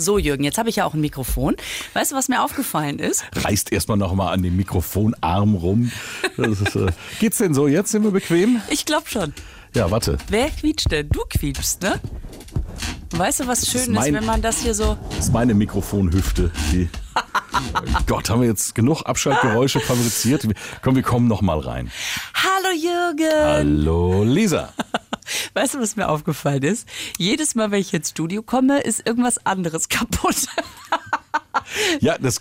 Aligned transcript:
So, 0.00 0.18
Jürgen, 0.18 0.44
jetzt 0.44 0.56
habe 0.58 0.68
ich 0.70 0.76
ja 0.76 0.84
auch 0.86 0.94
ein 0.94 1.00
Mikrofon. 1.00 1.56
Weißt 1.94 2.12
du, 2.12 2.16
was 2.16 2.28
mir 2.28 2.42
aufgefallen 2.42 2.98
ist? 2.98 3.24
Reißt 3.34 3.70
erstmal 3.72 3.98
noch 3.98 4.14
mal 4.14 4.32
an 4.32 4.42
dem 4.42 4.56
Mikrofonarm 4.56 5.54
rum. 5.54 5.92
Das 6.36 6.60
ist, 6.60 6.74
äh, 6.76 6.86
geht's 7.20 7.38
denn 7.38 7.52
so? 7.54 7.68
Jetzt 7.68 7.90
sind 7.92 8.02
wir 8.04 8.10
bequem? 8.10 8.60
Ich 8.70 8.86
glaube 8.86 9.08
schon. 9.08 9.34
Ja, 9.74 9.90
warte. 9.90 10.18
Wer 10.28 10.48
quietscht 10.50 10.90
denn? 10.90 11.08
Du 11.10 11.20
quietschst, 11.28 11.82
ne? 11.82 12.00
Weißt 13.12 13.40
du, 13.40 13.46
was 13.46 13.68
schön 13.70 13.82
ist, 13.82 13.88
mein- 13.90 14.14
wenn 14.14 14.24
man 14.24 14.40
das 14.40 14.62
hier 14.62 14.74
so. 14.74 14.96
Das 15.10 15.26
ist 15.26 15.32
meine 15.32 15.52
Mikrofonhüfte. 15.54 16.50
Die 16.72 16.88
Gott, 18.06 18.30
haben 18.30 18.40
wir 18.40 18.48
jetzt 18.48 18.74
genug 18.74 19.02
Abschaltgeräusche 19.02 19.80
fabriziert? 19.80 20.46
Komm, 20.82 20.94
wir 20.96 21.02
kommen 21.02 21.28
noch 21.28 21.42
mal 21.42 21.58
rein. 21.58 21.90
Hallo 22.34 22.74
Jürgen! 22.74 23.44
Hallo 23.44 24.24
Lisa. 24.24 24.72
Weißt 25.54 25.74
du, 25.74 25.80
was 25.80 25.96
mir 25.96 26.08
aufgefallen 26.08 26.62
ist? 26.62 26.88
Jedes 27.18 27.54
Mal, 27.54 27.70
wenn 27.70 27.80
ich 27.80 27.92
ins 27.94 28.10
Studio 28.10 28.42
komme, 28.42 28.80
ist 28.80 29.06
irgendwas 29.06 29.44
anderes 29.46 29.88
kaputt. 29.88 30.36
Ja, 32.00 32.16
das, 32.18 32.40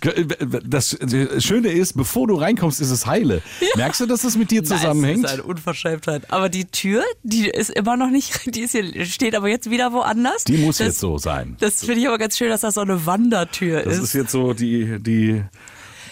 das 0.66 0.98
Schöne 1.40 1.70
ist, 1.70 1.94
bevor 1.96 2.28
du 2.28 2.36
reinkommst, 2.36 2.80
ist 2.82 2.90
es 2.92 3.06
heile. 3.06 3.42
Merkst 3.76 4.02
du, 4.02 4.06
dass 4.06 4.22
das 4.22 4.36
mit 4.38 4.52
dir 4.52 4.64
zusammenhängt? 4.64 5.24
Das 5.24 5.34
ist 5.34 5.40
eine 5.40 5.48
Unverschämtheit. 5.48 6.32
Aber 6.32 6.50
die 6.50 6.66
Tür, 6.66 7.04
die 7.24 7.48
ist 7.48 7.70
immer 7.70 7.98
noch 7.98 8.10
nicht, 8.10 8.42
die 8.56 8.62
ist 8.62 8.72
hier, 8.72 9.06
steht 9.06 9.36
aber 9.36 9.48
jetzt 9.50 9.70
wieder 9.70 9.94
woanders. 9.94 10.44
Die 10.46 10.58
muss 10.58 10.78
das, 10.78 10.88
jetzt 10.88 11.00
so 11.00 11.18
sein. 11.18 11.58
Das 11.60 11.80
finde 11.84 12.02
ich 12.02 12.08
aber 12.08 12.18
ganz 12.18 12.38
schön, 12.38 12.50
dass 12.50 12.62
das 12.62 12.76
so 12.76 12.82
eine 12.82 13.06
Wandertür 13.06 13.84
Das 13.84 13.98
ist. 13.98 14.04
ist 14.06 14.14
jetzt 14.14 14.32
so 14.32 14.54
die, 14.54 14.98
die 15.00 15.44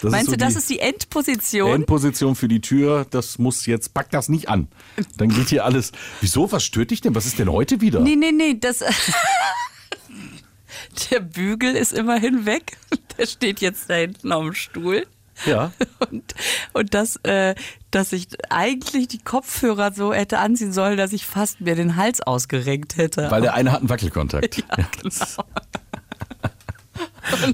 das 0.00 0.10
Meinst 0.10 0.26
so 0.26 0.32
du, 0.32 0.38
das 0.38 0.56
ist 0.56 0.70
die 0.70 0.78
Endposition? 0.78 1.72
Endposition 1.72 2.34
für 2.34 2.48
die 2.48 2.60
Tür. 2.60 3.06
Das 3.10 3.38
muss 3.38 3.66
jetzt, 3.66 3.94
pack 3.94 4.10
das 4.10 4.28
nicht 4.28 4.48
an. 4.48 4.68
Dann 5.16 5.28
geht 5.28 5.48
hier 5.48 5.64
alles. 5.64 5.92
Wieso? 6.20 6.50
Was 6.52 6.64
stört 6.64 6.90
dich 6.90 7.00
denn? 7.00 7.14
Was 7.14 7.26
ist 7.26 7.38
denn 7.38 7.50
heute 7.50 7.80
wieder? 7.80 8.00
nee, 8.00 8.16
nee, 8.16 8.32
nee, 8.32 8.56
das. 8.58 8.84
Der 11.10 11.20
Bügel 11.20 11.76
ist 11.76 11.92
immerhin 11.92 12.46
weg. 12.46 12.76
Der 13.18 13.26
steht 13.26 13.60
jetzt 13.60 13.90
da 13.90 13.94
hinten 13.94 14.32
auf 14.32 14.44
dem 14.44 14.54
Stuhl. 14.54 15.06
Ja. 15.46 15.72
Und, 16.10 16.34
und 16.72 16.94
das, 16.94 17.16
äh, 17.22 17.54
dass 17.90 18.12
ich 18.12 18.26
eigentlich 18.50 19.08
die 19.08 19.18
Kopfhörer 19.18 19.92
so 19.92 20.12
hätte 20.12 20.38
anziehen 20.38 20.72
sollen, 20.72 20.96
dass 20.96 21.12
ich 21.12 21.26
fast 21.26 21.60
mir 21.60 21.76
den 21.76 21.96
Hals 21.96 22.20
ausgerenkt 22.20 22.96
hätte. 22.96 23.30
Weil 23.30 23.42
der 23.42 23.54
eine 23.54 23.72
hat 23.72 23.80
einen 23.80 23.88
Wackelkontakt. 23.88 24.56
ja, 24.56 24.64
genau. 25.00 25.44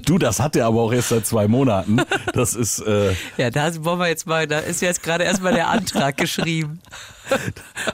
Du, 0.05 0.17
das 0.17 0.39
hat 0.39 0.55
der 0.55 0.65
aber 0.65 0.81
auch 0.81 0.93
erst 0.93 1.09
seit 1.09 1.25
zwei 1.25 1.47
Monaten. 1.47 1.97
Das 2.33 2.53
ist, 2.53 2.79
äh, 2.79 3.13
Ja, 3.37 3.49
da 3.49 3.71
wollen 3.83 3.99
wir 3.99 4.07
jetzt 4.07 4.27
mal, 4.27 4.47
da 4.47 4.59
ist 4.59 4.81
jetzt 4.81 5.03
gerade 5.03 5.23
erstmal 5.23 5.53
der 5.53 5.69
Antrag 5.69 6.17
geschrieben. 6.17 6.79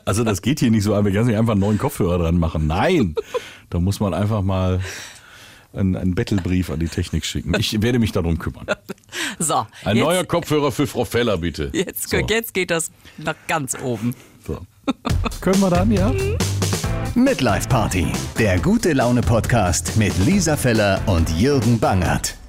also 0.05 0.23
das 0.23 0.41
geht 0.41 0.59
hier 0.59 0.71
nicht 0.71 0.83
so 0.83 0.93
an. 0.95 1.05
Wir 1.05 1.11
können 1.11 1.27
nicht 1.27 1.37
einfach 1.37 1.53
einen 1.53 1.61
neuen 1.61 1.77
Kopfhörer 1.77 2.17
dran 2.17 2.37
machen. 2.37 2.67
Nein, 2.67 3.15
da 3.69 3.79
muss 3.79 3.99
man 3.99 4.13
einfach 4.13 4.41
mal 4.41 4.79
einen, 5.73 5.95
einen 5.95 6.15
Bettelbrief 6.15 6.69
an 6.69 6.79
die 6.79 6.87
Technik 6.87 7.25
schicken. 7.25 7.53
Ich 7.57 7.81
werde 7.81 7.99
mich 7.99 8.11
darum 8.11 8.37
kümmern. 8.39 8.65
So, 9.39 9.65
Ein 9.85 9.97
jetzt, 9.97 10.05
neuer 10.05 10.23
Kopfhörer 10.25 10.71
für 10.71 10.87
Frau 10.87 11.05
Feller, 11.05 11.37
bitte. 11.37 11.69
jetzt, 11.73 12.09
so, 12.09 12.17
jetzt 12.17 12.53
geht 12.53 12.71
das 12.71 12.91
nach 13.17 13.35
ganz 13.47 13.77
oben. 13.81 14.15
so. 14.45 14.59
Können 15.39 15.59
wir 15.61 15.69
dann, 15.69 15.91
ja? 15.91 16.11
Midlife 17.15 17.67
Party, 17.67 18.07
der 18.39 18.59
gute 18.59 18.93
Laune 18.93 19.21
Podcast 19.21 19.97
mit 19.97 20.17
Lisa 20.25 20.55
Feller 20.55 21.01
und 21.07 21.29
Jürgen 21.37 21.77
Bangert. 21.77 22.40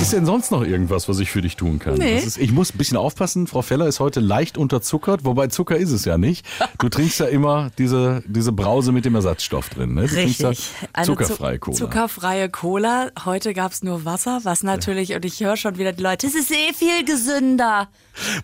Ist 0.00 0.12
denn 0.14 0.24
sonst 0.24 0.50
noch 0.50 0.62
irgendwas, 0.64 1.08
was 1.08 1.18
ich 1.20 1.30
für 1.30 1.42
dich 1.42 1.56
tun 1.56 1.78
kann? 1.78 1.94
Nee. 1.94 2.14
Das 2.16 2.24
ist, 2.24 2.38
ich 2.38 2.52
muss 2.52 2.74
ein 2.74 2.78
bisschen 2.78 2.96
aufpassen. 2.96 3.46
Frau 3.46 3.62
Feller 3.62 3.86
ist 3.86 4.00
heute 4.00 4.20
leicht 4.20 4.56
unterzuckert, 4.58 5.24
wobei 5.24 5.48
Zucker 5.48 5.76
ist 5.76 5.90
es 5.92 6.04
ja 6.04 6.16
nicht. 6.18 6.46
Du 6.78 6.88
trinkst 6.88 7.20
ja 7.20 7.26
immer 7.26 7.70
diese, 7.78 8.22
diese 8.26 8.50
Brause 8.52 8.92
mit 8.92 9.04
dem 9.04 9.14
Ersatzstoff 9.14 9.68
drin. 9.68 9.94
Ne? 9.94 10.02
Du 10.02 10.14
trinkst 10.14 10.42
Richtig. 10.44 10.70
ja 10.96 11.02
zuckerfreie 11.04 11.56
Zu- 11.56 11.60
Cola. 11.60 11.76
Zuckerfreie 11.76 12.48
Cola. 12.48 13.10
Heute 13.24 13.52
gab 13.52 13.72
es 13.72 13.82
nur 13.82 14.04
Wasser, 14.04 14.40
was 14.44 14.62
natürlich, 14.62 15.14
und 15.14 15.24
ich 15.24 15.40
höre 15.40 15.56
schon 15.56 15.76
wieder 15.78 15.92
die 15.92 16.02
Leute, 16.02 16.26
es 16.26 16.34
ist 16.34 16.50
eh 16.50 16.72
viel 16.74 17.04
gesünder. 17.04 17.88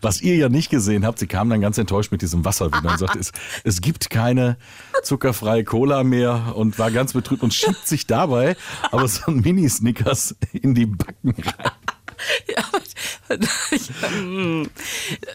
Was 0.02 0.20
ihr 0.20 0.36
ja 0.36 0.48
nicht 0.48 0.70
gesehen 0.70 1.04
habt, 1.06 1.18
sie 1.18 1.26
kam 1.26 1.48
dann 1.50 1.60
ganz 1.60 1.78
enttäuscht 1.78 2.12
mit 2.12 2.22
diesem 2.22 2.44
Wasser 2.44 2.66
wieder 2.66 2.91
und 2.92 2.98
sagte, 2.98 3.19
es, 3.19 3.32
es 3.64 3.81
gibt 3.81 4.10
keine 4.10 4.56
zuckerfreie 5.02 5.64
Cola 5.64 6.04
mehr 6.04 6.52
und 6.54 6.78
war 6.78 6.91
ganz 6.91 7.12
betrübt 7.12 7.42
und 7.42 7.52
schiebt 7.52 7.86
sich 7.86 8.06
dabei 8.06 8.56
aber 8.91 9.08
so 9.08 9.22
ein 9.26 9.41
Mini-Snickers 9.41 10.36
in 10.52 10.75
die 10.75 10.86
Backen 10.86 11.34
rein. 11.46 11.70
Ja, 12.48 12.64
mm, 14.20 14.62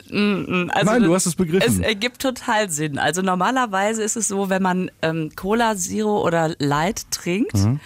mm, 0.09 0.17
mm, 0.17 0.71
also 0.73 0.91
Nein, 0.91 1.03
du 1.03 1.13
hast 1.13 1.25
es 1.25 1.35
begriffen. 1.35 1.71
Es 1.71 1.79
ergibt 1.79 2.21
total 2.21 2.69
Sinn. 2.69 2.97
Also 2.97 3.21
normalerweise 3.21 4.03
ist 4.03 4.15
es 4.17 4.27
so, 4.27 4.49
wenn 4.49 4.61
man 4.61 4.91
ähm, 5.01 5.31
Cola 5.35 5.77
Zero 5.77 6.21
oder 6.25 6.53
Light 6.59 7.05
trinkt 7.11 7.53
Mhm. 7.53 7.79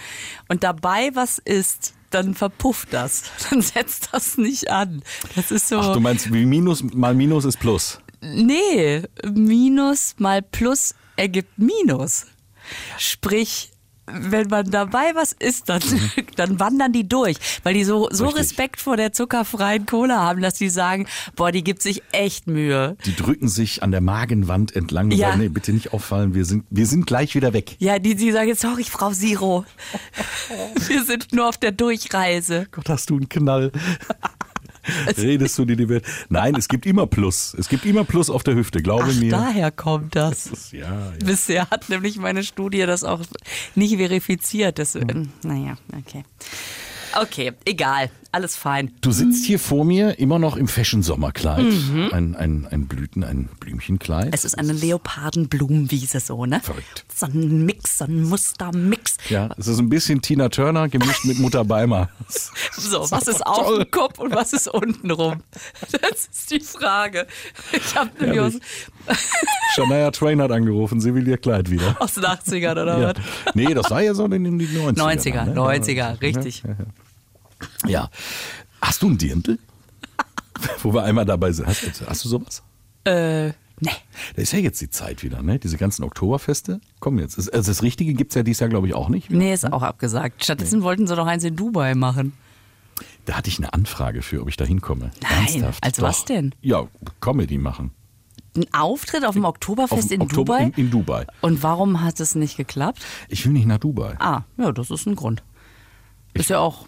und 0.47 0.63
dabei 0.63 1.11
was 1.13 1.39
isst, 1.39 1.93
dann 2.09 2.33
verpufft 2.35 2.93
das. 2.93 3.23
Dann 3.49 3.61
setzt 3.61 4.09
das 4.13 4.37
nicht 4.37 4.71
an. 4.71 5.03
Das 5.35 5.51
ist 5.51 5.67
so. 5.67 5.79
Ach, 5.79 5.93
du 5.93 5.99
meinst, 5.99 6.31
wie 6.33 6.45
Minus 6.45 6.81
mal 6.81 7.13
Minus 7.13 7.45
ist 7.45 7.59
Plus. 7.59 7.99
Nee, 8.21 9.03
Minus 9.29 10.15
mal 10.17 10.41
Plus 10.41 10.95
ergibt 11.17 11.57
Minus. 11.59 12.25
Sprich, 12.97 13.71
wenn 14.07 14.47
man 14.49 14.69
dabei 14.69 15.11
was 15.16 15.33
isst, 15.33 15.69
dann, 15.69 15.81
dann 16.35 16.59
wandern 16.59 16.91
die 16.93 17.07
durch. 17.07 17.38
Weil 17.63 17.73
die 17.73 17.83
so, 17.83 18.07
so 18.11 18.25
Mhm. 18.25 18.29
Richtig. 18.29 18.43
Respekt 18.51 18.81
vor 18.81 18.97
der 18.97 19.13
zuckerfreien 19.13 19.85
Cola 19.85 20.17
haben, 20.17 20.41
dass 20.41 20.55
die 20.55 20.69
sagen, 20.69 21.07
boah, 21.35 21.51
die 21.51 21.63
gibt 21.63 21.81
sich 21.81 22.03
echt 22.11 22.47
Mühe. 22.47 22.97
Die 23.05 23.16
drücken 23.16 23.47
sich 23.47 23.81
an 23.83 23.91
der 23.91 24.01
Magenwand 24.01 24.75
entlang 24.75 25.05
und 25.05 25.11
Ja. 25.13 25.29
sagen, 25.29 25.41
nee, 25.41 25.49
bitte 25.49 25.71
nicht 25.73 25.93
auffallen, 25.93 26.33
wir 26.33 26.45
sind, 26.45 26.66
wir 26.69 26.85
sind 26.85 27.07
gleich 27.07 27.35
wieder 27.35 27.53
weg. 27.53 27.75
Ja, 27.79 27.97
die, 27.99 28.16
die 28.16 28.31
sagen 28.31 28.47
jetzt, 28.47 28.61
sorry, 28.61 28.83
Frau 28.83 29.11
Zero. 29.11 29.66
Wir 30.87 31.03
sind 31.03 31.31
nur 31.33 31.47
auf 31.49 31.57
der 31.57 31.72
Durchreise. 31.72 32.67
Gott, 32.72 32.89
hast 32.89 33.09
du 33.09 33.16
einen 33.16 33.29
Knall. 33.29 33.72
Redest 35.18 35.57
du 35.57 35.66
dir 35.66 35.75
die 35.75 35.90
Welt? 35.90 36.06
Nein, 36.29 36.56
es 36.56 36.68
gibt 36.68 36.85
immer 36.85 37.07
Plus. 37.07 37.56
Es 37.57 37.69
gibt 37.69 37.85
immer 37.85 38.03
Plus 38.03 38.29
auf 38.29 38.44
der 38.44 38.56
Hüfte, 38.56 38.81
glaube 38.81 39.06
Ach, 39.09 39.16
mir. 39.16 39.31
daher 39.31 39.72
kommt 39.72 40.16
das. 40.16 40.46
Das 40.46 40.59
ist- 40.59 40.73
ja, 40.73 40.81
ja. 41.12 41.13
Bisher 41.25 41.69
hat 41.69 41.90
nämlich 41.90 42.18
meine 42.18 42.44
Studie 42.44 42.85
das 42.85 43.03
auch 43.03 43.22
nicht 43.75 43.97
verifiziert. 43.97 44.79
Das, 44.79 44.96
ähm, 44.96 45.29
naja, 45.44 45.78
okay. 45.97 46.23
Okay, 47.22 47.53
egal. 47.63 48.09
Alles 48.35 48.57
fein. 48.57 48.91
Du 49.00 49.12
sitzt 49.13 49.46
hier 49.46 49.59
vor 49.59 49.85
mir 49.85 50.19
immer 50.19 50.40
noch 50.40 50.57
im 50.57 50.68
Fashion-Sommerkleid. 50.68 51.66
Ein, 52.12 52.35
ein, 52.35 52.68
ein 52.69 52.85
Blüten, 52.85 53.23
ein 53.23 53.47
Blümchenkleid. 53.62 54.25
Mhm. 54.25 54.31
Es 54.34 54.44
ist 54.44 54.59
eine 54.59 54.73
Leopardenblumenwiese 54.73 56.19
so, 56.19 56.46
ne? 56.46 56.59
Verrückt. 56.62 57.06
So 57.16 57.28
ein 57.28 57.66
Mix, 57.66 58.00
so 58.00 58.03
ein 58.03 58.23
Mustermix. 58.23 59.16
ja, 59.29 59.50
es 59.57 59.68
ist 59.68 59.79
ein 59.79 59.88
bisschen 59.88 60.22
Tina 60.22 60.50
Turner 60.50 60.90
gemischt 60.90 61.23
mit 61.23 61.40
Mutter 61.40 61.63
Beimer. 61.63 62.09
So, 62.78 63.09
was 63.09 63.28
ist 63.28 63.46
auf 63.46 63.68
toll. 63.68 63.84
dem 63.85 63.91
Kopf 63.91 64.19
und 64.19 64.35
was 64.35 64.52
ist 64.53 64.67
unten 64.67 65.09
rum? 65.12 65.38
Das 65.91 66.28
ist 66.31 66.52
die 66.52 66.59
Frage. 66.59 67.25
Ich 67.72 67.96
habe 67.96 68.09
nämlich. 68.19 68.59
Shania 69.75 70.12
Twain 70.12 70.41
hat 70.41 70.52
angerufen, 70.52 71.00
sie 71.00 71.13
will 71.16 71.28
ihr 71.28 71.38
Kleid 71.38 71.69
wieder. 71.69 71.96
aus 72.00 72.13
den 72.16 72.25
80ern 72.25 72.72
oder 72.73 73.00
Ja. 73.00 73.07
was? 73.46 73.56
Nee, 73.56 73.73
das 73.73 73.90
war 73.90 74.02
ja 74.02 74.13
so 74.13 74.25
in 74.25 74.44
den 74.44 74.59
90ern. 74.62 74.96
90er, 74.97 75.46
ne? 75.46 75.53
90er, 75.56 76.22
richtig. 76.22 76.63
Ja. 76.67 76.75
Hast 78.81 79.01
du 79.01 79.07
einen 79.07 79.17
Dirndl? 79.17 79.59
Wo 80.81 80.93
wir 80.93 81.03
einmal 81.03 81.25
dabei 81.25 81.51
sind. 81.51 81.67
Hast, 81.67 81.83
hast 82.07 82.23
du 82.25 82.29
sowas? 82.29 82.63
Äh, 83.05 83.47
nee. 83.47 83.91
Da 84.35 84.41
ist 84.41 84.53
ja 84.53 84.59
jetzt 84.59 84.79
die 84.81 84.89
Zeit 84.89 85.23
wieder, 85.23 85.41
ne? 85.41 85.59
Diese 85.59 85.77
ganzen 85.77 86.03
Oktoberfeste 86.03 86.79
kommen 86.99 87.19
jetzt. 87.19 87.38
Also 87.53 87.71
das 87.71 87.81
Richtige 87.83 88.13
gibt 88.13 88.31
es 88.31 88.35
ja 88.35 88.43
dieses 88.43 88.59
Jahr, 88.61 88.69
glaube 88.69 88.88
ich, 88.88 88.93
auch 88.93 89.09
nicht. 89.09 89.29
Nee, 89.31 89.53
ist 89.53 89.71
auch 89.71 89.81
abgesagt. 89.83 90.43
Stattdessen 90.43 90.81
wollten 90.83 91.07
sie 91.07 91.16
doch 91.16 91.27
eins 91.27 91.43
in 91.43 91.55
Dubai 91.55 91.93
machen. 91.95 92.33
Da 93.25 93.33
hatte 93.33 93.49
ich 93.49 93.57
eine 93.57 93.73
Anfrage 93.73 94.22
für, 94.22 94.41
ob 94.41 94.49
ich 94.49 94.55
da 94.55 94.66
hinkomme. 94.66 95.11
Nein, 95.22 95.31
Ernsthaft? 95.47 95.83
als 95.83 96.01
was 96.01 96.25
denn? 96.25 96.53
Ja, 96.61 96.87
Comedy 97.19 97.57
machen. 97.57 97.91
Ein 98.55 98.66
Auftritt 98.73 99.25
auf 99.25 99.33
dem 99.33 99.43
Oktoberfest 99.43 100.05
Auf 100.05 100.11
in 100.11 100.22
Oktober- 100.22 100.59
Dubai? 100.59 100.72
In, 100.77 100.85
in 100.85 100.91
Dubai. 100.91 101.27
Und 101.41 101.61
warum 101.61 102.01
hat 102.01 102.19
es 102.22 102.35
nicht 102.35 102.55
geklappt? 102.55 102.99
Ich 103.27 103.45
will 103.45 103.51
nicht 103.51 103.66
nach 103.66 103.79
Dubai. 103.79 104.16
Ah, 104.19 104.43
ja, 104.57 104.72
das 104.72 104.91
ist 104.91 105.07
ein 105.07 105.16
Grund. 105.16 105.43
Ist 106.33 106.49
ja 106.49 106.59
auch 106.59 106.87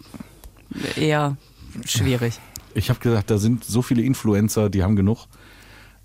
eher 0.96 1.36
schwierig. 1.84 2.38
Ich 2.74 2.90
habe 2.90 3.00
gesagt, 3.00 3.30
da 3.30 3.38
sind 3.38 3.64
so 3.64 3.82
viele 3.82 4.02
Influencer, 4.02 4.70
die 4.70 4.82
haben 4.82 4.96
genug. 4.96 5.26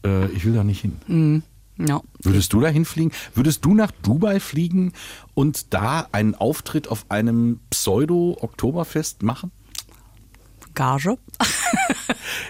Äh, 0.05 0.27
ich 0.31 0.45
will 0.45 0.53
da 0.53 0.63
nicht 0.63 0.81
hin. 0.81 1.43
Ja. 1.77 2.01
Würdest 2.21 2.53
du 2.53 2.61
da 2.61 2.67
hinfliegen? 2.67 3.11
Würdest 3.33 3.65
du 3.65 3.73
nach 3.73 3.91
Dubai 3.91 4.39
fliegen 4.39 4.93
und 5.33 5.73
da 5.73 6.07
einen 6.11 6.35
Auftritt 6.35 6.87
auf 6.87 7.05
einem 7.09 7.59
Pseudo-Oktoberfest 7.69 9.23
machen? 9.23 9.51
Gage? 10.73 11.17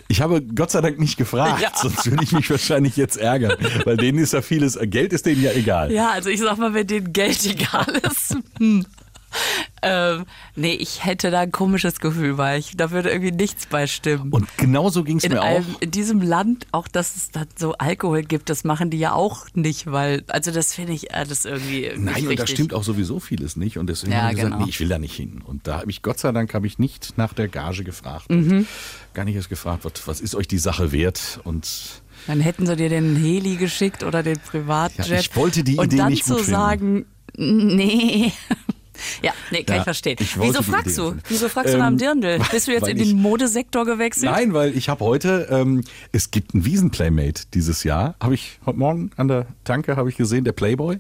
Ich 0.07 0.21
habe 0.21 0.41
Gott 0.43 0.69
sei 0.71 0.81
Dank 0.81 0.99
nicht 0.99 1.17
gefragt, 1.17 1.61
Ja. 1.61 1.71
sonst 1.75 2.09
würde 2.09 2.23
ich 2.23 2.31
mich 2.33 2.49
wahrscheinlich 2.49 2.95
jetzt 2.97 3.17
ärgern, 3.17 3.55
weil 3.85 3.97
denen 3.97 4.19
ist 4.19 4.33
ja 4.33 4.41
vieles, 4.41 4.77
Geld 4.83 5.11
ist 5.13 5.25
denen 5.25 5.41
ja 5.41 5.51
egal. 5.53 5.91
Ja, 5.91 6.11
also 6.11 6.29
ich 6.29 6.39
sag 6.39 6.57
mal, 6.57 6.73
wenn 6.73 6.85
denen 6.85 7.13
Geld 7.13 7.43
egal 7.45 7.87
ist. 8.03 8.35
Hm. 8.59 8.85
Ähm, 9.85 10.23
nee, 10.55 10.75
ich 10.75 11.03
hätte 11.03 11.29
da 11.29 11.41
ein 11.41 11.51
komisches 11.51 11.99
Gefühl 11.99 12.35
bei. 12.35 12.57
Ich, 12.57 12.77
da 12.77 12.91
würde 12.91 13.09
irgendwie 13.09 13.33
nichts 13.33 13.65
bei 13.65 13.85
stimmen. 13.85 14.31
Und 14.31 14.47
genauso 14.57 15.03
ging 15.03 15.17
es 15.17 15.27
mir 15.27 15.41
einem, 15.41 15.65
auch. 15.75 15.81
in 15.81 15.91
diesem 15.91 16.21
Land, 16.21 16.67
auch 16.71 16.87
dass 16.87 17.17
es 17.17 17.31
dann 17.31 17.47
so 17.57 17.73
Alkohol 17.73 18.21
gibt, 18.23 18.49
das 18.49 18.63
machen 18.63 18.91
die 18.91 18.97
ja 18.99 19.11
auch 19.11 19.45
nicht, 19.55 19.91
weil, 19.91 20.23
also 20.27 20.51
das 20.51 20.73
finde 20.73 20.93
ich 20.93 21.13
alles 21.13 21.43
irgendwie 21.43 21.91
Nein, 21.97 22.29
und 22.29 22.39
da 22.39 22.47
stimmt 22.47 22.73
auch 22.73 22.85
sowieso 22.85 23.19
vieles 23.19 23.57
nicht. 23.57 23.77
Und 23.77 23.87
deswegen 23.87 24.13
Ja, 24.13 24.19
habe 24.21 24.29
ich 24.31 24.35
gesagt, 24.37 24.53
genau. 24.53 24.63
nee, 24.63 24.69
ich 24.69 24.79
will 24.79 24.87
da 24.87 24.99
nicht 24.99 25.15
hin. 25.17 25.41
Und 25.45 25.67
da 25.67 25.79
habe 25.81 25.91
ich, 25.91 26.01
Gott 26.01 26.17
sei 26.17 26.31
Dank, 26.31 26.53
habe 26.53 26.65
ich 26.65 26.79
nicht 26.79 27.17
nach 27.17 27.33
der 27.33 27.49
Gage 27.49 27.83
gefragt. 27.83 28.29
Mhm. 28.29 28.59
Und 28.59 28.67
gar 29.13 29.25
nicht 29.25 29.35
erst 29.35 29.49
gefragt, 29.49 29.83
was, 29.83 30.07
was 30.07 30.21
ist 30.21 30.33
euch 30.33 30.47
die 30.47 30.59
Sache 30.59 30.93
wert? 30.93 31.41
Und 31.43 31.67
Dann 32.27 32.39
hätten 32.39 32.65
sie 32.65 32.77
dir 32.77 32.87
den 32.87 33.17
Heli 33.17 33.57
geschickt 33.57 34.03
oder 34.03 34.23
den 34.23 34.39
Privatjet. 34.39 35.07
Ja, 35.07 35.19
ich 35.19 35.35
wollte 35.35 35.65
die 35.65 35.75
und 35.75 35.87
Idee 35.87 35.97
dann 35.97 36.09
nicht 36.13 36.23
zu 36.23 36.35
gut 36.35 36.43
finden. 36.45 36.51
sagen, 36.57 37.05
nee. 37.35 38.31
Ja, 39.21 39.31
nee, 39.51 39.63
kann 39.63 39.75
Ja, 39.77 39.81
ich 39.81 39.83
verstehen. 39.85 40.17
ich 40.19 40.39
Wieso 40.39 40.61
fragst 40.61 40.97
du? 40.97 41.15
Wieso 41.27 41.49
fragst 41.49 41.69
du 41.73 41.77
Ähm, 41.77 41.79
nach 41.79 41.89
dem 41.89 41.97
Dirndl? 41.97 42.39
Bist 42.51 42.67
du 42.67 42.71
jetzt 42.71 42.87
in 42.87 42.97
ich- 42.97 43.09
den 43.09 43.21
Modesektor 43.21 43.85
gewechselt? 43.85 44.31
Nein, 44.31 44.53
weil 44.53 44.75
ich 44.77 44.89
habe 44.89 45.03
heute, 45.03 45.47
ähm, 45.49 45.83
es 46.11 46.31
gibt 46.31 46.53
ein 46.53 46.65
Wiesenplaymate 46.65 47.43
dieses 47.53 47.83
Jahr. 47.83 48.15
Habe 48.21 48.33
ich 48.35 48.59
heute 48.65 48.79
Morgen 48.79 49.11
an 49.17 49.27
der 49.27 49.47
Tanke 49.63 49.95
habe 49.95 50.09
ich 50.09 50.17
gesehen, 50.17 50.43
der 50.43 50.51
Playboy. 50.53 50.99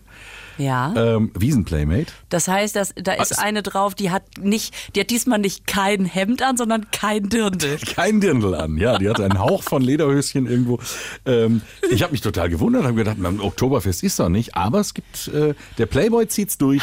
Ja. 0.57 0.93
Ähm, 0.95 1.31
Wiesenplaymate. 1.33 2.11
Das 2.29 2.47
heißt, 2.47 2.75
dass, 2.75 2.93
da 2.95 3.13
ist 3.13 3.39
eine 3.39 3.63
drauf, 3.63 3.95
die 3.95 4.11
hat 4.11 4.23
nicht, 4.39 4.73
die 4.95 5.01
hat 5.01 5.09
diesmal 5.09 5.39
nicht 5.39 5.67
kein 5.67 6.05
Hemd 6.05 6.41
an, 6.41 6.57
sondern 6.57 6.89
kein 6.91 7.29
Dirndl. 7.29 7.77
Kein 7.95 8.21
Dirndl 8.21 8.55
an, 8.55 8.77
ja. 8.77 8.97
Die 8.97 9.09
hat 9.09 9.19
einen 9.19 9.39
Hauch 9.39 9.63
von 9.63 9.81
Lederhöschen 9.81 10.47
irgendwo. 10.47 10.79
Ähm, 11.25 11.61
ich 11.91 12.01
habe 12.01 12.11
mich 12.11 12.21
total 12.21 12.49
gewundert, 12.49 12.83
habe 12.83 12.95
gedacht, 12.95 13.17
am 13.23 13.39
Oktoberfest 13.39 14.03
ist 14.03 14.19
doch 14.19 14.29
nicht. 14.29 14.55
Aber 14.55 14.79
es 14.79 14.93
gibt, 14.93 15.27
äh, 15.27 15.53
der 15.77 15.85
Playboy 15.85 16.27
zieht's 16.27 16.57
durch. 16.57 16.81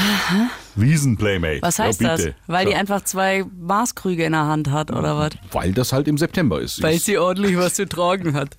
Wiesenplaymate. 0.76 1.62
Was 1.62 1.78
heißt 1.78 2.00
ja, 2.00 2.16
das? 2.16 2.28
Weil 2.46 2.66
die 2.66 2.72
Ja, 2.72 2.78
einfach 2.78 3.02
zwei 3.04 3.44
Maßkrüge 3.60 4.24
in 4.24 4.32
der 4.32 4.46
Hand 4.46 4.70
hat, 4.70 4.90
oder 4.90 5.16
was? 5.16 5.32
Weil 5.52 5.72
das 5.72 5.92
halt 5.92 6.08
im 6.08 6.18
September 6.18 6.60
ist. 6.60 6.82
Weil 6.82 6.98
sie 6.98 7.18
ordentlich 7.18 7.56
was 7.56 7.74
zu 7.74 7.86
tragen 7.86 8.34
hat. 8.34 8.56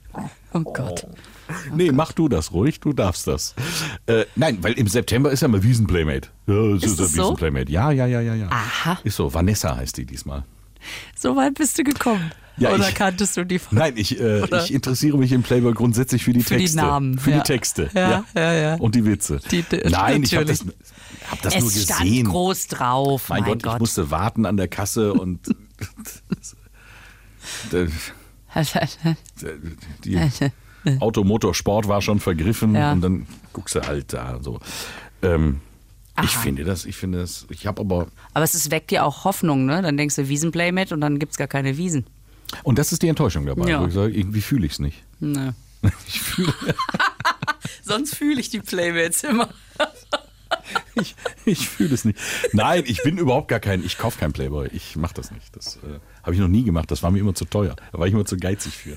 Oh 0.53 0.59
Gott. 0.61 1.07
Nee, 1.75 1.92
mach 1.92 2.12
du 2.13 2.27
das 2.30 2.51
ruhig, 2.51 2.80
du 2.80 2.94
darfst 2.94 3.27
das. 3.27 3.56
Äh, 4.07 4.25
nein, 4.36 4.59
weil 4.62 4.74
im 4.74 4.88
September 4.88 5.31
ist 5.31 5.42
ja 5.42 5.48
mal 5.48 5.63
Wiesenplaymate. 5.63 6.30
Ja, 6.48 6.74
das 6.74 6.83
Ist 6.83 7.00
ja 7.00 7.06
es 7.06 7.13
so? 7.13 7.38
Ja, 7.68 7.92
ja, 7.92 8.06
ja, 8.06 8.21
ja, 8.21 8.36
ja. 8.36 8.48
Aha. 8.50 9.00
Ist 9.03 9.15
so. 9.15 9.33
Vanessa 9.33 9.75
heißt 9.75 9.98
die 9.98 10.06
diesmal. 10.06 10.44
So 11.15 11.36
weit 11.36 11.56
bist 11.56 11.77
du 11.77 11.83
gekommen. 11.83 12.31
Ja, 12.57 12.74
oder 12.74 12.89
ich- 12.89 12.95
kanntest 12.95 13.38
du 13.38 13.45
die 13.45 13.59
von 13.59 13.77
Nein, 13.77 13.94
ich, 13.95 14.19
äh, 14.19 14.45
ich 14.57 14.74
interessiere 14.74 15.18
mich 15.18 15.31
im 15.31 15.42
Playboy 15.42 15.74
grundsätzlich 15.74 16.24
für 16.24 16.33
die 16.33 16.42
Für 16.42 16.56
die 16.56 16.62
Texte. 16.63 16.77
Namen, 16.77 17.18
Für 17.18 17.31
ja. 17.31 17.38
die 17.38 17.44
Texte. 17.44 17.89
Ja, 17.94 18.24
ja, 18.36 18.54
ja. 18.54 18.75
Und 18.75 18.94
die 18.95 19.06
Witze. 19.06 19.39
Die- 19.50 19.63
die- 19.63 19.77
Nein, 19.89 20.24
ich 20.24 20.36
habe 20.36 20.45
das, 20.45 20.65
natürlich. 20.65 20.77
hab 21.31 21.42
das 21.42 21.56
Es 21.56 21.62
nur 21.62 21.71
stand 21.71 22.01
gesehen. 22.01 22.27
groß 22.27 22.68
drauf. 22.68 23.30
mein, 23.30 23.44
Mein, 23.44 23.59
Gott, 23.59 23.74
ich 23.75 23.80
musste 23.80 24.12
warten 24.12 24.45
an 24.45 24.57
der 24.57 24.68
Kasse 24.68 25.13
und 25.13 25.39
Die 30.86 31.00
Automotorsport 31.01 31.88
war 31.88 32.01
schon 32.01 32.19
vergriffen 32.19 32.75
Ja. 32.75 32.92
und 32.94 33.01
dann 33.01 33.28
guckst 33.54 33.75
du 33.75 33.81
halt 33.81 34.13
da 34.13 34.39
so. 34.42 34.60
Ähm, 35.22 35.62
ich 36.24 36.31
finde 36.38 36.63
das, 36.63 36.86
ich 36.86 36.98
finde 36.98 37.19
das, 37.19 37.45
ich 37.50 37.66
habe 37.68 37.81
aber, 37.81 38.07
Aber 38.33 38.44
es 38.44 38.54
ist, 38.56 38.69
weckt 38.72 38.92
dir 38.92 39.06
auch 39.06 39.24
Hoffnung, 39.24 39.66
ne? 39.66 39.81
Dann 39.81 39.98
denkst 39.98 40.16
du 40.16 40.28
Wiesenplaymate 40.28 40.94
und 40.94 41.01
dann 41.01 41.19
gibt's 41.19 41.38
gar 41.38 41.48
keine 41.48 41.78
Wiesen. 41.78 42.06
und 42.63 42.78
das 42.80 42.92
ist 42.92 43.01
die 43.01 43.07
Enttäuschung 43.07 43.45
dabei, 43.45 43.69
Ja. 43.69 43.81
wo 43.81 43.88
ich 43.88 43.94
sage, 43.94 44.13
irgendwie 44.13 44.42
fühle 44.42 44.66
ich 44.66 44.74
es 44.74 44.80
nicht. 44.80 45.04
Ne. 45.19 45.54
Ich 46.07 46.22
fühle 46.22 46.54
Sonst 47.83 48.16
fühle 48.16 48.39
ich 48.39 48.50
die 48.50 48.60
Playmates 48.60 49.24
immer. 49.24 49.50
ich, 50.95 51.16
ich 51.45 51.68
fühl 51.69 51.92
es 51.92 52.06
nicht. 52.06 52.19
Nein, 52.54 52.83
ich 52.86 53.01
bin 53.04 53.18
überhaupt 53.18 53.48
gar 53.48 53.60
kein, 53.60 53.83
ich 53.83 53.98
kaufe 53.98 54.19
kein 54.19 54.31
Playboy. 54.33 54.68
Ich 54.74 54.95
mache 54.95 55.13
das 55.16 55.31
nicht. 55.31 55.56
Das 55.56 55.78
äh, 55.78 56.00
habe 56.24 56.33
ich 56.36 56.39
noch 56.39 56.48
nie 56.48 56.63
gemacht. 56.63 56.92
Das 56.92 57.01
war 57.04 57.10
mir 57.12 57.19
immer 57.19 57.33
zu 57.33 57.45
teuer. 57.45 57.75
Da 57.92 57.98
war 58.00 58.06
ich 58.07 58.13
immer 58.13 58.25
zu 58.25 58.38
geizig 58.38 58.74
für. 58.78 58.95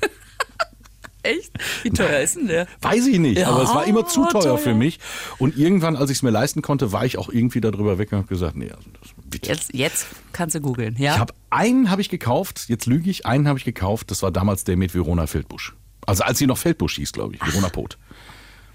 Echt? 1.25 1.51
Wie 1.83 1.91
teuer 1.91 2.21
ist 2.21 2.37
denn 2.37 2.47
der? 2.47 2.67
Weiß 2.81 3.07
ich 3.07 3.19
nicht, 3.19 3.39
Ja, 3.39 3.49
aber 3.49 3.63
es 3.63 3.71
war 3.71 3.87
immer 3.87 4.07
zu 4.07 4.25
teuer, 4.27 4.43
teuer. 4.43 4.59
für 4.59 4.75
mich. 4.75 5.01
Und 5.39 5.57
irgendwann, 5.57 5.97
als 5.97 6.11
ich 6.11 6.19
es 6.19 6.23
mir 6.23 6.31
leisten 6.31 6.63
konnte, 6.63 6.93
war 6.93 7.05
ich 7.05 7.19
auch 7.19 7.29
irgendwie 7.31 7.61
darüber 7.61 7.99
weg 7.99 8.13
und 8.13 8.19
habe 8.19 8.29
gesagt, 8.29 8.57
nee, 8.57 8.71
also 8.71 8.89
das, 9.01 9.11
bitte. 9.25 9.49
Jetzt, 9.51 9.75
jetzt 9.75 10.07
kannst 10.33 10.55
du 10.55 10.61
googeln, 10.61 10.97
ja? 10.99 11.15
Ich 11.15 11.19
habe 11.19 11.35
einen 11.51 11.91
habe 11.91 12.03
ich 12.03 12.09
gekauft, 12.11 12.67
jetzt 12.69 12.87
lüge 12.87 13.11
ich, 13.11 13.27
einen 13.27 13.49
habe 13.49 13.59
ich 13.59 13.65
gekauft, 13.65 14.11
das 14.11 14.23
war 14.23 14.31
damals 14.31 14.65
der 14.65 14.77
mit 14.77 14.95
Verona 14.95 15.27
Feldbusch. 15.27 15.75
Also 16.07 16.25
als 16.25 16.39
sie 16.39 16.47
noch 16.47 16.59
Feldbusch 16.59 16.97
hieß, 16.97 17.13
glaube 17.13 17.35
ich, 17.35 17.41
Verona 17.47 17.71
Pot. 17.71 17.99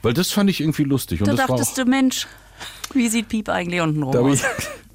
Weil 0.01 0.13
das 0.13 0.31
fand 0.31 0.49
ich 0.49 0.61
irgendwie 0.61 0.85
lustig. 0.85 1.21
Und 1.21 1.27
da 1.27 1.33
dachtest 1.35 1.71
auch, 1.71 1.83
du, 1.83 1.85
Mensch, 1.85 2.25
wie 2.93 3.09
sieht 3.09 3.27
Piep 3.27 3.49
eigentlich 3.49 3.81
unten 3.81 4.01
rum 4.03 4.15
aus? 4.15 4.43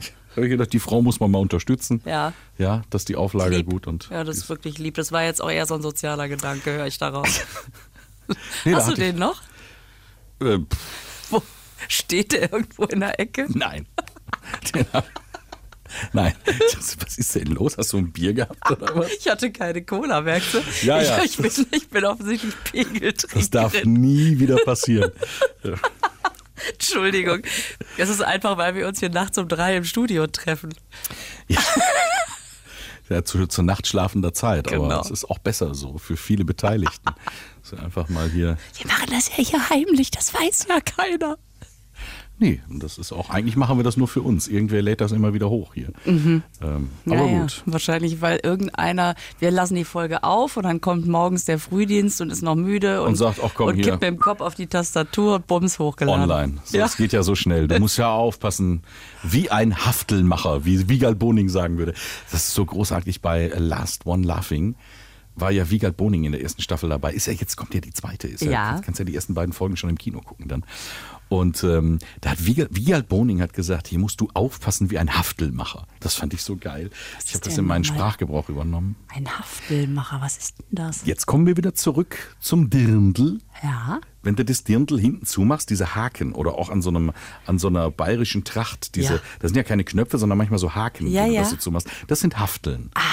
ich, 0.01 0.13
da 0.35 0.39
hab 0.39 0.45
ich 0.45 0.51
gedacht, 0.51 0.73
die 0.73 0.79
Frau 0.81 1.01
muss 1.03 1.21
man 1.21 1.31
mal 1.31 1.39
unterstützen. 1.39 2.03
Ja. 2.05 2.33
Ja, 2.59 2.83
dass 2.91 3.05
die 3.05 3.17
Auflage 3.17 3.57
Lieb. 3.59 3.67
gut 3.71 3.87
und. 3.87 4.09
Ja, 4.11 4.25
das 4.25 4.37
ist 4.39 4.49
wirklich 4.49 4.79
lieb. 4.79 4.95
Das 4.95 5.13
war 5.13 5.23
jetzt 5.25 5.41
auch 5.43 5.51
eher 5.51 5.67
so 5.67 5.75
ein 5.75 5.83
sozialer 5.83 6.29
Gedanke, 6.29 6.73
höre 6.73 6.87
ich 6.87 6.99
daraus. 6.99 7.41
Nee, 8.65 8.71
da 8.73 8.79
Hast 8.79 8.87
du 8.89 8.93
hatte 8.93 9.03
ich- 9.05 9.11
den 9.11 9.19
noch? 9.19 9.43
Äh, 10.41 10.59
pff, 10.61 11.31
Wo 11.31 11.43
steht 11.89 12.33
der 12.33 12.51
irgendwo 12.53 12.85
in 12.85 13.01
der 13.01 13.21
Ecke? 13.21 13.47
nein. 13.51 13.87
Den 14.75 14.87
hab- 14.95 15.07
Nein. 16.15 16.35
Was 17.05 17.19
ist 17.19 17.35
denn 17.35 17.49
los? 17.49 17.77
Hast 17.79 17.93
du 17.93 17.99
ein 17.99 18.11
Bier 18.13 18.33
gehabt 18.33 18.69
oder 18.71 18.97
was? 18.97 19.13
Ich 19.13 19.29
hatte 19.29 19.53
keine 19.53 19.85
Cola, 19.85 20.23
merkst 20.23 20.55
du? 20.55 20.59
Ja, 20.83 21.01
ja. 21.03 21.23
Ich, 21.23 21.39
ich, 21.39 21.55
bin, 21.57 21.67
ich 21.71 21.89
bin 21.89 22.05
offensichtlich 22.05 22.55
Pegeltrinkerin. 22.65 23.41
Das 23.41 23.51
darf 23.51 23.85
nie 23.85 24.39
wieder 24.41 24.57
passieren. 24.65 25.13
Entschuldigung. 26.89 27.43
Das 27.97 28.09
ist 28.09 28.23
einfach, 28.23 28.57
weil 28.57 28.75
wir 28.75 28.87
uns 28.89 29.01
hier 29.01 29.11
nachts 29.11 29.39
um 29.39 29.49
drei 29.49 29.77
im 29.77 29.85
Studio 29.85 30.27
treffen. 30.27 30.75
Ja. 31.49 31.61
Ja, 33.11 33.23
zu, 33.23 33.47
zu 33.47 33.63
nachtschlafender 33.63 34.33
Zeit, 34.33 34.69
aber 34.73 34.89
Genau. 34.89 35.01
es 35.03 35.11
ist 35.11 35.27
auch 35.31 35.39
besser 35.39 35.75
so 35.75 35.99
für 35.99 36.17
viele 36.17 36.45
Beteiligten. 36.47 37.11
So 37.63 37.77
einfach 37.77 38.09
mal 38.09 38.31
hier. 38.31 38.57
Wir 38.79 38.87
machen 38.87 39.09
das 39.11 39.29
ja 39.37 39.45
hier 39.45 39.69
heimlich, 39.69 40.11
das 40.11 40.33
weiß 40.33 40.67
ja 40.71 40.81
keiner. 40.81 41.37
Nee, 42.37 42.61
und 42.69 42.83
das 42.83 42.99
ist 42.99 43.13
auch, 43.13 43.31
eigentlich 43.31 43.55
machen 43.55 43.79
wir 43.79 43.85
das 43.85 43.97
nur 43.97 44.09
für 44.09 44.21
uns. 44.21 44.49
Irgendwer 44.49 44.83
lädt 44.83 45.01
das 45.01 45.13
immer 45.13 45.35
wieder 45.35 45.49
hoch 45.51 45.73
hier. 45.75 45.91
Ähm, 46.05 46.43
aber 46.61 46.89
Naja, 47.05 47.43
gut. 47.43 47.63
wahrscheinlich, 47.67 48.21
weil 48.21 48.41
irgendeiner, 48.43 49.15
wir 49.39 49.53
lassen 49.53 49.77
die 49.77 49.85
Folge 49.85 50.25
auf 50.25 50.57
und 50.57 50.65
dann 50.65 50.81
kommt 50.81 51.07
morgens 51.07 51.45
der 51.45 51.61
Frühdienst 51.61 52.21
und 52.21 52.31
ist 52.31 52.43
noch 52.43 52.57
müde 52.57 53.03
und, 53.03 53.11
Und 53.11 53.15
sagt, 53.17 53.39
ach 53.43 53.53
komm, 53.55 53.69
und 53.69 53.75
hier. 53.77 53.85
kippt 53.85 54.01
mit 54.01 54.11
dem 54.11 54.19
Kopf 54.19 54.41
auf 54.41 54.57
die 54.57 54.67
Tastatur 54.67 55.37
und 55.37 55.47
bums 55.47 55.79
hochgeladen. 55.79 56.23
Online. 56.29 56.59
So, 56.65 56.77
ja. 56.77 56.87
Es 56.87 56.97
geht 56.97 57.13
ja 57.13 57.23
so 57.23 57.37
schnell. 57.37 57.69
Du 57.69 57.79
musst 57.79 57.99
ja 57.99 58.11
aufpassen, 58.13 58.83
wie 59.23 59.51
ein 59.51 59.87
Haftelmacher, 59.87 60.65
wie 60.65 60.89
Wiegald 60.89 61.21
Boning 61.21 61.49
sagen 61.49 61.79
würde. 61.79 61.95
Das 62.33 62.49
ist 62.49 62.55
so 62.55 62.65
großartig 62.65 63.21
bei 63.21 63.53
Last 63.57 64.07
One 64.07 64.27
Laughing. 64.27 64.75
War 65.37 65.51
ja 65.51 65.69
Wiegald 65.69 65.97
Boning 65.97 66.23
in 66.25 66.31
der 66.33 66.43
ersten 66.43 66.63
Staffel 66.63 66.89
dabei. 66.89 67.13
Ist 67.13 67.27
ja 67.27 67.33
jetzt 67.33 67.57
kommt 67.57 67.75
ja 67.75 67.81
die 67.81 67.93
zweite. 67.93 68.29
Ist 68.29 68.43
ja. 68.43 68.51
Ja. 68.53 68.75
Jetzt 68.77 68.85
kannst 68.85 69.01
ja 69.01 69.05
die 69.05 69.15
ersten 69.17 69.35
beiden 69.35 69.53
Folgen 69.53 69.77
schon 69.77 69.91
im 69.91 69.99
Kino 69.99 70.21
gucken 70.21 70.47
dann. 70.47 70.65
Und 71.29 71.65
ähm, 71.65 71.99
da 72.21 72.31
hat 72.31 72.45
Wiegald, 72.47 73.09
Boning 73.09 73.41
hat 73.41 73.53
gesagt, 73.55 73.89
hier 73.89 73.99
musst 73.99 74.21
du 74.21 74.29
aufpassen 74.35 74.91
wie 74.91 74.99
ein 74.99 75.15
Haftelmacher. 75.17 75.87
Das 76.01 76.15
fand 76.15 76.35
ich 76.35 76.43
so 76.43 76.57
geil. 76.57 76.91
ich 77.27 77.35
habe 77.35 77.45
das 77.45 77.59
in 77.59 77.65
meinen? 77.65 77.85
Sprachgebrauch 77.85 78.49
übernommen. 78.49 78.97
Ein 79.15 79.27
Haftelmacher, 79.29 80.21
was 80.21 80.37
ist 80.37 80.59
denn 80.59 80.67
das? 80.77 81.05
Jetzt 81.07 81.27
kommen 81.27 81.47
wir 81.47 81.57
wieder 81.57 81.75
zurück 81.75 82.37
zum 82.41 82.71
Dirndl. 82.71 83.39
Ja. 83.63 84.01
Wenn 84.23 84.37
du 84.37 84.45
das 84.45 84.65
Dirndl 84.65 84.99
hinten 84.99 85.27
zumachst, 85.27 85.69
diese 85.71 85.95
Haken 85.95 86.33
oder 86.33 86.55
auch 86.55 86.71
an 86.71 86.81
so 86.83 86.89
einem 86.89 87.13
an 87.47 87.59
so 87.59 87.69
einer 87.69 87.91
bayerischen 87.91 88.45
Tracht, 88.45 88.95
diese, 88.95 89.15
Ja. 89.15 89.21
das 89.41 89.51
sind 89.51 89.57
ja 89.57 89.63
keine 89.65 89.85
Knöpfe, 89.85 90.17
sondern 90.19 90.39
manchmal 90.39 90.59
so 90.59 90.75
Haken, 90.75 91.07
Ja, 91.09 91.25
die 91.25 91.31
du 91.31 91.35
ja. 91.37 91.41
das 91.43 91.51
so 91.51 91.57
zumachst. 91.57 91.89
Das 92.07 92.21
sind 92.21 92.39
Hafteln. 92.39 92.91
Ach, 92.95 93.04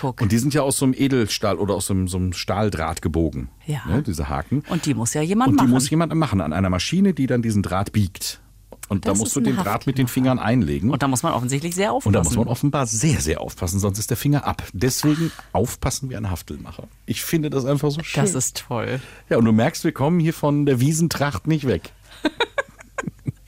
guck. 0.00 0.20
Und 0.20 0.32
die 0.32 0.38
sind 0.38 0.54
ja 0.54 0.62
aus 0.62 0.78
so 0.78 0.84
einem 0.84 0.94
Edelstahl 0.96 1.56
oder 1.56 1.74
aus 1.74 1.86
so 1.86 1.94
einem, 1.94 2.08
so 2.08 2.16
einem 2.18 2.32
Stahldraht 2.32 3.02
gebogen. 3.02 3.48
Ja. 3.66 3.80
Ne, 3.86 4.02
diese 4.02 4.28
Haken. 4.28 4.62
Und 4.68 4.86
die 4.86 4.94
muss 4.94 5.14
ja 5.14 5.22
jemand 5.22 5.50
Und 5.50 5.56
die 5.60 5.64
machen. 5.64 5.70
muss 5.70 5.90
jemand 5.90 6.14
machen 6.14 6.40
an 6.40 6.52
einer 6.52 6.70
Maschine, 6.70 7.14
die 7.14 7.26
dann 7.26 7.42
diesen 7.42 7.62
Draht 7.62 7.92
biegt. 7.92 8.40
Und 8.88 9.04
da 9.04 9.10
Das 9.10 9.18
musst 9.18 9.32
ist 9.32 9.36
du 9.36 9.40
den 9.42 9.56
Draht 9.56 9.86
mit 9.86 9.98
den 9.98 10.08
Fingern 10.08 10.38
einlegen. 10.38 10.90
Und 10.90 11.02
da 11.02 11.08
muss 11.08 11.22
man 11.22 11.34
offensichtlich 11.34 11.74
sehr 11.74 11.92
aufpassen. 11.92 12.08
Und 12.08 12.12
da 12.14 12.22
muss 12.22 12.36
man 12.36 12.48
offenbar 12.48 12.86
sehr, 12.86 13.20
sehr 13.20 13.40
aufpassen, 13.42 13.78
sonst 13.80 13.98
ist 13.98 14.08
der 14.08 14.16
Finger 14.16 14.46
ab. 14.46 14.62
Deswegen 14.72 15.30
aufpassen 15.52 16.08
wie 16.08 16.16
ein 16.16 16.30
Haftelmacher. 16.30 16.84
Ich 17.04 17.22
finde 17.22 17.50
das 17.50 17.66
einfach 17.66 17.90
so 17.90 18.02
schön. 18.02 18.22
das 18.22 18.34
ist 18.34 18.64
toll. 18.66 19.00
ja, 19.28 19.36
und 19.36 19.44
du 19.44 19.52
merkst, 19.52 19.84
wir 19.84 19.92
kommen 19.92 20.20
hier 20.20 20.32
von 20.32 20.64
der 20.64 20.80
Wiesentracht 20.80 21.46
nicht 21.46 21.66
weg. 21.66 21.92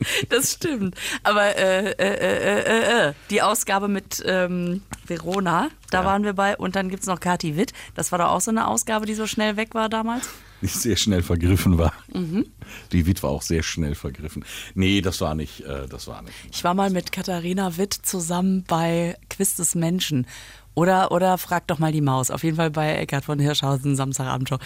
Das 0.29 0.53
stimmt. 0.53 0.95
Aber 1.23 1.57
äh, 1.57 1.91
äh, 1.91 1.95
äh, 1.99 2.61
äh, 2.63 3.09
äh, 3.09 3.13
die 3.31 3.43
Ausgabe 3.43 3.89
mit 3.89 4.23
ähm, 4.27 4.83
Verona, 5.07 5.69
da 5.91 6.05
waren 6.05 6.25
wir 6.25 6.33
bei. 6.33 6.57
Und 6.57 6.77
dann 6.77 6.89
gibt 6.89 7.03
es 7.03 7.09
noch 7.09 7.21
Kati 7.21 7.57
Witt. 7.57 7.73
Das 7.95 8.13
war 8.13 8.19
doch 8.19 8.29
auch 8.29 8.41
so 8.41 8.51
eine 8.51 8.67
Ausgabe, 8.67 9.07
die 9.07 9.15
so 9.15 9.27
schnell 9.27 9.57
weg 9.57 9.75
war 9.75 9.89
damals. 9.89 10.29
Die 10.63 10.67
sehr 10.67 10.97
schnell 10.97 11.23
vergriffen 11.23 11.79
war. 11.79 11.93
Mhm. 12.13 12.47
Die 12.93 13.07
Witt 13.07 13.23
war 13.23 13.31
auch 13.31 13.43
sehr 13.43 13.63
schnell 13.63 13.95
vergriffen. 13.95 14.45
Nee, 14.75 15.01
das 15.01 15.21
war 15.21 15.35
nicht, 15.35 15.63
äh, 15.63 15.87
das 15.89 16.07
war 16.07 16.23
nicht. 16.23 16.35
Ich 16.53 16.63
war 16.65 16.75
mal 16.75 16.91
mit 16.91 17.13
Katharina 17.13 17.79
Witt 17.79 17.95
zusammen 17.95 18.65
bei 18.67 19.17
Quiz 19.31 19.57
des 19.57 19.75
Menschen. 19.75 20.27
Oder, 20.75 21.13
oder 21.13 21.39
Frag 21.39 21.67
doch 21.67 21.79
mal 21.79 21.93
die 21.93 22.03
Maus. 22.03 22.31
Auf 22.31 22.45
jeden 22.45 22.57
Fall 22.57 22.71
bei 22.71 22.95
Eckhard 22.97 23.25
von 23.25 23.39
Hirschhausen, 23.39 23.97
Samstagabendshow. 23.97 24.59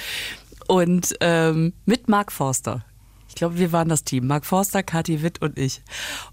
Und 0.67 1.15
ähm, 1.21 1.73
mit 1.87 2.09
Mark 2.09 2.33
Forster. 2.33 2.85
Ich 3.35 3.39
glaube, 3.39 3.59
wir 3.59 3.73
waren 3.73 3.89
das 3.89 4.05
Team. 4.05 4.29
Mark 4.29 4.47
Forster, 4.47 4.85
Kathi 4.85 5.21
Witt 5.23 5.43
und 5.43 5.59
ich. 5.59 5.83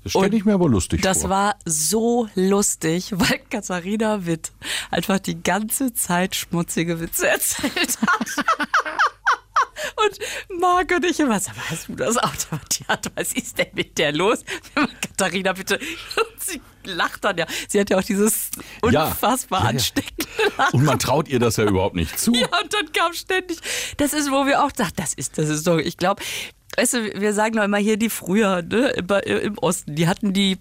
Das 0.03 0.11
stelle 0.11 0.37
ich 0.37 0.45
mir 0.45 0.53
aber 0.53 0.69
lustig 0.69 1.01
Das 1.01 1.21
vor. 1.21 1.31
war 1.31 1.55
so 1.65 2.29
lustig, 2.35 3.11
weil 3.17 3.39
Katharina 3.49 4.27
Witt 4.27 4.51
einfach 4.91 5.17
die 5.17 5.41
ganze 5.41 5.95
Zeit 5.95 6.35
schmutzige 6.35 6.99
Witze 6.99 7.27
erzählt 7.29 7.97
hat. 8.01 8.45
Und 10.05 10.59
Marc 10.59 10.91
und 10.91 11.03
ich 11.05 11.19
immer, 11.19 11.39
sag 11.39 11.55
mal, 11.57 11.69
hast 11.71 11.87
du 11.89 11.95
das 11.95 12.17
Auto? 12.17 12.59
Ja, 12.87 12.99
was 13.15 13.33
ist 13.33 13.57
denn 13.57 13.67
mit 13.73 13.97
der 13.97 14.11
los? 14.11 14.45
Katharina, 15.01 15.53
bitte. 15.53 15.77
Und 15.79 16.39
sie 16.43 16.61
lacht 16.83 17.23
dann 17.23 17.37
ja. 17.39 17.47
Sie 17.67 17.79
hat 17.79 17.89
ja 17.89 17.97
auch 17.97 18.03
dieses 18.03 18.51
Ja. 18.91 19.05
unfassbar 19.07 19.61
Ja, 19.61 19.65
ja. 19.65 19.69
ansteckende 19.71 20.27
Lachen. 20.57 20.79
Und 20.79 20.85
man 20.85 20.99
traut 20.99 21.27
ihr 21.29 21.39
das 21.39 21.57
ja 21.57 21.63
überhaupt 21.65 21.95
nicht 21.95 22.19
zu. 22.19 22.31
Ja, 22.33 22.45
und 22.61 22.71
dann 22.71 22.91
kam 22.91 23.13
ständig, 23.13 23.57
das 23.97 24.13
ist, 24.13 24.29
wo 24.29 24.45
wir 24.45 24.63
auch 24.63 24.71
dachten, 24.71 24.93
das 24.97 25.15
ist, 25.15 25.39
das 25.39 25.49
ist 25.49 25.65
doch, 25.65 25.77
ich 25.79 25.97
glaube, 25.97 26.21
weißt 26.77 26.93
du, 26.93 27.21
wir 27.21 27.33
sagen 27.33 27.55
doch 27.55 27.63
immer 27.63 27.77
hier 27.77 27.97
die 27.97 28.09
früher, 28.09 28.61
ne, 28.61 28.91
im 29.25 29.57
Osten, 29.57 29.95
die 29.95 30.07
hatten 30.07 30.33
die, 30.33 30.57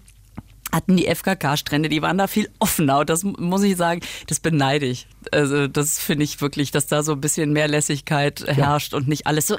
hatten 0.71 0.97
die 0.97 1.07
FKK-Strände, 1.07 1.89
die 1.89 2.01
waren 2.01 2.17
da 2.17 2.27
viel 2.27 2.49
offener 2.59 2.99
und 2.99 3.09
das 3.09 3.23
muss 3.23 3.63
ich 3.63 3.75
sagen, 3.77 4.01
das 4.27 4.39
beneide 4.39 4.85
ich. 4.85 5.07
Also 5.31 5.67
das 5.67 5.99
finde 5.99 6.23
ich 6.23 6.41
wirklich, 6.41 6.71
dass 6.71 6.87
da 6.87 7.03
so 7.03 7.13
ein 7.13 7.21
bisschen 7.21 7.53
mehr 7.53 7.67
Lässigkeit 7.67 8.43
herrscht 8.47 8.93
und 8.93 9.07
nicht 9.07 9.27
alles 9.27 9.47
so 9.47 9.57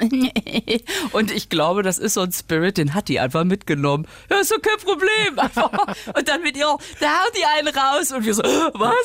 und 1.12 1.30
ich 1.30 1.48
glaube, 1.48 1.82
das 1.82 1.98
ist 1.98 2.14
so 2.14 2.22
ein 2.22 2.32
Spirit, 2.32 2.78
den 2.78 2.94
hat 2.94 3.08
die 3.08 3.20
einfach 3.20 3.44
mitgenommen. 3.44 4.06
Ja, 4.30 4.38
ist 4.38 4.50
doch 4.50 4.60
kein 4.60 4.78
Problem. 4.78 5.38
Und 6.16 6.28
dann 6.28 6.42
mit 6.42 6.56
ihr, 6.56 6.66
da 7.00 7.06
haut 7.06 7.32
die 7.36 7.44
einen 7.44 7.68
raus 7.68 8.12
und 8.12 8.24
wir 8.24 8.34
so, 8.34 8.42
was? 8.74 8.94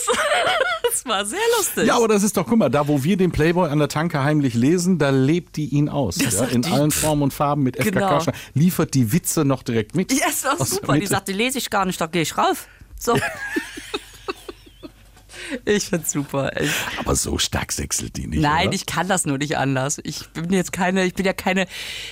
Das 0.84 1.06
war 1.06 1.26
sehr 1.26 1.40
lustig. 1.58 1.86
Ja, 1.86 1.98
aber 1.98 2.08
das 2.08 2.24
ist 2.24 2.38
doch, 2.38 2.48
guck 2.48 2.58
mal, 2.58 2.70
da 2.70 2.88
wo 2.88 3.04
wir 3.04 3.18
den 3.18 3.32
Playboy 3.32 3.70
an 3.70 3.78
der 3.78 3.88
Tanke 3.88 4.24
heimlich 4.24 4.54
lesen, 4.54 4.98
da 4.98 5.10
lebt 5.10 5.58
die 5.58 5.66
ihn 5.66 5.90
aus. 5.90 6.18
Ja, 6.20 6.32
sagt 6.32 6.54
in 6.54 6.62
die. 6.64 6.72
allen 6.72 6.92
Formen 6.92 7.24
und 7.24 7.34
Farben 7.34 7.64
mit 7.64 7.76
FKK. 7.78 8.20
Genau. 8.20 8.24
Liefert 8.54 8.94
die 8.94 9.12
Witze 9.12 9.46
noch 9.46 9.64
direkt 9.64 9.96
mit. 9.96 10.12
Ja, 10.12 10.28
ist 10.30 10.46
doch 10.46 10.66
super. 10.66 10.94
Die 10.94 11.00
Mitte. 11.00 11.12
sagte, 11.12 11.34
lese 11.34 11.58
ich 11.58 11.70
gar 11.70 11.86
nicht, 11.86 11.97
da 11.98 12.08
gehe 12.08 12.22
ich 12.22 12.38
rauf. 12.38 12.68
So. 13.00 13.18
ich 15.66 15.86
find's 15.86 16.12
super. 16.12 16.52
Ich, 16.60 16.72
Aber 17.00 17.16
so 17.16 17.38
stark 17.38 17.72
sechselt 17.72 18.18
die 18.18 18.28
nicht. 18.28 18.42
nein, 18.42 18.68
oder? 18.68 18.76
ich 18.76 18.86
kann 18.86 19.08
das 19.08 19.26
nur 19.26 19.38
nicht 19.38 19.58
anders. 19.58 20.00
Ich 20.04 20.28
bin 20.30 20.52
jetzt 20.52 20.72
keine, 20.72 21.06
ich 21.06 21.14
bin 21.14 21.26
ja 21.26 21.34
keine 21.34 21.68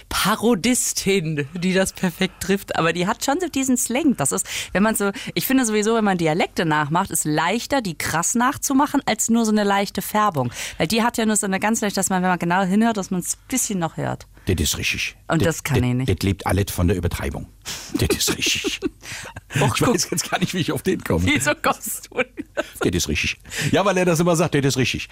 Parodistin, 0.09 1.47
die 1.53 1.73
das 1.73 1.93
perfekt 1.93 2.41
trifft, 2.41 2.75
aber 2.75 2.93
die 2.93 3.07
hat 3.07 3.25
schon 3.25 3.39
so 3.39 3.47
diesen 3.47 3.77
Slang. 3.77 4.15
Das 4.17 4.31
ist, 4.31 4.47
wenn 4.73 4.83
man 4.83 4.95
so, 4.95 5.11
ich 5.33 5.47
finde 5.47 5.65
sowieso, 5.65 5.95
wenn 5.95 6.03
man 6.03 6.17
Dialekte 6.17 6.65
nachmacht, 6.65 7.11
ist 7.11 7.25
leichter, 7.25 7.81
die 7.81 7.97
krass 7.97 8.35
nachzumachen, 8.35 9.01
als 9.05 9.29
nur 9.29 9.45
so 9.45 9.51
eine 9.51 9.63
leichte 9.63 10.01
Färbung. 10.01 10.51
Weil 10.77 10.87
die 10.87 11.03
hat 11.03 11.17
ja 11.17 11.25
nur 11.25 11.35
so 11.35 11.45
eine 11.45 11.59
ganz 11.59 11.81
leicht, 11.81 11.97
dass 11.97 12.09
man, 12.09 12.21
wenn 12.21 12.29
man 12.29 12.39
genau 12.39 12.63
hinhört, 12.63 12.97
dass 12.97 13.11
man 13.11 13.21
es 13.21 13.35
ein 13.35 13.39
bisschen 13.47 13.79
noch 13.79 13.97
hört. 13.97 14.27
Das 14.45 14.55
ist 14.59 14.77
richtig. 14.77 15.15
Und 15.27 15.43
das 15.45 15.63
kann 15.63 15.83
ich 15.83 15.93
nicht. 15.93 16.09
Das 16.09 16.17
lebt 16.23 16.45
alles 16.45 16.65
von 16.71 16.87
der 16.87 16.95
Übertreibung. 16.97 17.47
Das 17.95 18.09
ist 18.15 18.37
richtig. 18.37 18.79
Och, 19.61 19.75
Ich 19.75 19.81
weiß 19.81 20.09
jetzt 20.11 20.29
gar 20.29 20.39
nicht, 20.39 20.53
wie 20.53 20.59
ich 20.59 20.71
auf 20.71 20.83
den 20.83 21.03
komme. 21.03 21.25
Wieso 21.25 21.51
kommst 21.61 22.09
du? 22.11 22.21
Das 22.79 22.93
ist 22.93 23.07
richtig. 23.09 23.37
Ja, 23.71 23.83
weil 23.83 23.97
er 23.97 24.05
das 24.05 24.19
immer 24.19 24.35
sagt, 24.35 24.55
das 24.55 24.63
ist 24.63 24.77
richtig. 24.77 25.09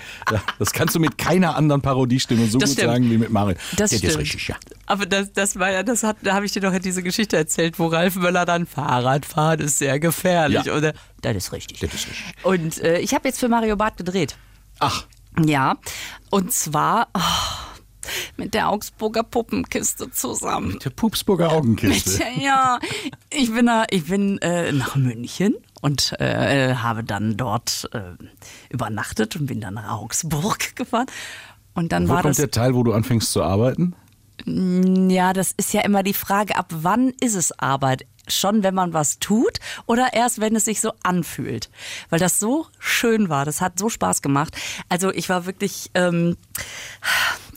Das 0.59 0.71
kannst 0.71 0.95
du 0.95 0.99
mit 0.99 1.17
keiner 1.17 1.55
anderen 1.55 1.81
Parodiestimme 1.81 2.45
so 2.47 2.57
Das 2.59 2.69
gut 2.69 2.77
stimmt. 2.77 2.93
sagen 2.93 3.11
wie 3.11 3.17
mit 3.17 3.31
Mario. 3.31 3.57
Das, 3.75 3.89
Das 3.91 4.03
ist 4.03 4.17
richtig, 4.17 4.47
ja. 4.47 4.55
Aber 4.85 5.05
das, 5.05 5.33
das 5.33 5.57
war 5.59 5.71
ja, 5.71 5.83
das 5.83 6.03
hat, 6.03 6.17
da 6.21 6.35
habe 6.35 6.45
ich 6.45 6.51
dir 6.51 6.61
doch 6.61 6.77
diese 6.79 7.01
Geschichte 7.03 7.35
erzählt, 7.35 7.79
wo 7.79 7.87
Ralf 7.87 8.15
Möller 8.15 8.45
dann 8.45 8.65
Fahrrad 8.67 9.25
fahren 9.25 9.59
ist 9.59 9.79
sehr 9.79 9.99
gefährlich. 9.99 10.65
Ja. 10.65 10.75
Oder? 10.77 10.93
Das 11.21 11.35
ist 11.35 11.51
richtig. 11.51 11.79
Das 11.79 11.93
ist 11.93 12.07
richtig. 12.07 12.33
Und 12.43 12.79
äh, 12.79 12.99
ich 12.99 13.13
habe 13.13 13.27
jetzt 13.27 13.39
für 13.39 13.49
Mario 13.49 13.75
Barth 13.75 13.97
gedreht. 13.97 14.37
Ach, 14.79 15.05
Ja. 15.43 15.77
Und 16.29 16.51
zwar 16.53 17.07
oh, 17.15 17.19
mit 18.37 18.53
der 18.53 18.69
Augsburger 18.69 19.23
Puppenkiste 19.23 20.11
zusammen. 20.11 20.79
der 20.83 20.89
Pupsburger 20.89 21.51
Augenkiste. 21.51 22.23
Ja, 22.39 22.79
ich 23.29 23.53
bin, 23.53 23.65
da, 23.65 23.85
ich 23.89 24.05
bin 24.05 24.37
äh, 24.39 24.71
nach 24.71 24.95
München 24.95 25.55
und 25.81 26.13
äh, 26.19 26.75
habe 26.75 27.03
dann 27.03 27.37
dort 27.37 27.89
äh, 27.93 28.01
übernachtet 28.69 29.35
und 29.35 29.47
bin 29.47 29.61
dann 29.61 29.75
nach 29.75 29.99
Augsburg 29.99 30.75
gefahren. 30.75 31.07
Und 31.73 31.91
dann 31.91 32.07
Wo 32.07 32.13
war 32.13 32.21
kommt 32.21 32.31
das. 32.31 32.37
der 32.37 32.51
Teil, 32.51 32.75
wo 32.75 32.83
du 32.83 32.93
anfängst 32.93 33.31
zu 33.31 33.41
arbeiten? 33.43 33.95
Ja, 34.45 35.31
das 35.33 35.53
ist 35.55 35.73
ja 35.73 35.81
immer 35.81 36.03
die 36.03 36.13
Frage, 36.13 36.55
ab 36.57 36.67
wann 36.69 37.13
ist 37.21 37.35
es 37.35 37.57
Arbeit? 37.59 38.05
Schon, 38.27 38.63
wenn 38.63 38.73
man 38.73 38.93
was 38.93 39.19
tut 39.19 39.59
oder 39.85 40.13
erst, 40.13 40.39
wenn 40.39 40.55
es 40.55 40.65
sich 40.65 40.81
so 40.81 40.93
anfühlt? 41.03 41.69
Weil 42.09 42.19
das 42.19 42.39
so 42.39 42.67
schön 42.79 43.29
war, 43.29 43.45
das 43.45 43.61
hat 43.61 43.77
so 43.77 43.89
Spaß 43.89 44.21
gemacht. 44.21 44.55
Also 44.89 45.11
ich 45.11 45.29
war 45.29 45.45
wirklich 45.45 45.91
ähm, 45.93 46.37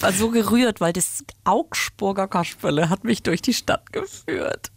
war 0.01 0.13
so 0.13 0.31
gerührt, 0.31 0.81
weil 0.81 0.93
das 0.93 1.25
Augsburger 1.45 2.29
Kasperle 2.29 2.91
hat 2.91 3.05
mich 3.05 3.23
durch 3.23 3.43
die 3.43 3.55
Stadt 3.55 3.93
geführt. 3.93 4.71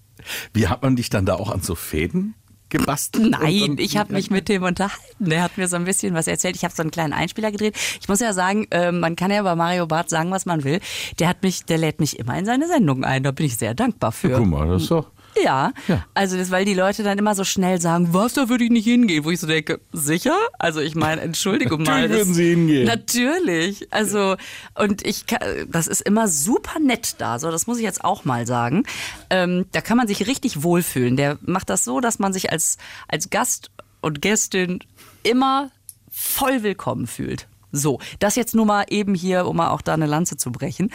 Wie 0.53 0.67
hat 0.67 0.81
man 0.81 0.96
dich 0.96 1.10
dann 1.10 1.25
da 1.25 1.36
auch 1.36 1.51
an 1.51 1.62
so 1.62 1.75
Fäden 1.75 2.36
gebastelt? 2.69 3.31
Nein, 3.31 3.77
ich 3.79 3.98
habe 3.98 4.13
mich 4.13 4.29
mit 4.29 4.50
dem 4.50 4.63
unterhalten. 4.63 5.29
Der 5.29 5.43
hat 5.43 5.58
mir 5.58 5.67
so 5.67 5.75
ein 5.75 5.86
bisschen 5.86 6.13
was 6.13 6.27
erzählt. 6.27 6.55
Ich 6.55 6.63
habe 6.63 6.74
so 6.74 6.81
einen 6.81 6.91
kleinen 6.91 7.13
Einspieler 7.13 7.51
gedreht. 7.51 7.75
Ich 8.01 8.08
muss 8.08 8.19
ja 8.19 8.34
sagen, 8.34 8.67
äh, 8.72 8.91
man 8.91 9.15
kann 9.15 9.31
ja 9.31 9.41
bei 9.43 9.55
Mario 9.55 9.88
Barth 9.88 10.10
sagen, 10.10 10.31
was 10.31 10.46
man 10.46 10.63
will. 10.63 10.79
Der 11.19 11.27
hat 11.27 11.43
mich, 11.43 11.65
der 11.65 11.77
lädt 11.77 12.00
mich 12.00 12.19
immer 12.19 12.38
in 12.38 12.46
seine 12.46 12.67
Sendung 12.67 13.03
ein. 13.03 13.24
Da 13.24 13.31
bin 13.31 13.46
ich 13.46 13.58
sehr 13.58 13.74
dankbar 13.74 14.12
für. 14.12 14.38
Guck 14.38 14.48
mal, 14.48 14.67
das 14.67 14.84
ist 14.84 14.91
doch. 14.91 15.12
Ja, 15.44 15.74
Ja. 15.88 16.06
also 16.14 16.38
das, 16.38 16.52
weil 16.52 16.66
die 16.66 16.74
Leute 16.74 17.04
dann 17.04 17.18
immer 17.18 17.36
so 17.36 17.44
schnell 17.44 17.80
sagen, 17.80 18.10
was, 18.14 18.34
da 18.34 18.50
würde 18.50 18.64
ich 18.66 18.70
nicht 18.72 18.86
hingehen, 18.86 19.24
wo 19.24 19.32
ich 19.32 19.40
so 19.40 19.48
denke, 19.48 19.80
sicher? 19.94 20.36
Also 20.58 20.80
ich 20.82 20.96
meine, 20.96 21.22
Entschuldigung 21.22 21.84
mal. 21.84 22.02
Natürlich 22.02 22.12
würden 22.18 22.34
Sie 22.34 22.50
hingehen. 22.50 22.86
Natürlich, 22.86 23.88
also 23.94 24.36
und 24.76 25.06
ich, 25.06 25.26
das 25.68 25.88
ist 25.88 26.02
immer 26.02 26.28
super 26.28 26.80
nett 26.80 27.16
da, 27.20 27.40
so 27.40 27.52
das 27.52 27.68
muss 27.68 27.78
ich 27.78 27.84
jetzt 27.84 28.04
auch 28.04 28.26
mal 28.26 28.46
sagen. 28.48 28.84
Ähm, 29.30 29.66
da 29.72 29.82
kann 29.82 29.98
man 29.98 30.08
sich 30.08 30.28
richtig 30.28 30.64
wohlfühlen. 30.64 31.16
Der 31.16 31.38
macht 31.42 31.70
das 31.70 31.84
so, 31.84 32.00
dass 32.00 32.20
man 32.20 32.34
sich 32.34 32.52
als, 32.52 32.78
als 33.08 33.30
Gast 33.30 33.72
und 34.02 34.22
Gästin 34.22 34.80
immer 35.24 35.72
voll 36.12 36.64
willkommen 36.64 37.08
fühlt. 37.08 37.48
So, 37.72 38.00
das 38.20 38.36
jetzt 38.36 38.56
nur 38.56 38.66
mal 38.66 38.86
eben 38.90 39.14
hier, 39.14 39.46
um 39.46 39.58
mal 39.58 39.70
auch 39.70 39.82
da 39.82 39.94
eine 39.94 40.08
Lanze 40.08 40.38
zu 40.38 40.52
brechen. 40.52 40.92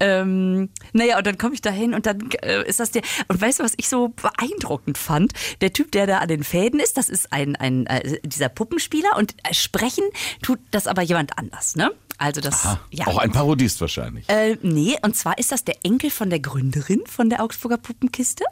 Ähm, 0.00 0.70
naja, 0.92 1.18
und 1.18 1.26
dann 1.26 1.38
komme 1.38 1.54
ich 1.54 1.60
da 1.60 1.70
hin 1.70 1.94
und 1.94 2.06
dann 2.06 2.30
äh, 2.42 2.66
ist 2.68 2.80
das 2.80 2.90
der. 2.90 3.02
Und 3.28 3.40
weißt 3.40 3.60
du, 3.60 3.64
was 3.64 3.74
ich 3.76 3.88
so 3.88 4.08
beeindruckend 4.08 4.98
fand? 4.98 5.32
Der 5.60 5.72
Typ, 5.72 5.92
der 5.92 6.06
da 6.06 6.18
an 6.18 6.28
den 6.28 6.44
Fäden 6.44 6.80
ist, 6.80 6.96
das 6.96 7.08
ist 7.08 7.32
ein, 7.32 7.56
ein 7.56 7.86
äh, 7.86 8.20
dieser 8.22 8.48
Puppenspieler 8.48 9.16
und 9.16 9.34
äh, 9.44 9.54
sprechen 9.54 10.04
tut 10.42 10.58
das 10.70 10.86
aber 10.86 11.02
jemand 11.02 11.38
anders, 11.38 11.76
ne? 11.76 11.90
Also 12.20 12.40
das, 12.40 12.64
ja. 12.90 13.06
Auch 13.06 13.18
ein 13.18 13.30
Parodist 13.30 13.80
wahrscheinlich. 13.80 14.28
Äh, 14.28 14.56
nee, 14.62 14.96
und 15.02 15.14
zwar 15.14 15.38
ist 15.38 15.52
das 15.52 15.62
der 15.62 15.76
Enkel 15.84 16.10
von 16.10 16.30
der 16.30 16.40
Gründerin 16.40 17.02
von 17.06 17.30
der 17.30 17.40
Augsburger 17.44 17.76
Puppenkiste. 17.76 18.44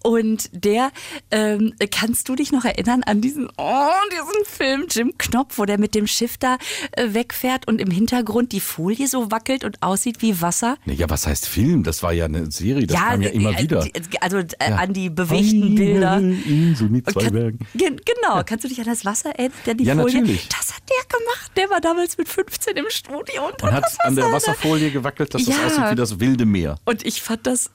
Und 0.00 0.48
der, 0.52 0.92
ähm, 1.32 1.74
kannst 1.90 2.28
du 2.28 2.36
dich 2.36 2.52
noch 2.52 2.64
erinnern 2.64 3.02
an 3.02 3.20
diesen, 3.20 3.50
oh, 3.56 3.90
diesen 4.12 4.44
Film 4.44 4.86
Jim 4.88 5.18
Knopf, 5.18 5.58
wo 5.58 5.64
der 5.64 5.78
mit 5.78 5.96
dem 5.96 6.06
Schiff 6.06 6.38
da 6.38 6.56
äh, 6.92 7.09
wegfährt 7.14 7.66
und 7.68 7.80
im 7.80 7.90
Hintergrund 7.90 8.52
die 8.52 8.60
Folie 8.60 9.06
so 9.08 9.30
wackelt 9.30 9.64
und 9.64 9.82
aussieht 9.82 10.22
wie 10.22 10.40
Wasser? 10.40 10.76
Ja, 10.86 11.08
was 11.10 11.26
heißt 11.26 11.46
Film? 11.46 11.82
Das 11.82 12.02
war 12.02 12.12
ja 12.12 12.26
eine 12.26 12.50
Serie, 12.50 12.86
das 12.86 12.98
kam 12.98 13.22
ja 13.22 13.30
immer 13.30 13.58
äh, 13.58 13.62
wieder. 13.62 13.86
Also 14.20 14.38
äh, 14.38 14.72
an 14.72 14.92
die 14.92 15.10
bewegten 15.10 15.74
Bilder. 15.74 16.18
Insel 16.18 16.88
mit 16.88 17.10
zwei 17.10 17.30
Bergen. 17.30 17.58
Gen- 17.74 18.00
Genau, 18.04 18.42
kannst 18.44 18.64
du 18.64 18.68
dich 18.68 18.78
an 18.80 18.86
das 18.86 19.04
Wasser 19.04 19.30
erinnern? 19.30 19.52
Der 19.66 19.74
die 19.74 19.84
Ja, 19.84 19.94
Folie? 19.96 20.20
natürlich. 20.20 20.48
Das 20.48 20.74
hat 20.74 20.82
der 20.88 21.18
gemacht. 21.18 21.50
Der 21.56 21.70
war 21.70 21.80
damals 21.80 22.16
mit 22.18 22.28
15 22.28 22.76
im 22.76 22.84
Studio 22.88 23.46
und, 23.46 23.62
Und 23.62 23.72
hat 23.72 23.84
an 24.00 24.14
der 24.16 24.24
Wasser- 24.26 24.52
Wasserfolie 24.52 24.90
gewackelt, 24.90 25.34
dass 25.34 25.44
das 25.44 25.56
Ja. 25.56 25.66
aussieht 25.66 25.90
wie 25.90 25.94
das 25.96 26.20
wilde 26.20 26.46
Meer. 26.46 26.76
Und 26.84 27.04
ich 27.06 27.22
fand 27.22 27.46
das 27.46 27.70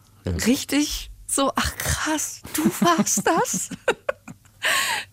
richtig 0.46 1.10
so, 1.28 1.52
ach 1.56 1.76
krass, 1.78 2.42
du 2.54 2.64
warst 2.86 3.22
das. 3.26 3.70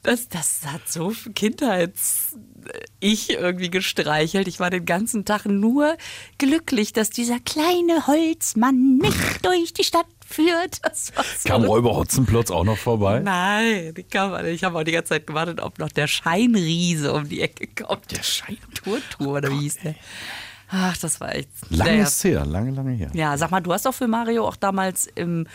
Das, 0.03 0.29
das 0.29 0.63
hat 0.67 0.89
so 0.89 1.13
Kindheits 1.35 2.37
ich 3.01 3.31
irgendwie 3.31 3.71
gestreichelt. 3.71 4.49
Ich 4.49 4.61
war 4.61 4.71
den 4.71 4.85
ganzen 4.85 5.25
Tag 5.25 5.47
nur 5.47 5.97
glücklich, 6.39 6.93
dass 6.93 7.11
dieser 7.11 7.41
kleine 7.41 8.07
Holzmann 8.07 8.99
mich 8.99 9.15
durch 9.43 9.73
die 9.75 9.85
Stadt 9.85 10.07
führt. 10.27 10.81
So 10.95 11.13
Kam 11.49 11.65
Räuber 11.65 11.95
Hotzenplotz 11.95 12.51
auch 12.51 12.65
noch 12.65 12.79
vorbei? 12.79 13.21
Nein, 13.21 13.95
die 13.95 14.05
kam 14.05 14.33
alle. 14.33 14.51
Ich 14.51 14.65
habe 14.65 14.79
auch 14.79 14.85
die 14.85 14.93
ganze 14.93 15.11
Zeit 15.11 15.27
gewartet, 15.27 15.61
ob 15.61 15.79
noch 15.79 15.91
der 15.91 16.07
Scheinriese 16.07 17.13
um 17.13 17.29
die 17.29 17.41
Ecke 17.41 17.67
kommt. 17.85 18.11
Der 18.11 18.23
Schein. 18.23 18.59
Tour-Tour 18.75 19.39
oder 19.39 19.51
wie 19.51 19.61
hieß 19.61 19.79
der? 19.79 19.95
Ach, 20.71 20.97
das 20.97 21.21
war 21.21 21.35
echt. 21.35 21.51
Lange 21.69 22.03
ist 22.03 22.25
her, 22.25 22.47
lange, 22.47 22.71
lange 22.71 22.93
her. 22.93 23.11
Ja, 23.13 23.37
sag 23.37 23.51
mal, 23.51 23.61
du 23.61 23.73
hast 23.73 23.85
doch 23.85 23.93
für 23.93 24.09
Mario 24.09 24.47
auch 24.47 24.57
damals 24.57 25.07
im, 25.07 25.47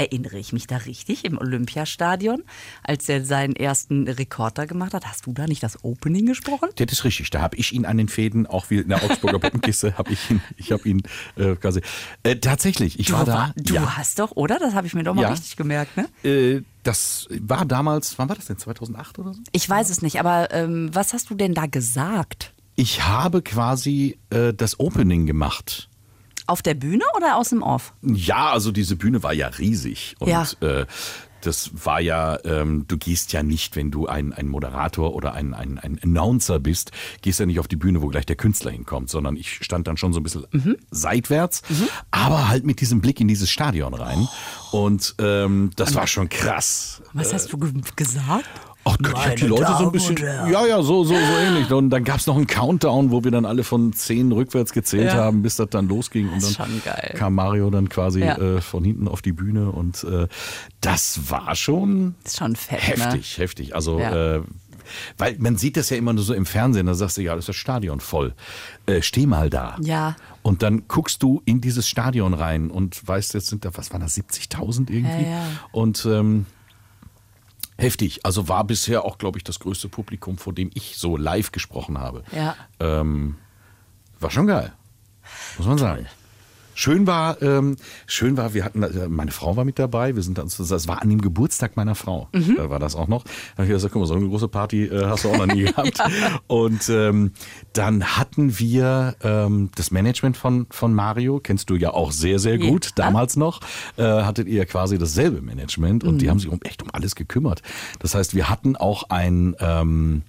erinnere 0.00 0.38
ich 0.38 0.52
mich 0.52 0.66
da 0.66 0.78
richtig, 0.78 1.24
im 1.24 1.36
Olympiastadion, 1.38 2.42
als 2.82 3.08
er 3.08 3.24
seinen 3.24 3.54
ersten 3.54 4.08
Rekorder 4.08 4.66
gemacht 4.66 4.94
hat. 4.94 5.06
Hast 5.06 5.26
du 5.26 5.32
da 5.32 5.46
nicht 5.46 5.62
das 5.62 5.84
Opening 5.84 6.26
gesprochen? 6.26 6.70
Das 6.76 6.90
ist 6.90 7.04
richtig. 7.04 7.30
Da 7.30 7.40
habe 7.42 7.56
ich 7.56 7.72
ihn 7.72 7.84
an 7.84 7.98
den 7.98 8.08
Fäden, 8.08 8.46
auch 8.46 8.70
wie 8.70 8.78
in 8.78 8.88
der 8.88 9.04
Augsburger 9.04 9.38
Puppenkiste, 9.40 9.98
habe 9.98 10.12
ich 10.12 10.30
ihn, 10.30 10.40
ich 10.56 10.72
habe 10.72 10.88
ihn 10.88 11.02
äh, 11.36 11.54
quasi. 11.56 11.82
Äh, 12.22 12.36
tatsächlich, 12.36 12.98
ich 12.98 13.08
Du, 13.08 13.12
war 13.12 13.24
da. 13.24 13.52
du 13.56 13.74
ja. 13.74 13.96
hast 13.98 14.18
doch, 14.18 14.32
oder? 14.32 14.58
Das 14.58 14.74
habe 14.74 14.86
ich 14.86 14.94
mir 14.94 15.02
doch 15.04 15.14
mal 15.14 15.22
Ja. 15.22 15.28
richtig 15.30 15.56
gemerkt, 15.56 15.96
ne? 15.96 16.08
Äh, 16.24 16.62
das 16.82 17.28
war 17.30 17.66
damals, 17.66 18.18
wann 18.18 18.28
war 18.30 18.36
das 18.36 18.46
denn? 18.46 18.56
2008 18.56 19.18
oder 19.18 19.34
so? 19.34 19.40
Ich 19.52 19.68
weiß 19.68 19.90
es 19.90 20.00
nicht, 20.00 20.18
aber 20.18 20.50
ähm, 20.54 20.88
was 20.94 21.12
hast 21.12 21.28
du 21.28 21.34
denn 21.34 21.52
da 21.52 21.66
gesagt? 21.66 22.54
Ich 22.76 23.02
habe 23.06 23.42
quasi 23.42 24.18
äh, 24.30 24.54
das 24.54 24.80
Opening 24.80 25.26
gemacht. 25.26 25.89
Auf 26.50 26.62
der 26.62 26.74
Bühne 26.74 27.04
oder 27.16 27.36
aus 27.36 27.50
dem 27.50 27.62
Off? 27.62 27.92
Ja, 28.02 28.50
also 28.50 28.72
diese 28.72 28.96
Bühne 28.96 29.22
war 29.22 29.32
ja 29.32 29.46
riesig. 29.48 30.16
Und 30.18 30.28
Ja. 30.28 30.44
Äh, 30.60 30.86
das 31.42 31.70
war 31.86 32.00
ja, 32.02 32.38
ähm, 32.44 32.84
du 32.86 32.98
gehst 32.98 33.32
ja 33.32 33.42
nicht, 33.42 33.74
wenn 33.76 33.90
du 33.90 34.06
ein, 34.06 34.32
ein 34.34 34.46
Moderator 34.48 35.14
oder 35.14 35.32
ein, 35.32 35.54
ein, 35.54 35.78
ein 35.78 35.98
Announcer 36.02 36.58
bist, 36.58 36.90
gehst 37.22 37.40
ja 37.40 37.46
nicht 37.46 37.58
auf 37.60 37.68
die 37.68 37.76
Bühne, 37.76 38.02
wo 38.02 38.08
gleich 38.08 38.26
der 38.26 38.36
Künstler 38.36 38.72
hinkommt, 38.72 39.08
sondern 39.08 39.36
ich 39.36 39.54
stand 39.64 39.86
dann 39.86 39.96
schon 39.96 40.12
so 40.12 40.20
ein 40.20 40.22
bisschen 40.22 40.44
Mhm. 40.52 40.76
seitwärts, 40.90 41.62
aber 42.10 42.48
halt 42.48 42.64
mit 42.66 42.80
diesem 42.82 43.00
Blick 43.00 43.20
in 43.20 43.28
dieses 43.28 43.48
Stadion 43.48 43.94
rein. 43.94 44.28
Und 44.72 45.14
ähm, 45.18 45.70
das 45.76 45.94
war 45.94 46.06
schon 46.06 46.28
krass. 46.28 47.00
Was 47.14 47.32
hast 47.32 47.50
du 47.52 47.58
ge 47.58 47.72
gesagt? 47.96 48.50
Ach 48.84 48.96
Gott, 49.02 49.12
ich 49.14 49.26
hab 49.26 49.36
die 49.36 49.46
Leute 49.46 49.74
so 49.78 49.84
ein 49.86 49.92
bisschen. 49.92 50.16
Ja, 50.16 50.66
ja, 50.66 50.82
so, 50.82 51.04
so, 51.04 51.14
so 51.14 51.20
ähnlich. 51.20 51.70
Und 51.70 51.90
dann 51.90 52.02
gab's 52.02 52.26
noch 52.26 52.36
einen 52.36 52.46
Countdown, 52.46 53.10
wo 53.10 53.22
wir 53.24 53.30
dann 53.30 53.44
alle 53.44 53.62
von 53.62 53.92
zehn 53.92 54.32
rückwärts 54.32 54.72
gezählt 54.72 55.08
Ja. 55.12 55.14
haben, 55.16 55.42
bis 55.42 55.56
das 55.56 55.68
dann 55.70 55.86
losging. 55.88 56.26
Und 56.28 56.42
dann 56.42 56.50
ist 56.50 56.56
schon 56.56 56.82
geil. 56.84 57.14
kam 57.16 57.34
Mario 57.34 57.68
dann 57.70 57.88
quasi 57.90 58.20
Ja. 58.20 58.38
äh, 58.38 58.60
von 58.62 58.82
hinten 58.82 59.06
auf 59.06 59.20
die 59.22 59.32
Bühne. 59.32 59.70
Und 59.70 60.02
äh, 60.04 60.28
das 60.80 61.30
war 61.30 61.54
schon 61.56 62.14
Ist 62.24 62.38
schon 62.38 62.56
fett, 62.56 62.80
heftig, 62.80 63.38
heftig. 63.38 63.74
Also, 63.74 64.00
Ja. 64.00 64.36
äh, 64.36 64.42
weil 65.18 65.36
man 65.38 65.56
sieht 65.56 65.76
das 65.76 65.90
ja 65.90 65.96
immer 65.96 66.12
nur 66.12 66.24
so 66.24 66.34
im 66.34 66.46
Fernsehen, 66.46 66.86
da 66.86 66.94
sagst 66.94 67.16
du, 67.18 67.22
ja, 67.22 67.34
das 67.36 67.42
ist 67.44 67.48
das 67.50 67.56
Stadion 67.56 68.00
voll. 68.00 68.34
Äh, 68.86 69.02
steh 69.02 69.26
mal 69.26 69.48
da. 69.50 69.76
Ja. 69.82 70.16
Und 70.42 70.62
dann 70.62 70.88
guckst 70.88 71.22
du 71.22 71.42
in 71.44 71.60
dieses 71.60 71.86
Stadion 71.86 72.34
rein 72.34 72.70
und 72.70 73.06
weißt, 73.06 73.34
jetzt 73.34 73.48
sind 73.48 73.64
da, 73.64 73.70
was 73.74 73.92
waren 73.92 74.00
das, 74.00 74.16
70.000 74.16 74.90
irgendwie? 74.90 75.24
Ja, 75.24 75.30
ja. 75.30 75.42
Und 75.70 76.04
ähm, 76.10 76.46
heftig. 77.80 78.24
Also 78.24 78.48
war 78.48 78.64
bisher 78.64 79.04
auch, 79.04 79.18
glaube 79.18 79.38
ich, 79.38 79.44
das 79.44 79.58
größte 79.58 79.88
Publikum, 79.88 80.38
vor 80.38 80.52
dem 80.52 80.70
ich 80.74 80.96
so 80.96 81.16
live 81.16 81.52
gesprochen 81.52 81.98
habe. 81.98 82.24
Ja. 82.32 82.56
Ähm, 82.78 83.36
war 84.18 84.30
schon 84.30 84.46
geil. 84.46 84.72
Muss 85.58 85.66
man 85.66 85.78
sagen. 85.78 86.06
Schön 86.80 87.06
war, 87.06 87.42
ähm, 87.42 87.76
schön 88.06 88.38
war, 88.38 88.54
wir 88.54 88.64
hatten, 88.64 88.82
äh, 88.82 89.06
meine 89.06 89.32
Frau 89.32 89.54
war 89.54 89.66
mit 89.66 89.78
dabei, 89.78 90.16
wir 90.16 90.22
sind 90.22 90.38
dann, 90.38 90.48
das 90.48 90.88
war 90.88 91.02
an 91.02 91.10
dem 91.10 91.20
Geburtstag 91.20 91.76
meiner 91.76 91.94
Frau, 91.94 92.28
Mhm. 92.32 92.54
da 92.56 92.70
war 92.70 92.78
das 92.78 92.96
auch 92.96 93.06
noch. 93.06 93.24
Da 93.24 93.30
habe 93.58 93.64
ich 93.64 93.68
gesagt, 93.70 93.92
guck 93.92 94.00
mal, 94.00 94.06
so 94.06 94.14
eine 94.14 94.26
große 94.26 94.48
Party 94.48 94.84
äh, 94.86 95.04
hast 95.04 95.24
du 95.24 95.28
auch 95.28 95.36
noch 95.36 95.54
nie 95.54 95.64
gehabt. 95.64 95.98
Und 96.46 96.88
ähm, 96.88 97.32
dann 97.74 98.02
hatten 98.16 98.58
wir 98.58 99.14
ähm, 99.22 99.68
das 99.74 99.90
Management 99.90 100.38
von, 100.38 100.68
von 100.70 100.94
Mario, 100.94 101.38
kennst 101.38 101.68
du 101.68 101.76
ja 101.76 101.90
auch 101.90 102.12
sehr, 102.12 102.38
sehr 102.38 102.56
gut, 102.56 102.86
Ja. 102.86 102.92
damals 102.96 103.36
noch, 103.36 103.60
äh, 103.98 104.02
hattet 104.02 104.48
ihr 104.48 104.64
quasi 104.64 104.96
dasselbe 104.96 105.42
Management 105.42 106.02
und 106.02 106.16
die 106.22 106.24
Mhm. 106.24 106.30
haben 106.30 106.38
sich 106.38 106.48
um 106.48 106.60
echt 106.62 106.82
um 106.82 106.88
alles 106.94 107.14
gekümmert. 107.14 107.60
Das 107.98 108.14
heißt, 108.14 108.34
wir 108.34 108.48
hatten 108.48 108.76
auch 108.76 109.10
ein, 109.10 109.54
ähm, 109.60 110.22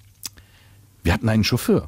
wir 1.04 1.14
hatten 1.14 1.30
einen 1.30 1.46
Chauffeur. 1.46 1.88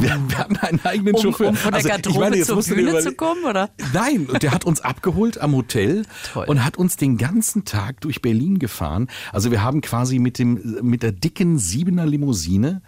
Wir, 0.00 0.18
wir 0.28 0.38
hatten 0.38 0.56
einen 0.56 0.80
eigenen 0.84 1.14
Um, 1.14 1.22
Chauffeur. 1.22 1.48
um 1.48 1.56
von 1.56 1.70
der 1.70 1.76
Also, 1.76 1.88
Garderobe 1.88 2.20
meine, 2.20 2.36
jetzt 2.36 2.46
zur 2.46 2.62
Bühne 2.62 2.98
zu 3.00 3.12
kommen, 3.12 3.44
oder? 3.44 3.70
Nein, 3.92 4.26
und 4.26 4.42
der 4.42 4.50
hat 4.52 4.64
uns 4.64 4.80
abgeholt 4.80 5.38
am 5.40 5.54
Hotel 5.54 6.04
Toll. 6.32 6.46
und 6.46 6.64
hat 6.64 6.78
uns 6.78 6.96
den 6.96 7.18
ganzen 7.18 7.64
Tag 7.64 8.00
durch 8.00 8.22
Berlin 8.22 8.58
gefahren. 8.58 9.08
Also 9.32 9.50
wir 9.50 9.62
haben 9.62 9.82
quasi 9.82 10.18
mit 10.18 10.38
dem 10.38 10.78
mit 10.82 11.02
der 11.02 11.12
dicken 11.12 11.58
Siebener 11.58 12.06
Limousine 12.06 12.80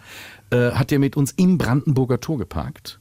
äh, 0.51 0.71
hat 0.73 0.91
er 0.93 0.99
mit 0.99 1.17
uns 1.17 1.33
im 1.33 1.59
Brandenburger 1.59 2.21
Tor 2.21 2.39
geparkt. 2.39 2.99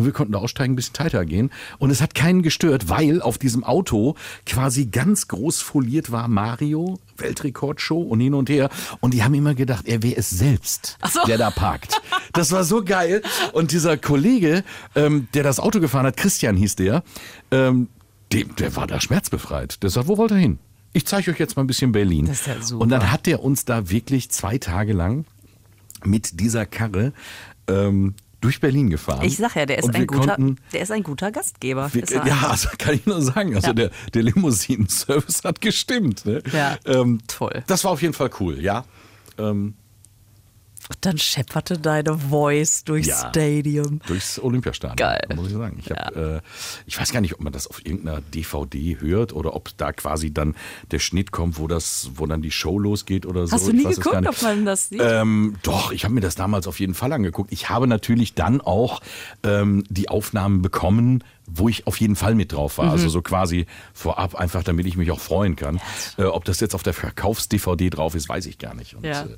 Und 0.00 0.06
wir 0.06 0.12
konnten 0.14 0.32
da 0.32 0.38
aussteigen, 0.38 0.72
ein 0.72 0.76
bisschen 0.76 0.94
tighter 0.94 1.26
gehen. 1.26 1.50
Und 1.76 1.90
es 1.90 2.00
hat 2.00 2.14
keinen 2.14 2.40
gestört, 2.40 2.88
weil 2.88 3.20
auf 3.20 3.36
diesem 3.36 3.64
Auto 3.64 4.14
quasi 4.46 4.86
ganz 4.86 5.28
groß 5.28 5.60
foliert 5.60 6.10
war 6.10 6.26
Mario, 6.26 6.98
Weltrekordshow 7.18 8.00
und 8.00 8.18
hin 8.18 8.32
und 8.32 8.48
her. 8.48 8.70
Und 9.00 9.12
die 9.12 9.22
haben 9.22 9.34
immer 9.34 9.54
gedacht, 9.54 9.86
er 9.86 10.02
wäre 10.02 10.16
es 10.16 10.30
selbst, 10.30 10.96
so. 11.12 11.20
der 11.26 11.36
da 11.36 11.50
parkt. 11.50 12.00
Das 12.32 12.50
war 12.50 12.64
so 12.64 12.82
geil. 12.82 13.20
Und 13.52 13.72
dieser 13.72 13.98
Kollege, 13.98 14.64
ähm, 14.94 15.28
der 15.34 15.42
das 15.42 15.60
Auto 15.60 15.80
gefahren 15.80 16.06
hat, 16.06 16.16
Christian 16.16 16.56
hieß 16.56 16.76
der, 16.76 17.02
ähm, 17.50 17.88
dem, 18.32 18.56
der 18.56 18.74
war 18.76 18.86
da 18.86 19.02
schmerzbefreit. 19.02 19.82
Der 19.82 19.90
sagt, 19.90 20.08
wo 20.08 20.16
wollt 20.16 20.30
ihr 20.30 20.38
hin? 20.38 20.58
Ich 20.94 21.04
zeige 21.04 21.30
euch 21.30 21.38
jetzt 21.38 21.56
mal 21.56 21.64
ein 21.64 21.66
bisschen 21.66 21.92
Berlin. 21.92 22.24
Das 22.24 22.40
ist 22.40 22.46
ja 22.46 22.62
super. 22.62 22.82
Und 22.82 22.88
dann 22.88 23.12
hat 23.12 23.26
der 23.26 23.42
uns 23.42 23.66
da 23.66 23.90
wirklich 23.90 24.30
zwei 24.30 24.56
Tage 24.56 24.94
lang 24.94 25.26
mit 26.04 26.40
dieser 26.40 26.64
Karre 26.64 27.12
ähm, 27.68 28.14
durch 28.40 28.60
Berlin 28.60 28.90
gefahren. 28.90 29.24
Ich 29.24 29.36
sag 29.36 29.54
ja, 29.56 29.66
der 29.66 29.78
ist, 29.78 29.94
ein 29.94 30.06
guter, 30.06 30.36
konnten, 30.36 30.56
der 30.72 30.80
ist 30.82 30.90
ein 30.90 31.02
guter 31.02 31.30
Gastgeber. 31.30 31.92
wir, 31.92 32.04
ja, 32.26 32.48
also 32.48 32.68
kann 32.78 32.94
ich 32.94 33.06
nur 33.06 33.20
sagen. 33.22 33.54
Also 33.54 33.68
Ja. 33.68 33.72
der, 33.74 33.90
der 34.14 34.22
Limousinen-Service 34.22 35.42
hat 35.44 35.60
gestimmt. 35.60 36.24
Ne? 36.26 36.42
Ja, 36.52 36.78
ähm, 36.86 37.20
toll. 37.26 37.62
Das 37.66 37.84
war 37.84 37.90
auf 37.92 38.02
jeden 38.02 38.14
Fall 38.14 38.30
cool, 38.40 38.60
ja. 38.60 38.84
Ähm, 39.38 39.74
Und 40.90 41.06
dann 41.06 41.18
schepperte 41.18 41.78
deine 41.78 42.18
Voice 42.18 42.82
durchs 42.84 43.06
Ja. 43.08 43.30
Stadium. 43.30 44.00
durchs 44.08 44.40
Olympiastadion. 44.40 44.96
Geil. 44.96 45.20
Muss 45.36 45.46
ich 45.46 45.52
sagen. 45.54 45.76
Ich, 45.78 45.86
Ja. 45.86 45.96
hab, 45.96 46.16
äh, 46.16 46.40
ich 46.84 46.98
weiß 47.00 47.12
gar 47.12 47.20
nicht, 47.20 47.32
ob 47.34 47.40
man 47.40 47.52
das 47.52 47.68
auf 47.68 47.86
irgendeiner 47.86 48.20
DVD 48.20 48.96
hört 49.00 49.32
oder 49.32 49.54
ob 49.54 49.70
da 49.76 49.92
quasi 49.92 50.34
dann 50.34 50.56
der 50.90 50.98
Schnitt 50.98 51.30
kommt, 51.30 51.58
wo 51.60 51.68
das, 51.68 52.10
wo 52.16 52.26
dann 52.26 52.42
die 52.42 52.50
Show 52.50 52.76
losgeht 52.78 53.24
oder 53.24 53.46
so. 53.46 53.52
Hast 53.52 53.68
du 53.68 53.72
nie 53.72 53.84
geguckt, 53.84 54.26
ob 54.26 54.42
man 54.42 54.64
das 54.64 54.88
sieht? 54.88 55.00
Ähm, 55.00 55.54
doch, 55.62 55.92
ich 55.92 56.02
habe 56.04 56.12
mir 56.12 56.20
das 56.22 56.34
damals 56.34 56.66
auf 56.66 56.80
jeden 56.80 56.94
Fall 56.94 57.12
angeguckt. 57.12 57.52
Ich 57.52 57.70
habe 57.70 57.86
natürlich 57.86 58.34
dann 58.34 58.60
auch 58.60 59.00
ähm, 59.44 59.84
die 59.88 60.08
Aufnahmen 60.08 60.60
bekommen, 60.60 61.22
wo 61.52 61.68
ich 61.68 61.86
auf 61.86 62.00
jeden 62.00 62.16
Fall 62.16 62.34
mit 62.34 62.52
drauf 62.52 62.78
war. 62.78 62.86
Mhm. 62.86 62.90
Also 62.92 63.08
so 63.08 63.22
quasi 63.22 63.66
vorab, 63.92 64.34
einfach 64.34 64.62
damit 64.62 64.86
ich 64.86 64.96
mich 64.96 65.10
auch 65.10 65.20
freuen 65.20 65.56
kann. 65.56 65.80
Äh, 66.16 66.24
ob 66.24 66.44
das 66.44 66.60
jetzt 66.60 66.74
auf 66.74 66.82
der 66.82 66.94
Verkaufs-DVD 66.94 67.90
drauf 67.90 68.14
ist, 68.14 68.28
weiß 68.28 68.46
ich 68.46 68.58
gar 68.58 68.74
nicht. 68.74 68.94
Und, 68.94 69.04
Ja. 69.04 69.22
äh, 69.22 69.36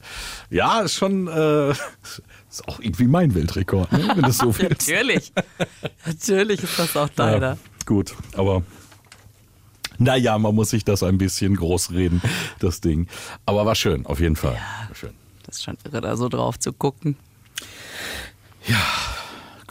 ja, 0.50 0.80
ist 0.80 0.94
schon 0.94 1.28
äh, 1.28 1.70
ist 2.50 2.68
auch 2.68 2.80
irgendwie 2.80 3.06
mein 3.06 3.34
Weltrekord, 3.34 3.90
ne, 3.92 4.12
wenn 4.14 4.22
das 4.22 4.38
so 4.38 4.52
viel 4.52 4.66
ist. 4.66 4.88
Natürlich. 4.88 5.32
Natürlich 6.06 6.62
ist 6.62 6.78
das 6.78 6.96
auch 6.96 7.08
deiner. 7.08 7.52
Ja, 7.52 7.58
gut, 7.86 8.14
aber 8.36 8.62
naja, 9.98 10.36
man 10.38 10.54
muss 10.54 10.70
sich 10.70 10.84
das 10.84 11.02
ein 11.02 11.18
bisschen 11.18 11.54
groß 11.56 11.92
reden, 11.92 12.20
das 12.58 12.80
Ding. 12.80 13.08
Aber 13.46 13.64
war 13.66 13.74
schön, 13.74 14.04
auf 14.06 14.20
jeden 14.20 14.36
Fall. 14.36 14.54
War 14.88 14.94
schön. 14.94 15.12
Das 15.44 15.56
ist 15.56 15.64
schon 15.64 15.76
irre, 15.84 16.00
da 16.00 16.16
so 16.16 16.28
drauf 16.28 16.58
zu 16.58 16.72
gucken. 16.72 17.16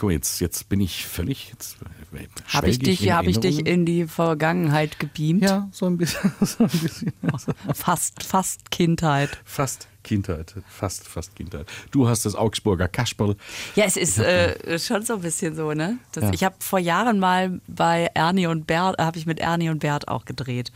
Guck 0.02 0.08
mal, 0.08 0.14
jetzt, 0.14 0.40
jetzt 0.40 0.68
bin 0.68 0.80
ich 0.80 1.06
völlig. 1.06 1.50
Jetzt 1.50 1.76
äh, 2.12 2.26
Habe 2.48 2.68
ich, 2.68 2.80
dich, 2.80 3.06
in 3.06 3.14
hab 3.14 3.24
ich 3.24 3.38
dich 3.38 3.64
in 3.64 3.86
die 3.86 4.08
Vergangenheit 4.08 4.98
gebeamt? 4.98 5.44
Ja, 5.44 5.68
so 5.70 5.86
ein 5.86 5.96
bisschen. 5.96 6.32
So 6.40 6.64
ein 6.64 6.70
bisschen. 6.70 7.12
Fast, 7.72 8.20
fast 8.24 8.72
Kindheit. 8.72 9.38
Fast 9.44 9.86
Kindheit. 10.02 10.56
Fast, 10.66 11.06
fast 11.06 11.36
Kindheit. 11.36 11.68
Du 11.92 12.08
hast 12.08 12.26
das 12.26 12.34
Augsburger 12.34 12.88
Kasperl. 12.88 13.36
Ja, 13.76 13.84
es 13.84 13.96
ist 13.96 14.18
äh, 14.18 14.76
schon 14.80 15.04
so 15.04 15.14
ein 15.14 15.20
bisschen 15.20 15.54
so, 15.54 15.72
ne? 15.72 15.98
Das, 16.10 16.24
Ja. 16.24 16.30
Ich 16.32 16.42
habe 16.42 16.56
vor 16.58 16.80
Jahren 16.80 17.20
mal 17.20 17.60
bei 17.68 18.10
Ernie 18.14 18.48
und 18.48 18.66
Bert, 18.66 18.98
habe 18.98 19.18
ich 19.18 19.26
mit 19.26 19.38
Ernie 19.38 19.70
und 19.70 19.78
Bert 19.78 20.08
auch 20.08 20.24
gedreht. 20.24 20.72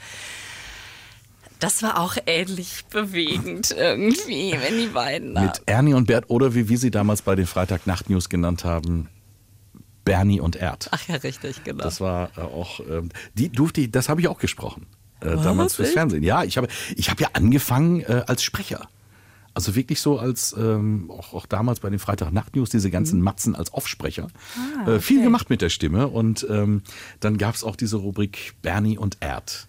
Das 1.59 1.83
war 1.83 1.99
auch 1.99 2.17
ähnlich 2.27 2.85
bewegend 2.91 3.75
irgendwie, 3.77 4.53
wenn 4.53 4.79
die 4.79 4.87
beiden. 4.87 5.33
Mit 5.33 5.63
Ernie 5.67 5.95
und 5.95 6.07
Bert 6.07 6.27
oder 6.29 6.55
wie 6.55 6.69
wir 6.69 6.79
sie 6.79 6.93
damals 6.93 7.23
bei 7.23 7.35
den 7.35 7.47
Freitag-Nacht-News 7.47 8.29
genannt 8.29 8.65
haben, 8.65 9.09
Bernie 10.07 10.41
und 10.41 10.57
Erd. 10.57 10.89
Ach 10.93 11.07
ja, 11.09 11.17
richtig, 11.17 11.65
genau. 11.65 11.85
Das 11.85 12.01
war 12.01 12.31
äh, 12.39 12.41
auch, 12.41 12.81
ähm, 12.89 13.11
die 13.35 13.51
durfte 13.51 13.83
ich, 13.83 13.91
das 13.91 14.09
habe 14.09 14.23
ich 14.23 14.29
auch 14.29 14.39
gesprochen. 14.39 14.87
Äh, 15.21 15.37
damals 15.37 15.75
fürs? 15.75 15.91
Fernsehen. 15.91 16.23
Ja, 16.23 16.45
ich 16.45 16.57
habe, 16.57 16.69
ich 16.97 17.11
habe 17.11 17.23
ja 17.23 17.29
angefangen 17.35 18.01
äh, 18.01 18.23
als 18.27 18.43
Sprecher. 18.43 18.89
Also 19.53 19.75
wirklich 19.75 20.01
so 20.01 20.19
als, 20.19 20.55
ähm, 20.59 21.11
auch, 21.11 21.33
auch 21.33 21.47
damals 21.47 21.81
bei 21.81 21.89
den 21.89 21.99
Freitag-Nacht-News, 21.99 22.69
diese 22.69 22.91
ganzen 22.91 23.23
Matzen 23.23 23.57
als 23.57 23.73
Offsprecher. 23.73 24.29
äh, 24.87 24.99
viel 24.99 25.23
gemacht 25.23 25.49
mit 25.49 25.63
der 25.63 25.71
Stimme. 25.71 26.09
Und 26.09 26.47
ähm, 26.51 26.83
dann 27.21 27.39
gab 27.39 27.55
es 27.55 27.65
auch 27.65 27.75
diese 27.75 27.97
Rubrik 27.97 28.55
Bernie 28.61 28.99
und 28.99 29.17
Erd. 29.21 29.67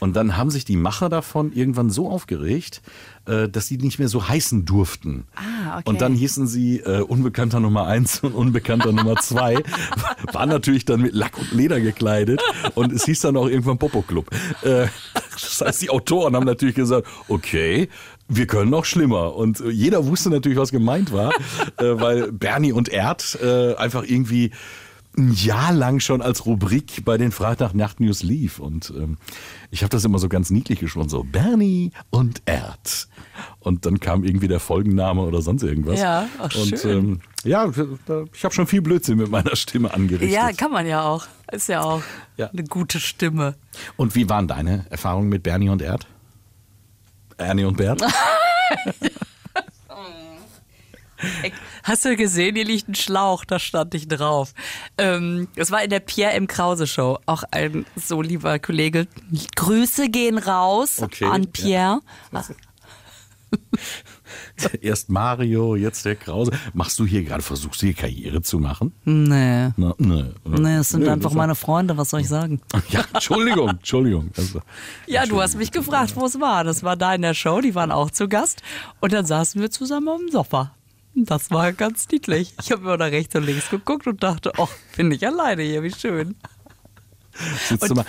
Und 0.00 0.16
dann 0.16 0.36
haben 0.36 0.50
sich 0.50 0.64
die 0.64 0.76
Macher 0.76 1.08
davon 1.08 1.52
irgendwann 1.52 1.88
so 1.88 2.10
aufgeregt, 2.10 2.82
äh, 3.24 3.48
dass 3.48 3.68
sie 3.68 3.78
nicht 3.78 3.98
mehr 3.98 4.08
so 4.08 4.28
heißen 4.28 4.66
durften. 4.66 5.26
Ah, 5.34 5.40
okay. 5.78 5.88
Und 5.88 6.00
dann 6.00 6.14
hießen 6.14 6.46
sie 6.46 6.80
äh, 6.80 7.00
Unbekannter 7.00 7.60
Nummer 7.60 7.86
eins 7.86 8.20
und 8.20 8.34
Unbekannter 8.34 8.92
Nummer 8.92 9.16
zwei. 9.16 9.62
War 10.32 10.46
natürlich 10.46 10.84
dann 10.84 11.02
mit 11.02 11.14
Lack 11.14 11.38
und 11.38 11.52
Leder 11.52 11.80
gekleidet. 11.80 12.42
Und 12.74 12.92
es 12.92 13.04
hieß 13.04 13.20
dann 13.20 13.36
auch 13.36 13.48
irgendwann 13.48 13.78
Popo 13.78 14.02
Club. 14.02 14.30
Äh, 14.62 14.86
das 15.32 15.60
heißt, 15.60 15.82
die 15.82 15.90
Autoren 15.90 16.36
haben 16.36 16.46
natürlich 16.46 16.74
gesagt, 16.74 17.06
okay, 17.28 17.88
wir 18.28 18.46
können 18.46 18.70
noch 18.70 18.84
schlimmer. 18.84 19.34
Und 19.34 19.60
äh, 19.60 19.70
jeder 19.70 20.06
wusste 20.06 20.30
natürlich, 20.30 20.58
was 20.58 20.70
gemeint 20.70 21.12
war, 21.12 21.32
äh, 21.78 21.84
weil 21.84 22.32
Bernie 22.32 22.72
und 22.72 22.88
Erd 22.88 23.38
äh, 23.42 23.74
einfach 23.74 24.04
irgendwie 24.04 24.52
ein 25.16 25.32
Jahr 25.34 25.72
lang 25.72 26.00
schon 26.00 26.22
als 26.22 26.46
Rubrik 26.46 27.04
bei 27.04 27.18
den 27.18 27.32
Freitag-Nacht-News 27.32 28.22
lief. 28.22 28.58
Und 28.58 28.92
ähm, 28.96 29.18
ich 29.70 29.82
habe 29.82 29.90
das 29.90 30.04
immer 30.04 30.18
so 30.18 30.28
ganz 30.28 30.50
niedlich 30.50 30.80
gesprochen, 30.80 31.08
so 31.10 31.22
Bernie 31.22 31.92
und 32.10 32.40
Erd. 32.46 33.08
Und 33.60 33.84
dann 33.84 34.00
kam 34.00 34.24
irgendwie 34.24 34.48
der 34.48 34.60
Folgenname 34.60 35.20
oder 35.22 35.42
sonst 35.42 35.62
irgendwas. 35.62 36.00
Ja, 36.00 36.26
ach, 36.38 36.54
Und 36.54 36.78
schön. 36.78 36.98
ähm, 36.98 37.20
ja, 37.44 37.70
ich 38.32 38.44
habe 38.44 38.54
schon 38.54 38.66
viel 38.66 38.80
Blödsinn 38.82 39.18
mit 39.18 39.30
meiner 39.30 39.54
Stimme 39.56 39.92
angerichtet. 39.92 40.30
ja, 40.30 40.52
kann 40.52 40.70
man 40.72 40.86
ja 40.86 41.02
auch. 41.02 41.26
Ist 41.50 41.68
ja 41.68 41.82
auch 41.82 42.02
Ja. 42.38 42.48
eine 42.48 42.64
gute 42.64 42.98
Stimme. 42.98 43.56
und 43.96 44.14
wie 44.14 44.28
waren 44.30 44.48
deine 44.48 44.86
Erfahrungen 44.90 45.28
mit 45.28 45.42
Bernie 45.42 45.68
und 45.68 45.82
Erd? 45.82 46.06
Ernie 47.36 47.64
und 47.64 47.76
Bert? 47.76 48.02
Hast 51.84 52.04
du 52.04 52.16
gesehen, 52.16 52.56
hier 52.56 52.64
liegt 52.64 52.88
ein 52.88 52.94
Schlauch, 52.94 53.44
da 53.44 53.58
stand 53.58 53.94
ich 53.94 54.08
drauf. 54.08 54.52
Ähm, 54.98 55.48
es 55.56 55.70
war 55.70 55.82
in 55.82 55.90
der 55.90 56.00
Pierre 56.00 56.32
M. 56.32 56.46
Krause 56.46 56.86
Show. 56.86 57.18
Auch 57.26 57.44
ein 57.50 57.84
so 57.96 58.22
lieber 58.22 58.58
Kollege. 58.58 59.06
Grüße 59.56 60.08
gehen 60.08 60.38
raus 60.38 61.00
Okay, 61.00 61.24
an 61.26 61.42
ja. 61.44 61.48
Pierre. 61.52 62.00
Erst 64.80 65.10
Mario, 65.10 65.76
jetzt 65.76 66.04
der 66.06 66.16
Krause. 66.16 66.52
Machst 66.72 66.98
du 66.98 67.04
hier 67.06 67.22
gerade, 67.22 67.42
versuchst 67.42 67.82
du 67.82 67.86
hier 67.86 67.94
Karriere 67.94 68.40
zu 68.40 68.58
machen? 68.58 68.94
Nee. 69.04 69.68
Na, 69.76 69.94
nee. 69.98 70.24
Nee, 70.44 70.76
es 70.76 70.88
sind 70.90 71.02
Nö, 71.02 71.10
einfach 71.10 71.30
das- 71.30 71.36
meine 71.36 71.54
Freunde, 71.54 71.96
was 71.98 72.10
soll 72.10 72.20
ich 72.20 72.28
sagen? 72.28 72.60
Ja, 72.88 73.04
Entschuldigung, 73.12 73.68
Entschuldigung. 73.70 74.30
Also, 74.36 74.60
Ja, 75.06 75.26
du 75.26 75.40
hast 75.40 75.56
mich 75.56 75.70
gefragt, 75.70 76.14
wo 76.16 76.24
es 76.24 76.40
war. 76.40 76.64
Das 76.64 76.82
war 76.82 76.96
da 76.96 77.14
in 77.14 77.22
der 77.22 77.34
Show, 77.34 77.60
die 77.60 77.74
waren 77.74 77.90
auch 77.90 78.10
zu 78.10 78.28
Gast. 78.28 78.62
Und 79.00 79.12
dann 79.12 79.26
saßen 79.26 79.60
wir 79.60 79.70
zusammen 79.70 80.08
am 80.08 80.28
Sofa. 80.30 80.74
Das 81.14 81.50
war 81.50 81.72
ganz 81.72 82.08
niedlich. 82.10 82.54
Ich 82.62 82.72
habe 82.72 82.82
immer 82.82 82.96
nach 82.96 83.10
rechts 83.10 83.34
und 83.34 83.44
links 83.44 83.68
geguckt 83.70 84.06
und 84.06 84.22
dachte, 84.22 84.52
oh, 84.56 84.68
bin 84.96 85.10
ich 85.10 85.26
alleine 85.26 85.62
hier, 85.62 85.82
wie 85.82 85.92
schön. 85.92 86.36
sitzt 87.68 87.90
du 87.90 87.94
mal, 87.94 88.04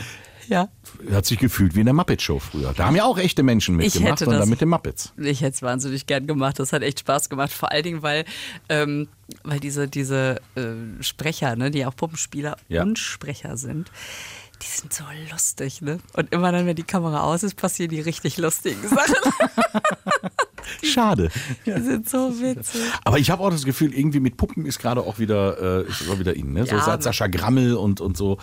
Ja, 0.47 0.67
hat 1.11 1.25
sich 1.25 1.37
gefühlt 1.39 1.75
wie 1.75 1.79
in 1.81 1.85
der 1.85 1.93
Muppet 1.93 2.21
Show 2.21 2.39
früher. 2.39 2.73
Da 2.73 2.85
haben 2.85 2.95
ja 2.95 3.03
auch 3.05 3.17
echte 3.17 3.43
Menschen 3.43 3.75
mitgemacht 3.77 4.21
und 4.21 4.31
das- 4.31 4.39
dann 4.39 4.49
mit 4.49 4.61
den 4.61 4.69
Muppets. 4.69 5.13
ich 5.17 5.41
hätte 5.41 5.55
es 5.55 5.61
wahnsinnig 5.61 6.05
gern 6.05 6.27
gemacht. 6.27 6.59
Das 6.59 6.71
hat 6.73 6.81
echt 6.81 6.99
Spaß 7.01 7.29
gemacht. 7.29 7.51
Vor 7.51 7.71
allen 7.71 7.83
Dingen, 7.83 8.01
weil, 8.03 8.25
ähm, 8.69 9.07
weil 9.43 9.59
diese, 9.59 9.87
diese 9.87 10.41
äh, 10.55 11.01
Sprecher, 11.01 11.55
ne, 11.55 11.71
die 11.71 11.85
auch 11.85 11.95
Puppenspieler 11.95 12.57
Ja. 12.69 12.83
und 12.83 12.99
Sprecher 12.99 13.55
sind, 13.57 13.91
die 14.61 14.67
sind 14.67 14.93
so 14.93 15.03
lustig, 15.31 15.81
ne? 15.81 15.99
Und 16.13 16.31
immer 16.33 16.51
dann, 16.53 16.65
wenn 16.65 16.75
die 16.77 16.83
Kamera 16.83 17.21
aus 17.23 17.43
ist, 17.43 17.55
passieren 17.55 17.89
die 17.91 17.99
richtig 18.01 18.37
lustigen 18.37 18.87
Sachen. 18.87 19.15
Schade. 20.83 21.29
Die 21.65 21.71
sind 21.81 22.09
so 22.09 22.39
witzig. 22.41 22.81
Aber 23.03 23.19
ich 23.19 23.29
habe 23.31 23.43
auch 23.43 23.49
das 23.49 23.65
Gefühl, 23.65 23.93
irgendwie 23.93 24.19
mit 24.19 24.37
Puppen 24.37 24.65
ist 24.65 24.79
gerade 24.79 25.01
auch 25.01 25.19
wieder, 25.19 25.81
äh, 25.85 25.89
ist 25.89 26.09
auch 26.09 26.19
wieder 26.19 26.35
in. 26.35 26.53
Ne? 26.53 26.65
So 26.65 26.75
Ja, 26.75 27.01
Sascha 27.01 27.27
Grammel 27.27 27.75
und, 27.75 28.01
und 28.01 28.17
so 28.17 28.37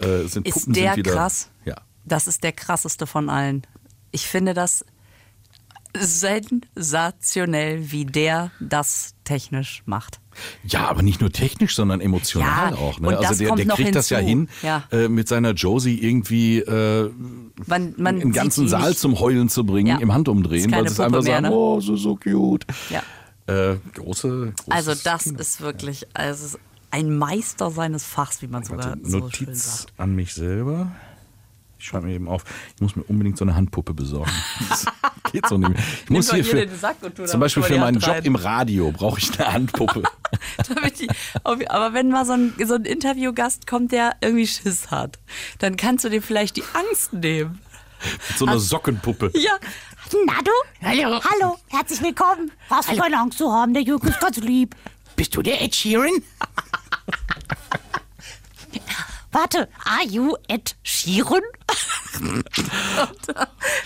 äh, 0.00 0.26
sind 0.26 0.46
Ist 0.46 0.54
Puppen 0.54 0.72
der 0.72 0.94
sind 0.94 1.06
wieder. 1.06 1.12
krass? 1.12 1.50
Ja. 1.64 1.76
Das 2.04 2.26
ist 2.26 2.44
der 2.44 2.52
krasseste 2.52 3.06
von 3.06 3.28
allen. 3.28 3.62
Ich 4.12 4.26
finde 4.26 4.54
das 4.54 4.84
sensationell, 6.00 7.90
wie 7.92 8.04
der 8.04 8.50
das 8.60 9.14
technisch 9.24 9.82
macht. 9.86 10.20
Ja, 10.64 10.86
aber 10.88 11.02
nicht 11.02 11.20
nur 11.20 11.32
technisch, 11.32 11.74
sondern 11.74 12.00
emotional 12.00 12.72
Ja, 12.72 12.76
auch. 12.78 13.00
Ne? 13.00 13.16
Also 13.18 13.42
der, 13.44 13.54
der 13.56 13.66
kriegt 13.74 13.94
das 13.94 14.10
ja 14.10 14.18
hin. 14.18 14.48
Ja. 14.62 14.84
Äh, 14.92 15.08
mit 15.08 15.28
seiner 15.28 15.52
Josie 15.52 15.98
irgendwie 15.98 16.58
äh, 16.58 17.10
Man, 17.66 17.94
man 17.96 18.20
im 18.20 18.32
ganzen 18.32 18.68
Saal 18.68 18.90
nicht. 18.90 19.00
zum 19.00 19.18
Heulen 19.18 19.48
zu 19.48 19.64
bringen, 19.64 19.88
Ja. 19.88 19.98
im 19.98 20.12
Handumdrehen, 20.12 20.70
weil 20.72 20.86
sie 20.86 20.92
es 20.92 21.00
einfach 21.00 21.22
mehr, 21.22 21.34
sagen, 21.36 21.46
ne? 21.48 21.52
oh, 21.52 21.80
so, 21.80 21.96
so 21.96 22.16
cute. 22.16 22.66
Äh, 23.46 23.76
große, 23.94 24.52
Also 24.68 24.92
das 25.04 25.24
Kino. 25.24 25.38
ist 25.38 25.60
wirklich 25.60 26.06
also 26.14 26.46
ist 26.46 26.58
ein 26.90 27.16
Meister 27.16 27.70
seines 27.70 28.04
Fachs, 28.04 28.42
wie 28.42 28.46
man 28.48 28.62
sogar 28.64 28.90
Warte, 28.90 29.00
so 29.04 29.10
schön 29.30 29.46
Notiz 29.48 29.78
sagt. 29.82 29.92
an 29.98 30.14
mich 30.14 30.34
selber. 30.34 30.92
Ich 31.78 31.86
schreibe 31.86 32.06
mir 32.06 32.14
eben 32.14 32.28
auf, 32.28 32.44
ich 32.74 32.80
muss 32.80 32.96
mir 32.96 33.02
unbedingt 33.04 33.36
so 33.36 33.44
eine 33.44 33.54
Handpuppe 33.54 33.94
besorgen. 33.94 34.30
Das 34.68 35.32
geht 35.32 35.46
so 35.48 35.58
nicht 35.58 35.70
mehr. 35.70 35.78
Ich 36.04 36.10
muss 36.10 36.30
hier 36.30 36.42
hier 36.42 36.50
für, 36.50 36.66
den 36.66 36.78
Sack 36.78 36.96
und 37.02 37.16
tu 37.16 37.22
da 37.22 37.28
zum 37.28 37.40
Beispiel 37.40 37.60
mal 37.62 37.66
für 37.66 37.78
meinen 37.78 37.98
Job 37.98 38.20
im 38.22 38.36
Radio 38.36 38.92
brauche 38.92 39.18
ich 39.18 39.38
eine 39.38 39.52
Handpuppe. 39.52 40.04
Die, 40.98 41.08
aber 41.44 41.92
wenn 41.92 42.10
mal 42.10 42.24
so 42.24 42.32
ein, 42.32 42.54
so 42.64 42.74
ein 42.74 42.84
Interviewgast 42.84 43.66
kommt, 43.66 43.92
der 43.92 44.16
irgendwie 44.20 44.46
Schiss 44.46 44.90
hat, 44.90 45.18
dann 45.58 45.76
kannst 45.76 46.04
du 46.04 46.08
dir 46.08 46.22
vielleicht 46.22 46.56
die 46.56 46.64
Angst 46.74 47.12
nehmen. 47.12 47.60
Mit 48.28 48.38
so 48.38 48.46
einer 48.46 48.58
Sockenpuppe. 48.58 49.32
Ja, 49.34 49.52
Na 50.26 50.34
du? 50.42 50.52
Hallo. 50.82 51.20
Hallo, 51.24 51.58
herzlich 51.68 52.00
willkommen. 52.02 52.52
Was 52.68 52.86
für 52.86 52.96
keine 52.96 53.18
Angst 53.18 53.38
zu 53.38 53.52
haben, 53.52 53.74
der 53.74 53.82
Jürgen 53.82 54.08
ist 54.08 54.20
ganz 54.20 54.36
lieb. 54.38 54.76
Bist 55.16 55.34
du 55.34 55.42
der 55.42 55.60
Ed 55.62 55.74
Sheeran? 55.74 56.10
Warte, 59.36 59.68
are 59.84 60.02
you 60.08 60.34
Ed 60.48 60.76
Sheeran? 60.82 61.42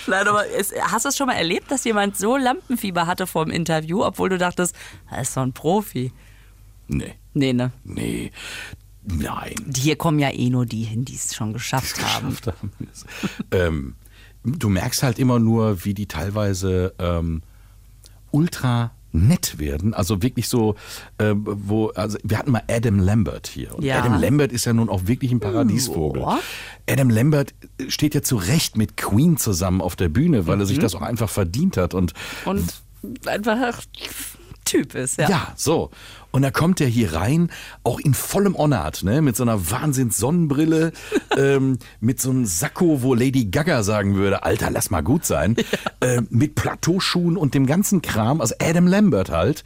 Nein, 0.07 0.29
aber 0.29 0.47
es, 0.49 0.73
hast 0.81 1.05
du 1.05 1.09
es 1.09 1.17
schon 1.17 1.27
mal 1.27 1.35
erlebt, 1.35 1.73
dass 1.73 1.83
jemand 1.83 2.17
so 2.17 2.37
Lampenfieber 2.37 3.09
hatte 3.09 3.27
vor 3.27 3.47
dem 3.47 3.51
Interview, 3.53 4.05
obwohl 4.05 4.29
du 4.29 4.39
dachtest, 4.39 4.77
er 5.11 5.23
ist 5.23 5.37
doch 5.37 5.43
ein 5.43 5.53
Profi? 5.53 6.13
Nee, 6.87 7.15
Nee, 7.35 7.53
ne? 7.53 7.73
nee, 7.83 8.31
nein. 9.03 9.55
Hier 9.77 9.97
kommen 9.97 10.21
ja 10.21 10.31
eh 10.31 10.51
nur 10.51 10.67
die 10.67 10.85
hin, 10.85 11.05
die 11.05 11.17
es 11.17 11.35
schon 11.35 11.53
geschafft 11.53 12.01
haben. 12.01 12.29
geschafft 12.29 12.47
haben. 12.47 12.73
ähm, 13.51 13.95
du 14.45 14.69
merkst 14.69 15.03
halt 15.03 15.19
immer 15.19 15.41
nur, 15.41 15.85
wie 15.85 15.95
die 15.95 16.07
teilweise 16.07 16.95
ähm, 17.01 17.43
ultra 18.31 18.93
nett 19.13 19.59
werden. 19.59 19.93
Also 19.95 20.23
wirklich 20.23 20.49
so, 20.49 20.77
ähm, 21.19 21.45
wo, 21.47 21.89
also 21.91 22.19
wir 22.23 22.39
hatten 22.39 22.51
mal 22.53 22.63
Adam 22.69 22.99
Lambert 22.99 23.47
hier. 23.49 23.75
Und 23.75 23.85
Ja. 23.85 23.99
Adam 24.01 24.21
Lambert 24.21 24.53
ist 24.53 24.65
ja 24.67 24.73
nun 24.73 24.89
auch 24.89 25.07
wirklich 25.07 25.33
ein 25.33 25.41
Paradiesvogel. 25.41 26.23
Ja. 26.23 26.39
Adam 26.89 27.11
Lambert 27.11 27.55
steht 27.89 28.15
ja 28.15 28.23
zu 28.23 28.37
Recht 28.37 28.77
mit 28.77 28.97
Queen 28.97 29.37
zusammen 29.37 29.81
auf 29.81 29.97
der 29.97 30.09
Bühne, 30.09 30.47
weil 30.47 30.55
er 30.59 30.65
Mhm. 30.65 30.69
sich 30.69 30.79
das 30.79 30.95
auch 30.95 31.03
einfach 31.03 31.29
verdient 31.31 31.77
hat. 31.77 31.95
Und 31.95 32.13
Und 32.45 32.83
einfach 33.27 33.81
Typ 34.65 34.95
ist, 34.95 35.19
ja. 35.19 35.29
ja, 35.29 35.53
so. 35.57 35.91
Und 36.33 36.43
da 36.43 36.51
kommt 36.51 36.81
er 36.81 36.87
hier 36.87 37.15
rein, 37.15 37.51
auch 37.83 37.99
in 37.99 38.15
vollem 38.15 38.55
Ornat, 38.55 39.03
ne? 39.03 39.21
mit 39.23 39.37
so 39.37 39.43
einer 39.43 39.71
Wahnsinns-Sonnenbrille, 39.71 40.93
ähm, 41.37 41.79
mit 42.01 42.21
so 42.21 42.31
einem 42.31 42.47
Sakko, 42.47 43.03
wo 43.03 43.15
Lady 43.15 43.47
Gaga 43.47 43.83
sagen 43.83 44.15
würde, 44.15 44.45
Alter, 44.45 44.71
lass 44.71 44.91
mal 44.91 45.03
gut 45.03 45.25
sein, 45.25 45.57
äh, 46.01 46.23
mit 46.31 46.55
Plateauschuhen 46.55 47.37
und 47.37 47.55
dem 47.55 47.67
ganzen 47.67 48.03
Kram, 48.03 48.41
also 48.41 48.55
Adam 48.61 48.87
Lambert 48.87 49.31
halt. 49.31 49.65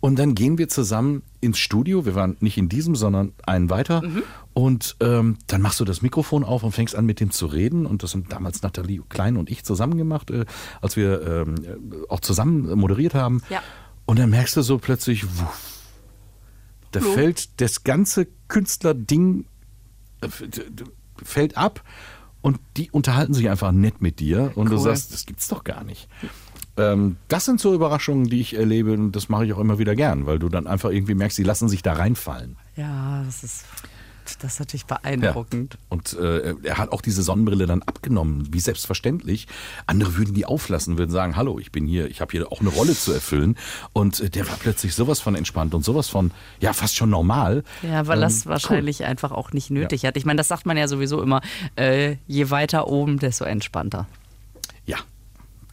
Und 0.00 0.18
dann 0.18 0.34
gehen 0.34 0.58
wir 0.58 0.68
zusammen 0.68 1.22
ins 1.40 1.58
Studio, 1.58 2.04
wir 2.04 2.14
waren 2.14 2.36
nicht 2.40 2.58
in 2.58 2.68
diesem, 2.68 2.94
sondern 2.94 3.32
einen 3.46 3.70
weiter. 3.70 4.02
Und 4.52 4.96
ähm, 5.00 5.38
dann 5.46 5.62
machst 5.62 5.80
du 5.80 5.86
das 5.86 6.02
Mikrofon 6.02 6.44
auf 6.44 6.62
und 6.62 6.72
fängst 6.72 6.94
an 6.94 7.06
mit 7.06 7.20
dem 7.20 7.30
zu 7.30 7.46
reden. 7.46 7.86
Und 7.86 8.02
das 8.02 8.10
sind 8.10 8.30
damals 8.30 8.60
Nathalie 8.60 9.00
Klein 9.08 9.38
und 9.38 9.50
ich 9.50 9.64
zusammen 9.64 9.96
gemacht, 9.96 10.30
äh, 10.30 10.44
als 10.82 10.96
wir 10.96 11.22
ähm, 11.26 11.54
äh, 11.64 12.10
auch 12.10 12.20
zusammen 12.20 12.78
moderiert 12.78 13.14
haben. 13.14 13.40
Ja. 13.48 13.62
Und 14.04 14.18
dann 14.18 14.28
merkst 14.28 14.56
du 14.58 14.62
so 14.62 14.76
plötzlich, 14.76 15.24
wuff, 15.24 15.73
da 16.94 17.00
fällt 17.00 17.60
das 17.60 17.84
ganze 17.84 18.26
Künstlerding 18.48 19.44
äh, 20.20 20.28
fällt 21.22 21.56
ab 21.56 21.82
und 22.42 22.58
die 22.76 22.90
unterhalten 22.90 23.34
sich 23.34 23.48
einfach 23.48 23.72
nett 23.72 24.02
mit 24.02 24.20
dir 24.20 24.52
und 24.54 24.68
du 24.70 24.76
Cool. 24.76 24.82
sagst, 24.82 25.12
das 25.12 25.26
gibt's 25.26 25.48
doch 25.48 25.64
gar 25.64 25.84
nicht. 25.84 26.08
Ähm, 26.76 27.16
das 27.28 27.44
sind 27.44 27.60
so 27.60 27.72
Überraschungen, 27.72 28.26
die 28.28 28.40
ich 28.40 28.54
erlebe 28.54 28.92
und 28.92 29.12
das 29.12 29.28
mache 29.28 29.46
ich 29.46 29.52
auch 29.52 29.58
immer 29.60 29.78
wieder 29.78 29.94
gern, 29.94 30.26
weil 30.26 30.38
du 30.38 30.48
dann 30.48 30.66
einfach 30.66 30.90
irgendwie 30.90 31.14
merkst, 31.14 31.38
die 31.38 31.44
lassen 31.44 31.68
sich 31.68 31.82
da 31.82 31.92
reinfallen. 31.94 32.56
Ja, 32.76 33.22
das 33.24 33.44
ist, 33.44 33.64
das 34.40 34.54
ist 34.54 34.58
natürlich 34.60 34.84
Ja. 34.88 34.98
beeindruckend. 34.98 35.78
Und 35.88 36.12
äh, 36.14 36.54
er 36.62 36.78
hat 36.78 36.90
auch 36.92 37.00
diese 37.00 37.22
Sonnenbrille 37.22 37.66
dann 37.66 37.82
abgenommen, 37.82 38.48
wie 38.52 38.60
selbstverständlich. 38.60 39.46
Andere 39.86 40.16
würden 40.16 40.34
die 40.34 40.46
auflassen, 40.46 40.98
würden 40.98 41.10
sagen, 41.10 41.36
hallo, 41.36 41.58
ich 41.58 41.72
bin 41.72 41.86
hier, 41.86 42.08
ich 42.08 42.20
habe 42.20 42.32
hier 42.32 42.50
auch 42.50 42.60
eine 42.60 42.70
Rolle 42.70 42.94
zu 42.94 43.12
erfüllen. 43.12 43.56
Und 43.92 44.20
äh, 44.20 44.30
der 44.30 44.48
war 44.48 44.56
plötzlich 44.56 44.94
sowas 44.94 45.20
von 45.20 45.34
entspannt 45.34 45.74
und 45.74 45.84
sowas 45.84 46.08
von, 46.08 46.30
ja, 46.60 46.72
fast 46.72 46.96
schon 46.96 47.10
normal. 47.10 47.62
Ja, 47.82 48.06
weil 48.06 48.18
Ähm, 48.18 48.22
das 48.22 48.46
wahrscheinlich 48.46 49.04
einfach 49.04 49.32
auch 49.32 49.52
nicht 49.52 49.70
nötig 49.70 50.04
hat. 50.04 50.16
Ich 50.16 50.24
meine, 50.24 50.38
das 50.38 50.48
sagt 50.48 50.66
man 50.66 50.76
ja 50.76 50.88
sowieso 50.88 51.22
immer, 51.22 51.40
äh, 51.76 52.16
je 52.26 52.50
weiter 52.50 52.88
oben, 52.88 53.18
desto 53.18 53.44
entspannter. 53.44 54.06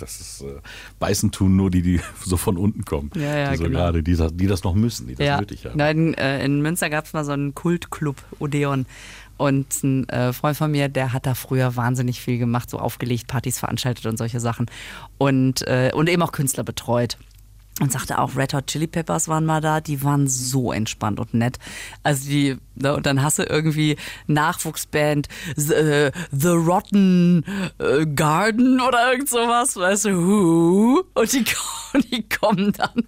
Das 0.02 0.20
ist 0.20 0.42
äh, 0.42 0.60
beißen 1.00 1.32
tun 1.32 1.56
nur 1.56 1.70
die, 1.72 1.82
die 1.82 2.02
so 2.26 2.38
von 2.38 2.58
unten 2.58 2.86
kommen. 2.86 3.12
Ja, 3.16 3.38
ja, 3.38 3.52
die 3.52 3.58
so 3.58 3.64
genau. 3.64 3.78
gerade, 3.80 4.04
die, 4.04 4.16
das- 4.16 4.36
die 4.36 4.48
das 4.48 4.64
noch 4.64 4.74
müssen, 4.76 5.08
die 5.08 5.16
das 5.16 5.26
ja. 5.26 5.40
nötig 5.40 5.66
haben. 5.66 5.78
Nein, 5.78 6.14
äh, 6.16 6.44
in 6.44 6.62
Münster 6.62 6.90
gab 6.90 7.06
es 7.06 7.14
mal 7.14 7.24
so 7.24 7.32
einen 7.32 7.54
Kultclub, 7.56 8.16
Odeon. 8.40 8.86
Und 9.38 9.84
ein 9.84 10.08
äh, 10.10 10.34
Freund 10.34 10.56
von 10.56 10.70
mir, 10.70 10.88
der 10.88 11.14
hat 11.14 11.26
da 11.26 11.34
früher 11.34 11.76
wahnsinnig 11.76 12.22
viel 12.22 12.38
gemacht, 12.38 12.70
so 12.70 12.78
aufgelegt, 12.78 13.26
Partys 13.28 13.58
veranstaltet 13.58 14.06
und 14.06 14.18
solche 14.18 14.40
Sachen. 14.40 14.68
Und, 15.18 15.66
äh, 15.68 15.92
und 15.96 16.10
eben 16.10 16.22
auch 16.22 16.32
Künstler 16.32 16.64
betreut. 16.64 17.18
Und 17.82 17.92
sagte 17.92 18.20
auch, 18.20 18.36
Red 18.36 18.54
Hot 18.54 18.68
Chili 18.68 18.86
Peppers 18.88 19.28
waren 19.28 19.44
mal 19.46 19.60
da, 19.60 19.82
die 19.82 20.04
waren 20.04 20.28
so 20.28 20.72
entspannt 20.72 21.20
und 21.20 21.34
nett. 21.34 21.58
Also 22.04 22.30
die, 22.30 22.58
ne, 22.76 22.94
und 22.96 23.06
dann 23.08 23.24
hast 23.24 23.40
du 23.40 23.44
irgendwie 23.44 23.98
Nachwuchsband 24.28 25.28
The, 25.56 25.74
äh, 25.74 26.12
The 26.32 26.50
Rotten 26.50 27.44
äh, 27.80 28.06
Garden 28.06 28.80
oder 28.82 29.12
irgend 29.12 29.30
sowas, 29.30 29.76
weißt 29.76 30.06
du, 30.06 30.12
who? 30.16 31.04
Und 31.16 31.34
die, 31.34 31.44
die 32.12 32.30
kommen 32.30 32.72
dann 32.74 33.04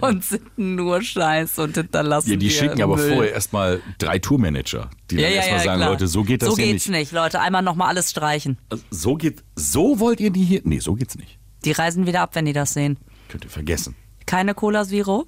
und 0.00 0.24
sind 0.24 0.56
nur 0.56 1.02
Scheiß 1.02 1.58
und 1.58 1.74
hinterlassen 1.76 2.30
Ja, 2.30 2.36
die 2.36 2.50
schicken 2.50 2.82
aber 2.82 2.96
Müll. 2.96 3.12
vorher 3.14 3.32
erstmal 3.32 3.82
drei 3.98 4.18
Tourmanager, 4.18 4.90
die 5.10 5.16
Ja, 5.16 5.22
dann 5.22 5.30
ja, 5.30 5.36
erstmal 5.36 5.58
ja, 5.58 5.64
sagen, 5.64 5.78
klar. 5.80 5.90
Leute, 5.90 6.06
so 6.08 6.22
geht 6.22 6.42
das 6.42 6.48
so 6.50 6.56
hier 6.56 6.66
geht's 6.66 6.88
nicht. 6.88 6.98
nicht. 6.98 7.12
Leute. 7.12 7.40
Einmal 7.40 7.62
nochmal 7.62 7.88
alles 7.88 8.10
streichen. 8.10 8.58
Also, 8.70 8.84
So 8.90 9.14
geht, 9.16 9.42
so 9.56 9.98
wollt 10.00 10.20
ihr 10.20 10.30
die 10.30 10.44
hier? 10.44 10.60
Nee, 10.64 10.78
so 10.78 10.94
geht's 10.94 11.16
nicht. 11.18 11.38
Die 11.64 11.72
reisen 11.72 12.06
wieder 12.06 12.22
ab, 12.22 12.30
wenn 12.34 12.44
die 12.46 12.52
das 12.54 12.72
sehen. 12.72 12.96
Könnt 13.32 13.44
ihr 13.44 13.50
vergessen. 13.50 13.96
Keine 14.26 14.52
Cola 14.54 14.84
Zero. 14.84 15.26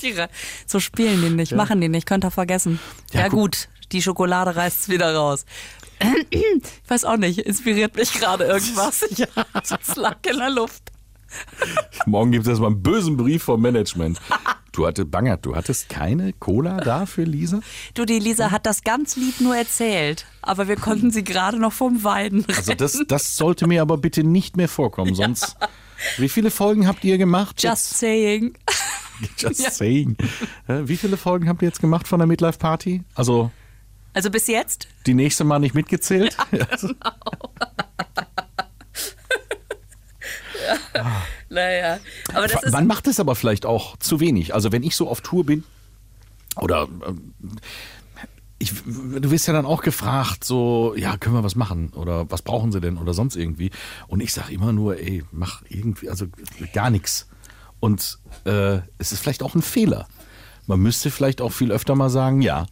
die, 0.00 0.10
re- 0.10 0.28
so 0.66 0.80
spielen 0.80 1.22
die 1.22 1.30
nicht, 1.30 1.52
machen 1.52 1.80
die 1.80 1.88
nicht, 1.88 2.06
könnt 2.06 2.24
ihr 2.24 2.32
vergessen. 2.32 2.80
Ja, 3.12 3.20
Ja, 3.20 3.28
gut, 3.28 3.68
die 3.92 4.02
Schokolade 4.02 4.56
reißt 4.56 4.88
wieder 4.88 5.14
raus. 5.14 5.44
Ich 6.30 6.42
weiß 6.88 7.04
auch 7.04 7.18
nicht, 7.18 7.38
inspiriert 7.40 7.94
mich 7.94 8.12
gerade 8.14 8.44
irgendwas. 8.44 9.04
Ja, 9.16 9.26
das 9.52 9.94
lag 9.96 10.16
in 10.28 10.38
der 10.38 10.50
Luft. 10.50 10.82
Morgen 12.06 12.32
gibt 12.32 12.46
es 12.46 12.48
erstmal 12.48 12.70
einen 12.72 12.82
bösen 12.82 13.16
Brief 13.16 13.44
vom 13.44 13.60
Management. 13.60 14.18
Du 14.72 14.86
hattest, 14.86 15.10
Bangert, 15.10 15.44
du 15.44 15.56
hattest 15.56 15.88
keine 15.88 16.32
Cola 16.32 16.76
da 16.78 17.04
für 17.06 17.24
Lisa? 17.24 17.60
Du, 17.94 18.04
die 18.04 18.18
Lisa 18.20 18.50
hat 18.52 18.66
das 18.66 18.84
ganz 18.84 19.16
lieb 19.16 19.40
nur 19.40 19.56
erzählt, 19.56 20.26
aber 20.42 20.68
wir 20.68 20.76
konnten 20.76 21.10
sie 21.10 21.24
gerade 21.24 21.58
noch 21.58 21.72
vom 21.72 22.04
Weiden 22.04 22.44
Also 22.56 22.74
das, 22.74 23.02
das 23.08 23.36
sollte 23.36 23.66
mir 23.66 23.82
aber 23.82 23.98
bitte 23.98 24.22
nicht 24.22 24.56
mehr 24.56 24.68
vorkommen, 24.68 25.14
sonst... 25.16 25.56
Wie 26.16 26.30
viele 26.30 26.50
Folgen 26.50 26.86
habt 26.88 27.04
ihr 27.04 27.18
gemacht? 27.18 27.62
Just 27.62 27.98
saying. 27.98 28.54
Just 29.36 29.74
saying. 29.74 30.16
Äh, 30.66 30.80
Wie 30.84 30.96
viele 30.96 31.18
Folgen 31.18 31.46
habt 31.46 31.60
ihr 31.60 31.68
jetzt 31.68 31.80
gemacht 31.82 32.08
von 32.08 32.20
der 32.20 32.26
Midlife 32.26 32.58
Party? 32.58 33.02
Also 33.14 33.50
Also 34.14 34.30
bis 34.30 34.46
jetzt? 34.46 34.88
die 35.06 35.12
nächste 35.12 35.44
Mal 35.44 35.58
nicht 35.58 35.74
mitgezählt? 35.74 36.38
Naja. 41.50 41.98
Aber 42.32 42.46
das 42.48 42.62
ist. 42.62 42.72
Man 42.72 42.86
macht 42.86 43.06
es 43.06 43.20
aber 43.20 43.34
vielleicht 43.34 43.66
auch 43.66 43.96
zu 43.98 44.20
wenig. 44.20 44.54
Also 44.54 44.72
wenn 44.72 44.82
ich 44.82 44.96
so 44.96 45.08
auf 45.08 45.20
Tour 45.20 45.44
bin 45.44 45.64
oder 46.56 46.88
ähm, 47.06 47.32
ich, 48.58 48.72
du 48.84 49.30
wirst 49.30 49.48
ja 49.48 49.52
dann 49.52 49.66
auch 49.66 49.82
gefragt, 49.82 50.44
so, 50.44 50.94
ja, 50.94 51.16
können 51.16 51.34
wir 51.34 51.42
was 51.42 51.56
machen 51.56 51.90
oder 51.96 52.30
was 52.30 52.42
brauchen 52.42 52.72
sie 52.72 52.80
denn 52.80 52.98
oder 52.98 53.14
sonst 53.14 53.34
irgendwie. 53.34 53.70
Und 54.06 54.20
ich 54.20 54.32
sage 54.32 54.52
immer 54.52 54.72
nur, 54.72 54.98
ey, 54.98 55.24
mach 55.32 55.62
irgendwie, 55.68 56.08
also 56.08 56.26
gar 56.72 56.90
nichts. 56.90 57.26
Und 57.80 58.18
äh, 58.44 58.80
es 58.98 59.12
ist 59.12 59.20
vielleicht 59.20 59.42
auch 59.42 59.54
ein 59.54 59.62
Fehler. 59.62 60.06
Man 60.66 60.80
müsste 60.80 61.10
vielleicht 61.10 61.40
auch 61.40 61.50
viel 61.50 61.72
öfter 61.72 61.96
mal 61.96 62.10
sagen, 62.10 62.42
ja, 62.42 62.66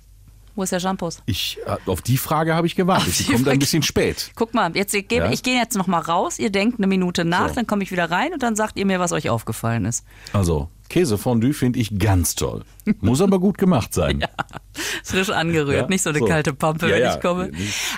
Wo 0.59 0.65
ist 0.65 0.73
der 0.73 0.81
Shampoos? 0.81 1.23
ich, 1.27 1.57
äh, 1.67 1.77
auf 1.89 2.03
die 2.03 2.17
Frage 2.19 2.57
habe 2.57 2.67
ich 2.67 2.75
gewartet. 2.75 3.07
Auf 3.09 3.17
Die 3.17 3.23
die 3.25 3.33
kommt 3.33 3.47
ein 3.49 3.61
bisschen 3.61 3.85
spät. 3.85 4.33
Guck 4.35 4.55
mal, 4.55 4.77
jetzt 4.77 4.93
ich 4.93 5.07
gehe 5.07 5.21
Ja? 5.21 5.31
ich 5.31 5.45
gehe 5.45 5.57
jetzt 5.57 5.77
noch 5.77 5.87
mal 5.87 6.01
raus. 6.01 6.41
Ihr 6.41 6.51
denkt 6.51 6.79
eine 6.79 6.89
Minute 6.89 7.25
nach, 7.25 7.51
So. 7.51 7.55
dann 7.55 7.67
komme 7.69 7.85
ich 7.85 7.93
wieder 7.93 8.11
rein 8.11 8.33
und 8.33 8.43
dann 8.43 8.57
sagt 8.57 8.77
ihr 8.77 8.85
mir, 8.85 8.99
was 8.99 9.13
euch 9.13 9.31
aufgefallen 9.31 9.85
ist. 9.85 10.05
Also, 10.33 10.69
Käsefondue 10.89 11.53
finde 11.53 11.79
ich 11.79 11.97
ganz 11.99 12.35
toll. 12.35 12.65
Muss 13.01 13.21
aber 13.21 13.39
gut 13.39 13.57
gemacht 13.57 13.95
sein. 13.95 14.25
Frisch 15.05 15.31
angerührt, 15.31 15.83
Ja, 15.83 15.87
nicht 15.87 16.03
so 16.03 16.11
eine 16.11 16.19
so. 16.19 16.25
kalte 16.25 16.53
Pampe, 16.53 16.89
Ja, 16.89 16.95
wenn 16.97 17.03
ja. 17.03 17.15
ich 17.15 17.21
komme. 17.21 17.53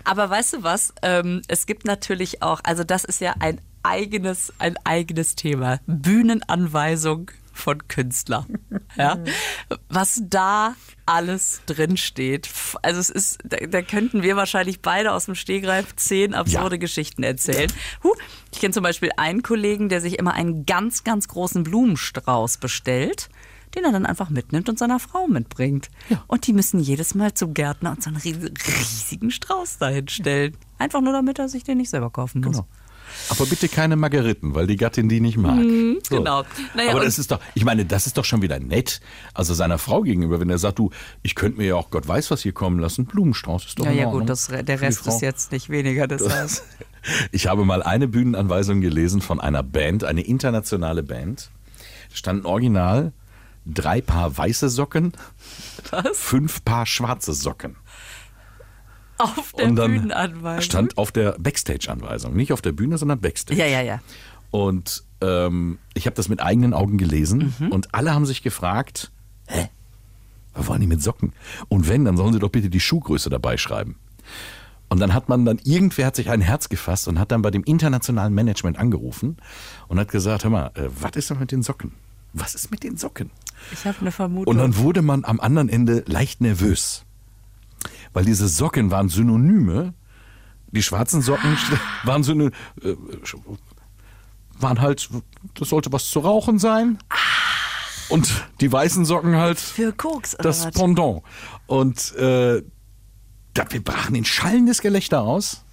Aber 0.05 0.29
weißt 0.29 0.53
du 0.55 0.63
was? 0.63 0.93
Ähm, 1.01 1.41
es 1.49 1.65
gibt 1.65 1.87
natürlich 1.87 2.43
auch, 2.43 2.61
also 2.65 2.85
das 2.85 3.05
ist 3.05 3.23
ja 3.23 3.35
ein 3.41 3.59
eigenes, 3.83 4.53
ein 4.59 4.77
eigenes 4.85 5.35
Thema. 5.35 5.81
Bühnenanweisung 5.87 7.31
von 7.61 7.87
Künstlern. 7.89 8.59
Ja? 8.97 9.19
Was 9.89 10.21
da 10.25 10.75
alles 11.07 11.61
drin 11.67 11.97
steht. 11.97 12.47
F- 12.47 12.77
Also 12.83 13.01
es 13.01 13.11
ist, 13.11 13.39
da, 13.45 13.57
da 13.59 13.83
könnten 13.83 14.23
wir 14.23 14.37
wahrscheinlich 14.37 14.81
beide 14.81 15.13
aus 15.13 15.27
dem 15.27 15.35
Stegreif 15.35 15.95
zehn 15.97 16.35
absurde 16.35 16.79
Geschichten 16.79 17.23
erzählen. 17.23 17.71
Huh. 18.03 18.15
Ich 18.53 18.61
kenne 18.61 18.73
zum 18.75 18.83
Beispiel 18.83 19.11
einen 19.17 19.43
Kollegen, 19.43 19.89
der 19.89 20.01
sich 20.01 20.19
immer 20.19 20.35
einen 20.35 20.67
ganz, 20.67 21.05
ganz 21.05 21.29
großen 21.29 21.63
Blumenstrauß 21.63 22.59
bestellt 22.59 23.29
den 23.77 23.85
er 23.85 23.93
dann 23.93 24.05
einfach 24.05 24.31
mitnimmt 24.31 24.69
und 24.69 24.81
seiner 24.81 24.99
Frau 24.99 25.29
mitbringt. 25.29 25.91
Und 26.27 26.49
die 26.49 26.53
müssen 26.53 26.81
jedes 26.81 27.15
Mal 27.15 27.35
zum 27.35 27.55
Gärtner 27.55 27.93
und 27.93 28.03
so 28.03 28.11
einen 28.11 28.19
ries- 28.19 28.51
riesigen 28.67 29.31
Strauß 29.31 29.79
dahin 29.79 30.09
stellen. 30.09 30.57
Einfach 30.79 31.01
nur, 31.01 31.13
damit 31.13 31.39
er 31.39 31.49
sich 31.49 31.63
den 31.63 31.79
nicht 31.79 31.89
selber 31.91 32.11
kaufen 32.11 32.41
muss. 32.41 32.57
Genau. 32.57 32.67
Aber 33.29 33.47
bitte 33.47 33.69
keine 33.69 33.97
Margeriten, 33.97 34.55
weil 34.55 34.67
die 34.67 34.77
Gattin 34.77 35.09
die 35.09 35.21
nicht 35.21 35.37
mag. 35.37 35.65
So. 36.09 36.17
genau. 36.17 36.45
Naja, 36.75 36.91
Aber 36.91 37.05
das 37.05 37.19
ist 37.19 37.31
doch, 37.31 37.41
ich 37.55 37.65
meine, 37.65 37.85
das 37.85 38.07
ist 38.07 38.17
doch 38.17 38.25
schon 38.25 38.43
wieder 38.43 38.59
nett. 38.59 39.01
Also 39.35 39.55
seiner 39.55 39.79
Frau 39.79 40.03
gegenüber, 40.03 40.41
wenn 40.41 40.51
er 40.51 40.59
sagt, 40.59 40.79
du, 40.79 40.91
ich 41.23 41.35
könnte 41.35 41.59
mir 41.59 41.67
ja 41.67 41.75
auch 41.77 41.91
Gott 41.91 42.07
weiß 42.07 42.31
was 42.31 42.43
hier 42.43 42.53
kommen 42.53 42.79
lassen. 42.79 43.07
Blumenstrauß 43.07 43.67
ist 43.67 43.79
doch 43.79 43.87
Ja, 43.87 43.93
ja 43.93 44.05
gut, 44.07 44.29
das, 44.29 44.49
der 44.49 44.81
Rest 44.81 45.07
ist 45.07 45.23
jetzt 45.23 45.53
nicht 45.53 45.69
weniger. 45.69 46.07
Das 46.07 46.29
heißt, 46.29 46.65
Ich 47.33 47.47
habe 47.47 47.65
mal 47.65 47.83
eine 47.83 48.09
Bühnenanweisung 48.09 48.81
gelesen 48.81 49.21
von 49.21 49.41
einer 49.41 49.63
Band, 49.63 50.05
eine 50.05 50.23
internationale 50.23 51.03
Band. 51.03 51.51
Da 52.11 52.17
Standen 52.17 52.47
original 52.47 53.13
drei 53.67 54.01
Paar 54.01 54.37
weiße 54.37 54.69
Socken, 54.69 55.13
was? 55.91 56.19
fünf 56.19 56.65
Paar 56.65 56.87
schwarze 56.87 57.33
Socken. 57.33 57.77
Auf 59.21 59.53
der 59.57 59.67
Und 59.67 59.77
dann 59.77 59.91
Bühnenanweisung. 59.93 60.63
stand 60.63 60.99
auf 60.99 61.13
der 61.13 61.33
Backstage-Anweisung. 61.39 62.35
Nicht 62.35 62.53
auf 62.53 62.63
der 62.63 62.73
Bühne, 62.73 62.99
sondern 62.99 63.21
Backstage. 63.21 63.59
ja, 63.61 63.67
ja, 63.67 63.81
ja. 63.83 64.01
Und 64.51 65.05
ähm, 65.21 65.79
ich 65.95 66.07
habe 66.07 66.17
das 66.17 66.29
mit 66.29 66.41
eigenen 66.41 66.75
Augen 66.75 66.99
gelesen 66.99 67.55
Mhm. 67.59 67.69
und 67.69 67.95
alle 67.95 68.13
haben 68.15 68.27
sich 68.27 68.43
gefragt, 68.43 69.13
hä, 69.47 69.69
was 70.55 70.67
wollen 70.67 70.81
die 70.81 70.87
mit 70.87 71.03
Socken? 71.03 71.33
Und 71.69 71.89
wenn, 71.89 72.05
dann 72.05 72.17
sollen 72.17 72.33
sie 72.33 72.39
doch 72.41 72.49
bitte 72.51 72.71
die 72.71 72.81
Schuhgröße 72.81 73.31
dabei 73.31 73.57
schreiben. 73.57 73.97
Und 74.89 74.99
dann 74.99 75.15
hat 75.15 75.29
man 75.29 75.45
dann, 75.45 75.61
irgendwer 75.63 76.07
hat 76.07 76.17
sich 76.17 76.31
ein 76.31 76.41
Herz 76.41 76.69
gefasst 76.69 77.07
und 77.07 77.21
hat 77.21 77.31
dann 77.31 77.43
bei 77.43 77.53
dem 77.53 77.63
internationalen 77.63 78.35
Management 78.35 78.77
angerufen 78.77 79.37
und 79.87 80.01
hat 80.01 80.09
gesagt, 80.11 80.43
hör 80.43 80.51
mal, 80.51 80.71
äh, 80.75 80.89
was 81.01 81.13
ist 81.15 81.31
denn 81.31 81.39
mit 81.39 81.53
den 81.53 81.63
Socken? 81.63 81.93
Was 82.33 82.55
ist 82.57 82.71
mit 82.73 82.83
den 82.83 82.97
Socken? 82.97 83.31
Ich 83.73 83.85
habe 83.85 83.99
eine 84.01 84.11
Vermutung. 84.11 84.53
Und 84.53 84.59
dann 84.59 84.77
wurde 84.79 85.03
man 85.03 85.25
am 85.25 85.39
anderen 85.39 85.69
Ende 85.69 86.03
leicht 86.07 86.41
nervös. 86.41 87.05
Weil 88.13 88.25
diese 88.25 88.49
Socken 88.49 88.91
waren 88.91 89.09
Synonyme. 89.09 89.95
Die 90.73 90.83
schwarzen 90.83 91.23
Socken 91.23 91.57
waren 92.05 92.23
so 92.23 92.33
eine, 92.33 92.47
äh, 92.83 92.97
waren 94.59 94.81
halt, 94.81 95.09
das 95.55 95.69
sollte 95.69 95.93
was 95.93 96.09
zu 96.09 96.21
rauchen 96.21 96.59
sein. 96.59 96.99
Und 98.09 98.45
die 98.61 98.71
weißen 98.71 99.05
Socken 99.05 99.37
halt 99.37 99.59
Für 99.59 99.93
Koks 99.93 100.35
oder 100.35 100.43
das 100.45 100.67
was? 100.67 100.75
Pendant. 100.75 101.23
Und 101.67 102.15
äh, 102.17 102.63
da, 103.55 103.65
wir 103.71 103.83
brachen 103.83 104.15
in 104.15 104.25
schallendes 104.25 104.81
Gelächter 104.81 105.23
aus. 105.23 105.65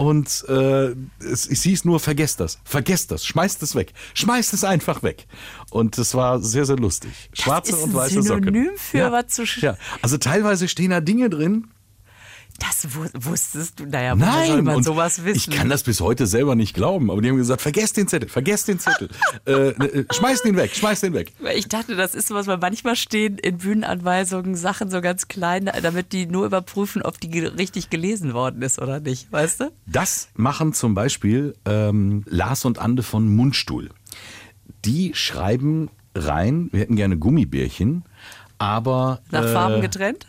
Und 0.00 0.46
äh, 0.48 0.94
es, 1.22 1.46
es 1.46 1.62
hieß 1.62 1.84
nur, 1.84 2.00
vergesst 2.00 2.40
das, 2.40 2.58
vergesst 2.64 3.10
das, 3.10 3.22
schmeißt 3.26 3.62
es 3.62 3.74
weg, 3.74 3.92
schmeißt 4.14 4.54
es 4.54 4.64
einfach 4.64 5.02
weg. 5.02 5.26
Und 5.70 5.98
das 5.98 6.14
war 6.14 6.40
sehr, 6.40 6.64
sehr 6.64 6.76
lustig. 6.76 7.10
Schwarze 7.34 7.76
und 7.76 7.92
weiße 7.92 8.22
Socken. 8.22 8.44
Synonym 8.44 8.70
für 8.78 9.12
was 9.12 9.26
zu 9.26 9.42
sch- 9.42 9.60
Ja, 9.60 9.76
also 10.00 10.16
teilweise 10.16 10.68
stehen 10.68 10.88
da 10.92 11.02
Dinge 11.02 11.28
drin. 11.28 11.66
Das 12.60 12.94
wu- 12.94 13.08
wusstest 13.14 13.80
du. 13.80 13.86
Naja, 13.86 14.12
woher 14.20 14.46
soll 14.46 14.56
Nein, 14.56 14.64
man 14.64 14.82
sowas 14.82 15.24
wissen? 15.24 15.50
ich 15.50 15.56
kann 15.56 15.68
das 15.68 15.82
bis 15.82 16.00
heute 16.00 16.26
selber 16.26 16.54
nicht 16.54 16.74
glauben. 16.74 17.10
Aber 17.10 17.20
die 17.22 17.28
haben 17.30 17.36
gesagt, 17.38 17.62
vergesst 17.62 17.96
den 17.96 18.06
Zettel, 18.06 18.28
vergesst 18.28 18.68
den 18.68 18.78
Zettel, 18.78 19.08
äh, 19.46 19.70
äh, 19.70 20.04
schmeißt 20.12 20.44
ihn 20.44 20.56
weg, 20.56 20.74
schmeißt 20.74 21.02
den 21.02 21.14
weg. 21.14 21.32
Ich 21.56 21.68
dachte, 21.68 21.96
das 21.96 22.14
ist 22.14 22.30
was, 22.30 22.46
weil 22.46 22.58
manchmal 22.58 22.96
stehen 22.96 23.38
in 23.38 23.58
Bühnenanweisungen 23.58 24.54
Sachen 24.56 24.90
so 24.90 25.00
ganz 25.00 25.26
klein, 25.28 25.70
damit 25.82 26.12
die 26.12 26.26
nur 26.26 26.44
überprüfen, 26.46 27.02
ob 27.02 27.18
die 27.20 27.40
richtig 27.40 27.88
gelesen 27.90 28.34
worden 28.34 28.62
ist 28.62 28.78
oder 28.78 29.00
nicht, 29.00 29.32
weißt 29.32 29.60
du? 29.60 29.72
Das 29.86 30.28
machen 30.34 30.72
zum 30.74 30.94
Beispiel 30.94 31.54
ähm, 31.64 32.24
Lars 32.28 32.64
und 32.66 32.78
Ande 32.78 33.02
von 33.02 33.26
Mundstuhl. 33.34 33.88
Die 34.84 35.12
schreiben 35.14 35.88
rein, 36.14 36.68
wir 36.72 36.80
hätten 36.80 36.96
gerne 36.96 37.16
Gummibärchen, 37.16 38.04
aber 38.58 39.20
Nach 39.30 39.44
äh, 39.44 39.52
Farben 39.52 39.80
getrennt? 39.80 40.26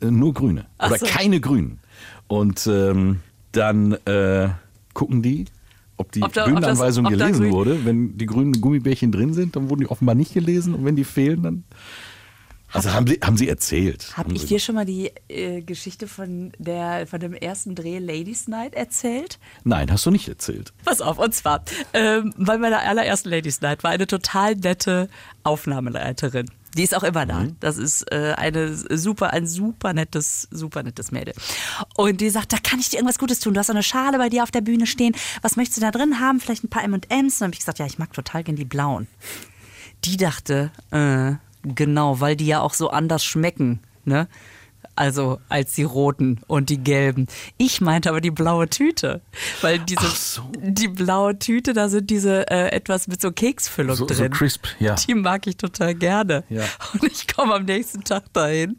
Äh, 0.00 0.10
nur 0.10 0.34
grüne 0.34 0.66
Ach 0.78 0.90
oder 0.90 0.98
so. 0.98 1.06
keine 1.06 1.40
grünen. 1.40 1.80
Und 2.26 2.66
ähm, 2.66 3.20
dann 3.52 3.92
äh, 4.06 4.48
gucken 4.94 5.22
die, 5.22 5.46
ob 5.96 6.12
die 6.12 6.22
Ob 6.22 6.32
da- 6.32 6.42
ob 6.42 6.46
das- 6.46 6.54
Bühnenanweisung 6.54 7.06
ob 7.06 7.12
gelesen 7.12 7.50
wurde. 7.50 7.84
Wenn 7.84 8.16
die 8.18 8.26
grünen 8.26 8.60
Gummibärchen 8.60 9.10
drin 9.12 9.32
sind, 9.34 9.56
dann 9.56 9.68
wurden 9.70 9.80
die 9.80 9.88
offenbar 9.88 10.14
nicht 10.14 10.34
gelesen 10.34 10.74
und 10.74 10.84
wenn 10.84 10.96
die 10.96 11.04
fehlen, 11.04 11.42
dann. 11.42 11.64
Also 12.70 12.92
haben 12.92 13.06
sie, 13.06 13.18
haben 13.24 13.38
sie 13.38 13.48
erzählt. 13.48 14.12
Habe 14.18 14.28
Haben 14.28 14.36
ich 14.36 14.44
dir 14.44 14.60
schon 14.60 14.74
mal 14.74 14.84
die 14.84 15.10
äh, 15.28 15.62
Geschichte 15.62 16.06
von, 16.06 16.52
der, 16.58 17.06
von 17.06 17.18
dem 17.18 17.32
ersten 17.32 17.74
Dreh 17.74 17.98
Ladies 17.98 18.46
Night 18.46 18.74
erzählt? 18.74 19.38
Nein, 19.64 19.90
hast 19.90 20.04
du 20.04 20.10
nicht 20.10 20.28
erzählt. 20.28 20.74
Pass 20.84 21.00
auf, 21.00 21.18
und 21.18 21.34
zwar, 21.34 21.64
ähm, 21.94 22.34
bei 22.36 22.58
meiner 22.58 22.80
allerersten 22.80 23.30
Ladies 23.30 23.62
Night 23.62 23.84
war 23.84 23.90
eine 23.92 24.06
total 24.06 24.54
nette 24.54 25.08
Aufnahmeleiterin. 25.44 26.50
Die 26.76 26.82
ist 26.82 26.94
auch 26.94 27.02
immer 27.02 27.26
da. 27.26 27.46
Das 27.60 27.78
ist 27.78 28.10
äh, 28.12 28.34
eine 28.36 28.74
super, 28.74 29.32
ein 29.32 29.46
super 29.46 29.92
nettes, 29.92 30.48
super 30.50 30.82
nettes 30.82 31.10
Mädel. 31.10 31.34
Und 31.96 32.20
die 32.20 32.30
sagt, 32.30 32.52
da 32.52 32.58
kann 32.58 32.78
ich 32.78 32.90
dir 32.90 32.96
irgendwas 32.96 33.18
Gutes 33.18 33.40
tun. 33.40 33.54
Du 33.54 33.60
hast 33.60 33.68
so 33.68 33.72
eine 33.72 33.82
Schale 33.82 34.18
bei 34.18 34.28
dir 34.28 34.42
auf 34.42 34.50
der 34.50 34.60
Bühne 34.60 34.86
stehen. 34.86 35.14
Was 35.42 35.56
möchtest 35.56 35.78
du 35.78 35.80
da 35.80 35.90
drin 35.90 36.20
haben? 36.20 36.40
Vielleicht 36.40 36.64
ein 36.64 36.68
paar 36.68 36.84
M&M's? 36.84 37.02
Und 37.08 37.40
dann 37.40 37.46
habe 37.46 37.54
ich 37.54 37.60
gesagt, 37.60 37.78
ja, 37.78 37.86
ich 37.86 37.98
mag 37.98 38.12
total 38.12 38.44
gern 38.44 38.56
die 38.56 38.64
blauen. 38.64 39.06
Die 40.04 40.16
dachte, 40.16 40.70
äh, 40.90 41.32
genau, 41.62 42.20
weil 42.20 42.36
die 42.36 42.46
ja 42.46 42.60
auch 42.60 42.74
so 42.74 42.90
anders 42.90 43.24
schmecken, 43.24 43.80
ne? 44.04 44.28
Also 44.98 45.38
als 45.48 45.74
die 45.74 45.84
roten 45.84 46.40
und 46.48 46.70
die 46.70 46.78
gelben. 46.78 47.28
Ich 47.56 47.80
meinte 47.80 48.08
aber 48.08 48.20
die 48.20 48.32
blaue 48.32 48.68
Tüte, 48.68 49.20
weil 49.60 49.78
diese 49.78 50.06
so. 50.08 50.42
die 50.58 50.88
blaue 50.88 51.38
Tüte, 51.38 51.72
da 51.72 51.88
sind 51.88 52.10
diese 52.10 52.50
äh, 52.50 52.70
etwas 52.72 53.06
mit 53.06 53.20
so 53.20 53.30
Keksfüllung 53.30 53.94
So- 53.94 54.08
so 54.08 54.14
drin. 54.14 54.32
crisp, 54.32 54.66
ja. 54.80 54.96
Die 54.96 55.14
mag 55.14 55.46
ich 55.46 55.56
total 55.56 55.94
gerne. 55.94 56.42
Ja. 56.48 56.64
Und 56.94 57.04
ich 57.04 57.28
komme 57.28 57.54
am 57.54 57.64
nächsten 57.64 58.02
Tag 58.02 58.24
dahin. 58.32 58.76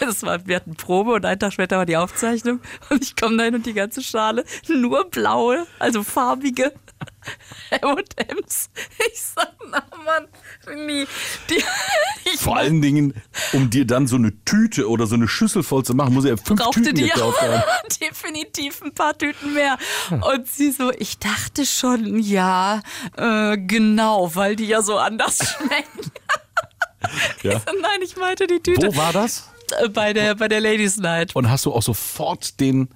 Das 0.00 0.24
war, 0.24 0.44
wir 0.46 0.56
hatten 0.56 0.74
Probe 0.74 1.12
und 1.12 1.24
einen 1.24 1.38
Tag 1.38 1.52
später 1.52 1.76
war 1.78 1.86
die 1.86 1.96
Aufzeichnung. 1.96 2.58
Und 2.90 3.04
ich 3.04 3.14
komme 3.14 3.36
dahin 3.36 3.54
und 3.54 3.64
die 3.64 3.74
ganze 3.74 4.02
Schale 4.02 4.44
nur 4.68 5.08
blaue, 5.08 5.66
also 5.78 6.02
farbige 6.02 6.72
M&M's. 7.70 8.70
Ich 9.12 9.22
sag, 9.22 9.52
na 9.70 9.82
Mann, 10.04 10.86
nie. 10.86 11.06
Die, 11.48 11.62
Vor 12.38 12.56
allen 12.56 12.82
Dingen, 12.82 13.14
um 13.52 13.70
dir 13.70 13.86
dann 13.86 14.06
so 14.06 14.16
eine 14.16 14.32
Tüte 14.44 14.88
oder 14.88 15.06
so 15.06 15.14
eine 15.14 15.28
Schüssel 15.28 15.62
voll 15.62 15.84
zu 15.84 15.94
machen, 15.94 16.14
muss 16.14 16.24
er 16.24 16.36
fünf 16.36 16.60
brauchte 16.60 16.82
Tüten 16.82 16.96
die 16.96 17.02
gekauft 17.04 17.40
haben. 17.40 17.62
definitiv 18.00 18.82
ein 18.82 18.92
paar 18.92 19.16
Tüten 19.16 19.54
mehr. 19.54 19.78
Und 20.10 20.48
sie 20.48 20.70
so, 20.70 20.90
ich 20.92 21.18
dachte 21.18 21.66
schon, 21.66 22.18
ja, 22.18 22.82
äh, 23.16 23.56
genau, 23.58 24.34
weil 24.34 24.56
die 24.56 24.66
ja 24.66 24.82
so 24.82 24.96
anders 24.96 25.38
schmecken. 25.38 26.12
Ja. 27.42 27.52
Ich 27.52 27.58
so, 27.58 27.80
Nein, 27.80 28.00
ich 28.02 28.16
meinte 28.16 28.46
die 28.46 28.60
Tüte 28.60 28.88
Wo 28.88 28.96
war 28.96 29.12
das? 29.12 29.50
Äh, 29.78 29.88
bei 29.88 30.12
der, 30.12 30.34
bei 30.34 30.48
der 30.48 30.60
Ladies 30.60 30.96
Night. 30.96 31.34
Und 31.34 31.50
hast 31.50 31.66
du 31.66 31.72
auch 31.72 31.82
sofort 31.82 32.60
den, 32.60 32.88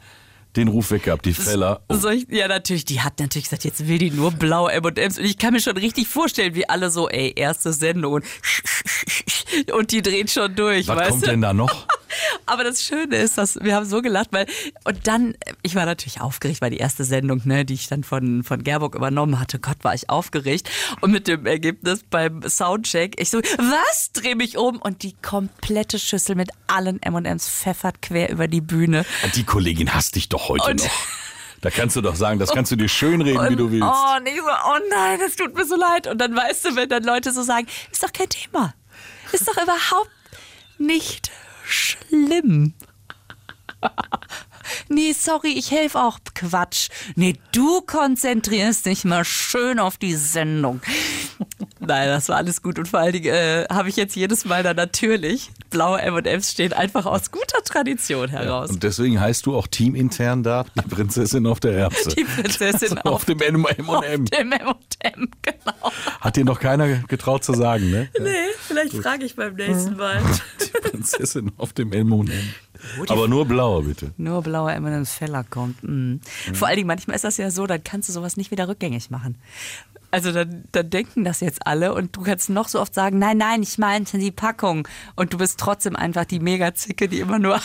den 0.57 0.69
Ruf 0.69 0.91
weg 0.91 1.05
gehabt, 1.05 1.27
die 1.27 1.35
Feller? 1.35 1.83
Ich, 2.13 2.27
ja, 2.29 2.49
natürlich, 2.49 2.85
die 2.85 3.01
hat 3.01 3.19
natürlich 3.21 3.45
gesagt, 3.45 3.65
jetzt 3.65 3.87
will 3.89 3.99
die 3.99 4.11
nur 4.11 4.31
blaue 4.33 4.73
M&M's. 4.73 5.19
Und 5.19 5.25
ich 5.25 5.39
kann 5.39 5.53
mir 5.53 5.61
schon 5.61 5.77
richtig 5.77 6.07
vorstellen, 6.09 6.55
wie 6.55 6.69
alle 6.69 6.91
so, 6.91 7.09
ey, 7.09 7.33
erste 7.35 7.73
Sendung 7.73 8.15
und, 8.15 8.25
und 9.73 9.91
die 9.91 10.03
dreht 10.03 10.31
schon 10.31 10.55
durch, 10.55 10.89
Was 10.89 11.09
kommt 11.09 11.23
du? 11.23 11.31
denn 11.31 11.41
da 11.41 11.53
noch? 11.53 11.87
Aber 12.47 12.65
das 12.65 12.83
Schöne 12.83 13.17
ist, 13.17 13.39
dass 13.39 13.59
wir 13.61 13.75
haben 13.75 13.87
so 13.87 14.03
gelacht, 14.03 14.29
weil 14.33 14.47
und 14.85 15.07
dann, 15.07 15.35
ich 15.63 15.75
war 15.75 15.87
natürlich 15.87 16.21
aufgeregt, 16.21 16.61
weil 16.61 16.71
die 16.71 16.79
erste 16.79 17.05
Sendung, 17.05 17.43
ne, 17.45 17.65
die 17.65 17.75
ich 17.75 17.89
dann 17.89 18.05
von 18.05 18.43
von 18.45 18.63
Gerburg 18.65 18.95
übernommen 18.95 19.41
hatte, 19.41 19.59
Gott, 19.59 19.79
war 19.83 19.95
ich 19.95 20.11
aufgeregt 20.11 20.69
und 21.01 21.11
mit 21.11 21.29
dem 21.29 21.47
Ergebnis 21.47 22.01
beim 22.09 22.43
Soundcheck, 22.49 23.21
ich 23.21 23.31
so, 23.31 23.39
was, 23.39 24.13
dreh 24.13 24.35
mich 24.35 24.57
um 24.59 24.77
und 24.81 25.03
die 25.03 25.15
komplette 25.23 25.99
Schüssel 25.99 26.35
mit 26.37 26.51
allen 26.67 27.03
M&M's 27.03 27.49
pfeffert 27.49 28.03
quer 28.03 28.31
über 28.31 28.49
die 28.49 28.61
Bühne. 28.61 29.05
Die 29.35 29.45
Kollegin 29.45 29.95
hasst 29.95 30.17
dich 30.17 30.29
doch 30.29 30.49
heute 30.49 30.71
Und- 30.71 30.85
noch. 30.85 30.91
Da 31.61 31.71
kannst 31.71 31.97
du 31.97 32.03
doch 32.03 32.15
sagen, 32.15 32.39
das 32.39 32.51
kannst 32.53 32.71
du 32.73 32.77
dir 32.77 32.89
schönreden, 32.91 33.43
wie 33.43 33.49
Und- 33.49 33.57
du 33.57 33.71
willst. 33.71 33.87
Oh, 33.89 34.17
und 34.19 34.27
ich 34.27 34.37
so, 34.37 34.43
oh 34.47 34.79
nein, 34.91 35.19
das 35.19 35.35
tut 35.35 35.55
mir 35.55 35.65
so 35.65 35.77
leid. 35.77 36.07
Und 36.07 36.19
dann 36.19 36.37
weißt 36.37 36.63
du, 36.67 36.77
wenn 36.77 36.91
dann 36.91 37.05
Leute 37.05 37.33
so 37.33 37.43
sagen, 37.43 37.67
ist 37.91 38.03
doch 38.03 38.13
kein 38.13 38.29
Thema. 38.29 38.75
Ist 39.33 39.49
doch 39.49 39.57
überhaupt 39.57 40.11
nicht 40.77 41.31
schlimm. 41.65 42.75
Nee, 44.89 45.13
sorry, 45.13 45.53
ich 45.53 45.71
helfe 45.71 45.99
auch. 46.01 46.19
Quatsch. 46.35 46.89
Nee, 47.17 47.37
du 47.53 47.81
konzentrierst 47.83 48.87
dich 48.87 49.05
mal 49.05 49.25
schön 49.25 49.79
auf 49.79 49.97
die 49.97 50.15
Sendung. 50.15 50.81
Nein, 51.81 52.09
das 52.09 52.29
war 52.29 52.37
alles 52.37 52.63
gut. 52.63 52.79
Und 52.79 52.89
vor 52.89 53.01
allen 53.01 53.13
Dingen 53.13 53.35
äh, 53.35 53.67
habe 53.71 53.89
ich 53.89 53.97
jetzt 53.97 54.17
jedes 54.17 54.45
Mal 54.45 54.63
dann 54.63 54.77
natürlich, 54.77 55.51
blaue 55.75 56.01
M&M's 56.01 56.53
stehen 56.53 56.73
einfach 56.73 57.05
aus 57.05 57.33
guter 57.33 57.61
Tradition 57.65 58.29
heraus. 58.29 58.71
Und 58.71 58.85
deswegen 58.85 59.21
heißt 59.21 59.45
du 59.45 59.57
auch 59.57 59.67
teamintern 59.67 60.45
da 60.45 60.65
die 60.77 60.89
Prinzessin 60.89 61.49
auf 61.49 61.59
der 61.59 61.73
Erbse. 61.73 62.11
die 62.11 62.23
Prinzessin 62.23 62.97
auf, 62.99 63.13
auf, 63.13 63.25
dem 63.25 63.41
M&M. 63.41 63.91
auf 63.91 64.05
dem 64.05 64.25
M&M, 64.31 65.29
genau. 65.43 65.93
Hat 66.21 66.37
dir 66.37 66.45
noch 66.45 66.61
keiner 66.61 66.99
getraut 67.09 67.43
zu 67.43 67.55
sagen, 67.55 67.91
ne? 67.91 68.09
Nee, 68.21 68.31
vielleicht 68.61 68.95
frage 68.95 69.25
ich 69.25 69.35
beim 69.35 69.57
nächsten 69.57 69.97
Mal. 69.97 70.23
Die 70.61 70.89
Prinzessin 70.91 71.51
auf 71.57 71.73
dem 71.73 71.93
M&M. 71.93 72.31
Aber 73.09 73.27
nur 73.27 73.47
blau, 73.47 73.83
bitte. 73.83 74.13
Nur 74.17 74.43
blauer 74.43 74.73
M&M's 74.75 75.13
Feller 75.13 75.43
kommt. 75.43 75.83
Mm. 75.83 76.21
Vor 76.53 76.69
allen 76.69 76.77
Dingen, 76.77 76.87
manchmal 76.87 77.17
ist 77.17 77.25
das 77.25 77.37
ja 77.37 77.51
so, 77.51 77.67
dann 77.67 77.83
kannst 77.83 78.09
du 78.09 78.13
sowas 78.13 78.37
nicht 78.37 78.53
wieder 78.53 78.69
rückgängig 78.69 79.11
machen. 79.11 79.37
Also 80.15 80.31
dann, 80.31 80.63
dann 80.71 80.91
denken 80.91 81.25
das 81.25 81.41
jetzt 81.41 81.67
alle 81.67 81.93
und 81.93 82.15
du 82.15 82.23
kannst 82.23 82.49
noch 82.49 82.69
so 82.69 82.81
oft 82.81 82.95
sagen, 82.95 83.19
nein, 83.19 83.37
nein, 83.37 83.65
ich 83.65 83.79
meinte 83.79 84.17
die 84.17 84.31
Packung. 84.31 84.87
Und 85.17 85.33
du 85.33 85.39
bist 85.39 85.59
trotzdem 85.59 85.97
einfach 85.97 86.25
die 86.25 86.39
Megazicke, 86.39 87.09
die 87.09 87.19
immer 87.19 87.41
nur 87.41 87.61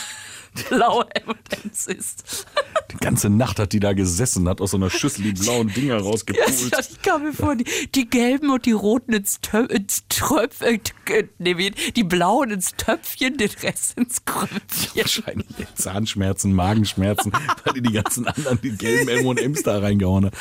blaue 0.70 1.08
M&M's 1.16 1.88
isst. 1.88 2.46
Die 2.92 2.98
ganze 2.98 3.30
Nacht 3.30 3.60
hat 3.60 3.74
die 3.74 3.80
da 3.80 3.94
gesessen, 3.94 4.48
hat 4.50 4.62
aus 4.62 4.72
so 4.72 4.78
einer 4.78 4.90
Schüssel 4.90 5.24
die 5.24 5.34
blauen 5.34 5.68
Dinger 5.74 5.98
Ja, 6.00 6.02
rausgepult. 6.02 6.90
ich 6.92 7.02
kam 7.02 7.24
mir 7.24 7.34
vor, 7.34 7.56
die, 7.56 7.66
die 7.94 8.10
gelben 8.10 8.50
und 8.50 8.66
die 8.66 8.72
roten 8.72 9.14
ins, 9.14 9.40
Tö 9.42 9.66
ins 9.66 10.04
Tröpf, 10.10 10.62
äh, 10.62 10.80
äh, 11.10 11.28
nee, 11.38 11.72
die 11.96 12.04
blauen 12.04 12.52
ins 12.52 12.72
Töpfchen, 12.76 13.38
den 13.38 13.50
Rest 13.62 13.98
ins 13.98 14.26
Kröpfchen. 14.26 15.02
Wahrscheinlich 15.02 15.46
Zahnschmerzen, 15.76 16.54
Magenschmerzen, 16.54 17.32
weil 17.64 17.74
die 17.74 17.82
die 17.82 17.94
ganzen 17.94 18.28
anderen, 18.28 18.60
die 18.62 18.72
gelben 18.72 19.10
M&M's 19.10 19.64
da 19.64 19.80
reingehauen 19.80 20.26
hat. 20.26 20.34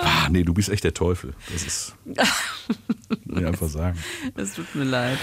Ah, 0.00 0.28
nee, 0.30 0.42
du 0.42 0.52
bist 0.54 0.68
echt 0.68 0.84
der 0.84 0.94
Teufel. 0.94 1.34
Das 1.52 1.62
ist, 1.62 1.94
muss 2.04 3.40
ich 3.40 3.46
einfach 3.46 3.68
sagen. 3.68 3.98
Es 4.34 4.54
tut 4.54 4.74
mir 4.74 4.84
leid. 4.84 5.18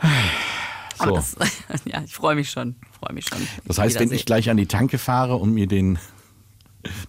So, 0.98 1.10
das, 1.16 1.36
ja, 1.84 2.02
ich 2.04 2.14
freue 2.14 2.34
mich 2.34 2.50
schon. 2.50 2.76
Freue 3.00 3.14
mich 3.14 3.26
schon. 3.26 3.38
das 3.64 3.78
heißt, 3.78 3.98
wenn 4.00 4.12
ich 4.12 4.24
gleich 4.26 4.48
an 4.50 4.56
die 4.56 4.66
Tanke 4.66 4.98
fahre 4.98 5.36
und 5.36 5.52
mir 5.52 5.66
den, 5.66 5.98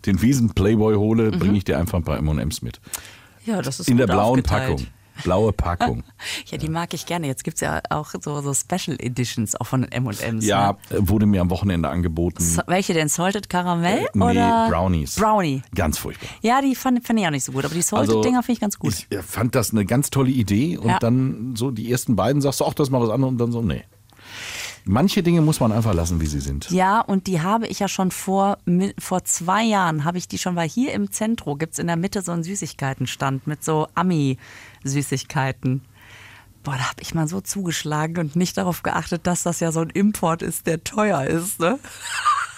den 0.06 0.22
Wiesen-Playboy 0.22 0.96
hole, 0.96 1.32
Mhm. 1.32 1.40
bringe 1.40 1.58
ich 1.58 1.64
dir 1.66 1.78
einfach 1.78 1.98
ein 2.00 2.04
paar 2.04 2.18
M&M's 2.18 2.62
mit. 2.62 2.80
ja, 3.46 3.62
das 3.62 3.80
ist 3.80 3.90
In 3.90 3.98
der 3.98 4.08
blauen. 4.08 4.42
Packung. 4.44 4.86
Blaue 5.24 5.54
Packung. 5.54 6.04
Ja, 6.48 6.58
die 6.58 6.70
mag 6.70 6.94
ich 6.94 7.06
gerne. 7.06 7.28
Jetzt 7.28 7.44
gibt 7.44 7.56
es 7.56 7.62
ja 7.62 7.82
auch 7.90 8.14
so, 8.22 8.42
so 8.42 8.54
Special 8.54 8.98
Editions 9.00 9.56
auch 9.60 9.66
von 9.68 9.84
M&M's. 9.84 10.46
Ja, 10.46 10.78
Ne? 10.90 11.08
wurde 11.08 11.26
mir 11.26 11.42
am 11.42 11.50
Wochenende 11.50 11.90
angeboten. 11.90 12.44
So, 12.44 12.62
welche 12.68 12.94
denn? 12.94 13.10
Salted 13.10 13.50
Caramel 13.50 14.00
Äh, 14.00 14.06
nee, 14.14 14.24
oder? 14.24 14.68
Brownies. 14.70 15.16
Brownie. 15.16 15.62
Ganz 15.74 15.98
furchtbar. 15.98 16.28
Ja, 16.42 16.62
die 16.62 16.76
fand, 16.76 17.06
fand 17.06 17.20
ich 17.20 17.26
auch 17.26 17.32
nicht 17.32 17.44
so 17.44 17.52
gut. 17.52 17.66
Aber 17.66 17.74
die 17.74 17.82
Salted-Dinger 17.82 18.44
finde 18.44 18.54
ich 18.54 18.60
ganz 18.62 18.78
gut. 18.80 18.94
Ich 18.94 19.12
äh, 19.18 19.22
fand 19.24 19.56
das 19.56 19.72
eine 19.72 19.86
ganz 19.86 20.10
tolle 20.10 20.30
Idee 20.32 20.78
und 20.78 20.88
Ja. 20.90 21.00
dann 21.00 21.56
so 21.56 21.72
die 21.72 21.92
ersten 21.92 22.16
beiden 22.16 22.42
sagst 22.42 22.60
du, 22.60 22.66
ach, 22.66 22.74
das 22.74 22.90
mal 22.90 23.02
was 23.02 23.10
anderes 23.10 23.32
und 23.32 23.38
dann 23.40 23.52
so, 23.52 23.62
nee. 23.62 23.84
Manche 24.88 25.24
Dinge 25.24 25.42
muss 25.42 25.60
man 25.60 25.72
einfach 25.72 25.96
lassen, 25.96 26.22
wie 26.22 26.28
sie 26.28 26.40
sind. 26.40 26.70
Ja, 26.70 27.02
und 27.02 27.26
die 27.26 27.42
habe 27.42 27.66
ich 27.66 27.80
ja 27.80 27.88
schon 27.88 28.12
vor, 28.12 28.60
vor 29.00 29.24
zwei 29.24 29.64
Jahren, 29.64 30.04
habe 30.06 30.20
ich 30.20 30.28
die 30.28 30.38
schon, 30.38 30.56
weil 30.56 30.70
hier 30.70 30.94
im 30.94 31.12
Zentrum 31.12 31.58
gibt 31.58 31.74
es 31.74 31.80
in 31.80 31.88
der 31.88 31.96
Mitte 31.96 32.22
so 32.22 32.32
einen 32.32 32.44
Süßigkeitenstand 32.44 33.48
mit 33.48 33.64
so 33.64 33.88
Ami-Süßigkeiten. 34.86 35.82
Boah, 36.64 36.76
da 36.78 36.90
habe 36.90 37.02
ich 37.02 37.14
mal 37.14 37.28
so 37.28 37.42
zugeschlagen 37.42 38.18
und 38.18 38.36
nicht 38.36 38.58
darauf 38.58 38.84
geachtet, 38.84 39.28
dass 39.28 39.44
das 39.44 39.60
ja 39.60 39.72
so 39.72 39.82
ein 39.82 39.90
Import 39.90 40.42
ist, 40.42 40.66
der 40.68 40.84
teuer 40.84 41.24
ist, 41.26 41.60
ne? 41.60 41.80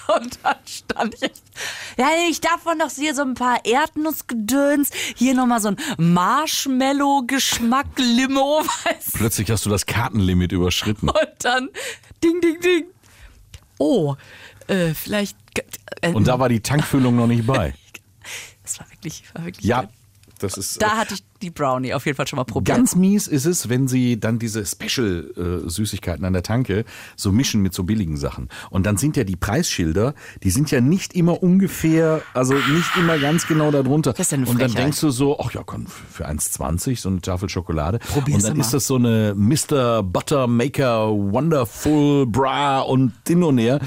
Und 0.07 0.39
dann 0.41 0.55
stand 0.65 1.15
ich, 1.15 1.33
ja, 1.97 2.07
ich 2.29 2.39
davon 2.39 2.77
noch 2.77 2.89
hier 2.91 3.13
so 3.13 3.23
ein 3.23 3.33
paar 3.33 3.65
Erdnussgedöns, 3.65 4.89
hier 5.17 5.33
nochmal 5.33 5.59
so 5.59 5.67
ein 5.67 5.77
Marshmallow-Geschmack, 5.97 7.87
Limo, 7.97 8.61
weißt 8.85 9.15
du? 9.15 9.17
Plötzlich 9.17 9.51
hast 9.51 9.65
du 9.65 9.69
das 9.69 9.85
Kartenlimit 9.85 10.53
überschritten. 10.53 11.09
Und 11.09 11.29
dann 11.39 11.67
ding, 12.23 12.39
ding, 12.39 12.57
ding. 12.61 12.85
Oh, 13.79 14.15
äh, 14.67 14.93
vielleicht. 14.93 15.35
Äh, 15.99 16.13
Und 16.13 16.29
da 16.29 16.39
war 16.39 16.47
die 16.47 16.61
Tankfüllung 16.61 17.17
noch 17.17 17.27
nicht 17.27 17.45
bei. 17.45 17.73
das 18.63 18.79
war 18.79 18.89
wirklich, 18.89 19.23
war 19.33 19.43
wirklich. 19.43 19.65
Ja, 19.65 19.89
das 20.37 20.57
ist. 20.57 20.81
Da 20.81 20.87
äh, 20.87 20.89
hatte 20.91 21.13
ich 21.15 21.23
die 21.41 21.51
Brownie 21.51 21.93
auf 21.93 22.05
jeden 22.05 22.15
Fall 22.15 22.27
schon 22.27 22.37
mal 22.37 22.43
probiert. 22.45 22.75
Ganz 22.75 22.95
mies 22.95 23.27
ist 23.27 23.45
es, 23.45 23.69
wenn 23.69 23.87
sie 23.87 24.19
dann 24.19 24.39
diese 24.39 24.65
Special-Süßigkeiten 24.65 26.25
an 26.25 26.33
der 26.33 26.43
Tanke 26.43 26.85
so 27.15 27.31
mischen 27.31 27.61
mit 27.61 27.73
so 27.73 27.83
billigen 27.83 28.17
Sachen. 28.17 28.49
Und 28.69 28.85
dann 28.85 28.97
sind 28.97 29.17
ja 29.17 29.23
die 29.23 29.35
Preisschilder, 29.35 30.13
die 30.43 30.49
sind 30.49 30.71
ja 30.71 30.81
nicht 30.81 31.13
immer 31.13 31.43
ungefähr, 31.43 32.21
also 32.33 32.53
nicht 32.53 32.95
immer 32.97 33.17
ganz 33.19 33.47
genau 33.47 33.71
darunter. 33.71 34.13
Das 34.13 34.27
ist 34.27 34.31
ja 34.31 34.37
eine 34.37 34.47
Und 34.47 34.61
dann 34.61 34.73
denkst 34.73 34.99
du 35.01 35.09
so, 35.11 35.39
ach 35.39 35.51
ja, 35.53 35.61
komm, 35.65 35.87
für 35.87 36.27
1,20 36.27 36.99
so 36.99 37.09
eine 37.09 37.21
Tafel 37.21 37.49
Schokolade. 37.49 37.99
Probier's 37.99 38.43
und 38.43 38.49
dann 38.49 38.57
mal. 38.57 38.63
ist 38.63 38.73
das 38.73 38.87
so 38.87 38.95
eine 38.95 39.33
Mr. 39.35 40.03
Buttermaker 40.03 41.09
Wonderful 41.11 42.25
Bra 42.27 42.81
und 42.81 43.13
hin 43.27 43.43
und 43.43 43.57
her. 43.57 43.79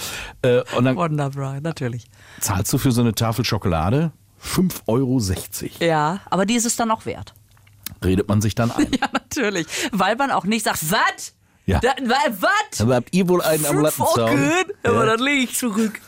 Äh, 0.43 0.63
Und 0.77 0.85
dann 0.85 0.97
Wonderbra, 0.97 1.61
natürlich. 1.61 2.07
zahlst 2.41 2.73
du 2.73 2.79
für 2.79 2.93
so 2.93 3.01
eine 3.01 3.15
Tafel 3.15 3.45
Schokolade 3.45 4.13
5,60 4.45 4.83
Euro. 4.87 5.21
Ja, 5.81 6.21
aber 6.31 6.47
die 6.47 6.55
ist 6.55 6.67
es 6.67 6.77
dann 6.77 6.91
auch 6.91 7.07
wert. 7.07 7.35
Redet 8.05 8.29
man 8.29 8.41
sich 8.41 8.55
dann 8.55 8.71
ein. 8.77 8.89
Ja, 9.01 9.09
natürlich. 9.13 9.67
Weil 9.93 10.17
man 10.17 10.31
auch 10.31 10.45
nicht 10.45 10.65
sagt, 10.65 10.91
was? 10.91 11.35
Ja. 11.67 11.81
Was? 12.39 12.81
Aber 12.81 12.97
habt 12.97 13.15
ihr 13.15 13.29
wohl 13.29 13.43
einen 13.43 13.65
am 13.67 13.79
Lattenzaun? 13.79 14.31
Ocken? 14.31 14.51
Aber 14.83 15.07
dann 15.07 15.21
lege 15.21 15.45
ich 15.45 15.55
zurück. 15.57 16.01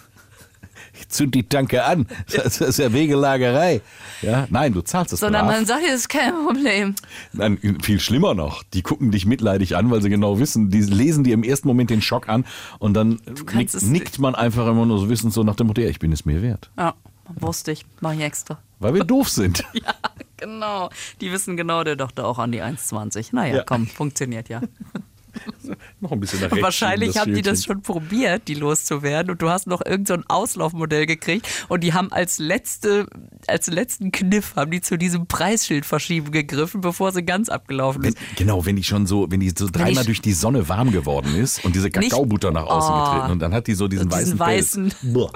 zünd 1.08 1.34
die 1.34 1.48
Tanke 1.48 1.84
an. 1.84 2.06
Das 2.34 2.60
ist 2.60 2.78
ja 2.78 2.92
Wegelagerei. 2.92 3.80
Ja, 4.22 4.46
nein, 4.50 4.72
du 4.72 4.80
zahlst 4.82 5.12
es 5.12 5.20
Sondern 5.20 5.46
brav. 5.46 5.56
man 5.56 5.66
sagt, 5.66 5.82
das 5.86 5.94
ist 5.94 6.08
kein 6.08 6.32
Problem. 6.46 6.94
Nein, 7.32 7.78
viel 7.82 8.00
schlimmer 8.00 8.34
noch. 8.34 8.62
Die 8.72 8.82
gucken 8.82 9.10
dich 9.10 9.26
mitleidig 9.26 9.76
an, 9.76 9.90
weil 9.90 10.02
sie 10.02 10.10
genau 10.10 10.38
wissen, 10.38 10.70
die 10.70 10.80
lesen 10.80 11.22
dir 11.22 11.34
im 11.34 11.44
ersten 11.44 11.68
Moment 11.68 11.90
den 11.90 12.02
Schock 12.02 12.28
an 12.28 12.44
und 12.78 12.94
dann 12.94 13.20
es 13.56 13.82
nickt 13.82 14.18
man 14.18 14.34
einfach 14.34 14.66
immer 14.66 14.86
nur 14.86 14.98
so 14.98 15.08
wissend 15.08 15.32
so 15.32 15.44
nach 15.44 15.56
dem 15.56 15.66
Motto, 15.68 15.80
ja, 15.80 15.88
ich 15.88 15.98
bin 15.98 16.12
es 16.12 16.24
mir 16.24 16.42
wert. 16.42 16.70
Ja, 16.78 16.94
wusste 17.28 17.72
ich. 17.72 17.84
Mach 18.00 18.12
ich 18.12 18.20
extra. 18.20 18.58
Weil 18.78 18.94
wir 18.94 19.04
doof 19.04 19.28
sind. 19.28 19.64
Ja, 19.74 19.94
genau. 20.36 20.90
Die 21.20 21.30
wissen 21.32 21.56
genau, 21.56 21.84
der 21.84 21.96
dachte 21.96 22.24
auch 22.26 22.38
an 22.38 22.50
die 22.52 22.62
1,20. 22.62 23.28
Naja, 23.32 23.56
Ja. 23.58 23.62
komm, 23.64 23.86
funktioniert 23.86 24.48
ja. 24.48 24.60
noch 26.00 26.12
ein 26.12 26.20
bisschen 26.20 26.40
nach 26.40 26.50
rechts 26.50 26.62
wahrscheinlich 26.62 27.16
haben 27.16 27.32
die 27.34 27.40
das 27.42 27.64
schon 27.64 27.80
probiert, 27.80 28.48
die 28.48 28.54
loszuwerden. 28.54 29.30
Und 29.32 29.40
du 29.40 29.48
hast 29.48 29.66
noch 29.66 29.80
irgendein 29.84 30.20
so 30.20 30.24
Auslaufmodell 30.28 31.06
gekriegt. 31.06 31.48
Und 31.68 31.82
die 31.82 31.94
haben 31.94 32.12
als 32.12 32.38
letzte, 32.38 33.06
als 33.46 33.66
letzten 33.68 34.12
Kniff 34.12 34.56
haben 34.56 34.70
die 34.70 34.80
zu 34.82 34.98
diesem 34.98 35.26
Preisschild 35.26 35.86
verschieben 35.86 36.32
gegriffen, 36.32 36.80
bevor 36.82 37.12
sie 37.12 37.22
ganz 37.24 37.48
abgelaufen 37.48 38.04
ist. 38.04 38.18
Genau, 38.36 38.66
wenn 38.66 38.76
die 38.76 38.84
schon 38.84 39.06
so, 39.06 39.30
wenn 39.30 39.40
die 39.40 39.52
so 39.56 39.68
dreimal 39.70 40.04
durch 40.04 40.20
die 40.20 40.32
Sonne 40.34 40.68
warm 40.68 40.90
geworden 40.92 41.34
ist 41.36 41.64
und 41.64 41.74
diese 41.76 41.90
Kakaobutter 41.90 42.50
nach 42.50 42.66
außen 42.66 42.92
Oh. 42.94 43.04
getreten 43.04 43.30
und 43.32 43.38
dann 43.38 43.54
hat 43.54 43.66
die 43.68 43.74
so 43.74 43.88
diesen, 43.88 44.08
Diesen 44.10 44.38
weißen, 44.38 44.92
weißen. 45.02 45.34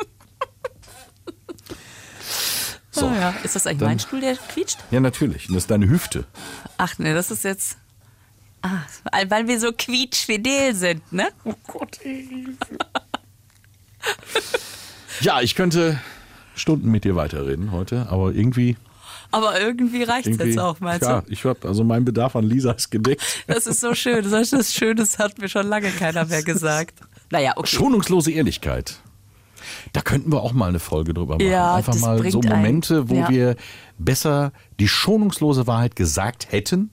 So. 2.96 3.06
Ah 3.08 3.14
ja. 3.14 3.34
Ist 3.44 3.54
das 3.56 3.66
eigentlich 3.66 3.78
Dann- 3.80 3.88
mein 3.88 3.98
Stuhl, 3.98 4.20
der 4.20 4.36
quietscht? 4.36 4.78
Ja, 4.90 5.00
natürlich. 5.00 5.48
Und 5.48 5.54
das 5.54 5.64
ist 5.64 5.70
deine 5.70 5.88
Hüfte. 5.88 6.24
Ach 6.78 6.98
nee, 6.98 7.14
das 7.14 7.30
ist 7.30 7.44
jetzt. 7.44 7.76
Ah, 8.62 8.80
weil 9.28 9.46
wir 9.46 9.60
so 9.60 9.70
quietschfidel 9.72 10.74
sind, 10.74 11.12
ne? 11.12 11.28
Oh 11.44 11.54
Gott, 11.68 11.98
Ja, 15.20 15.40
ich 15.40 15.54
könnte 15.54 16.00
Stunden 16.54 16.90
mit 16.90 17.04
dir 17.04 17.16
weiterreden 17.16 17.70
heute, 17.72 18.06
aber 18.10 18.32
irgendwie. 18.32 18.76
Aber 19.32 19.60
irgendwie 19.60 20.02
reicht 20.04 20.26
es 20.28 20.38
jetzt 20.38 20.58
auch, 20.58 20.80
meinst 20.80 21.02
ja, 21.06 21.20
du? 21.20 21.30
ich 21.32 21.44
habe 21.44 21.66
also 21.66 21.84
mein 21.84 22.04
Bedarf 22.04 22.36
an 22.36 22.44
Lisa 22.44 22.72
ist 22.72 22.90
gedeckt. 22.90 23.22
Das 23.46 23.66
ist 23.66 23.80
so 23.80 23.94
schön. 23.94 24.28
Solches 24.28 24.72
Schönes 24.72 25.18
hat 25.18 25.38
mir 25.38 25.48
schon 25.48 25.66
lange 25.66 25.90
keiner 25.90 26.24
mehr 26.24 26.42
gesagt. 26.44 26.94
Naja, 27.30 27.52
okay. 27.56 27.66
Schonungslose 27.76 28.30
Ehrlichkeit. 28.32 28.96
Da 29.92 30.00
könnten 30.00 30.32
wir 30.32 30.42
auch 30.42 30.52
mal 30.52 30.68
eine 30.68 30.78
Folge 30.78 31.14
drüber 31.14 31.34
machen. 31.34 31.48
Ja, 31.48 31.74
Einfach 31.74 31.96
mal 31.96 32.30
so 32.30 32.40
Momente, 32.40 33.08
wo 33.08 33.14
ja. 33.14 33.28
wir 33.28 33.56
besser 33.98 34.52
die 34.78 34.88
schonungslose 34.88 35.66
Wahrheit 35.66 35.96
gesagt 35.96 36.52
hätten 36.52 36.90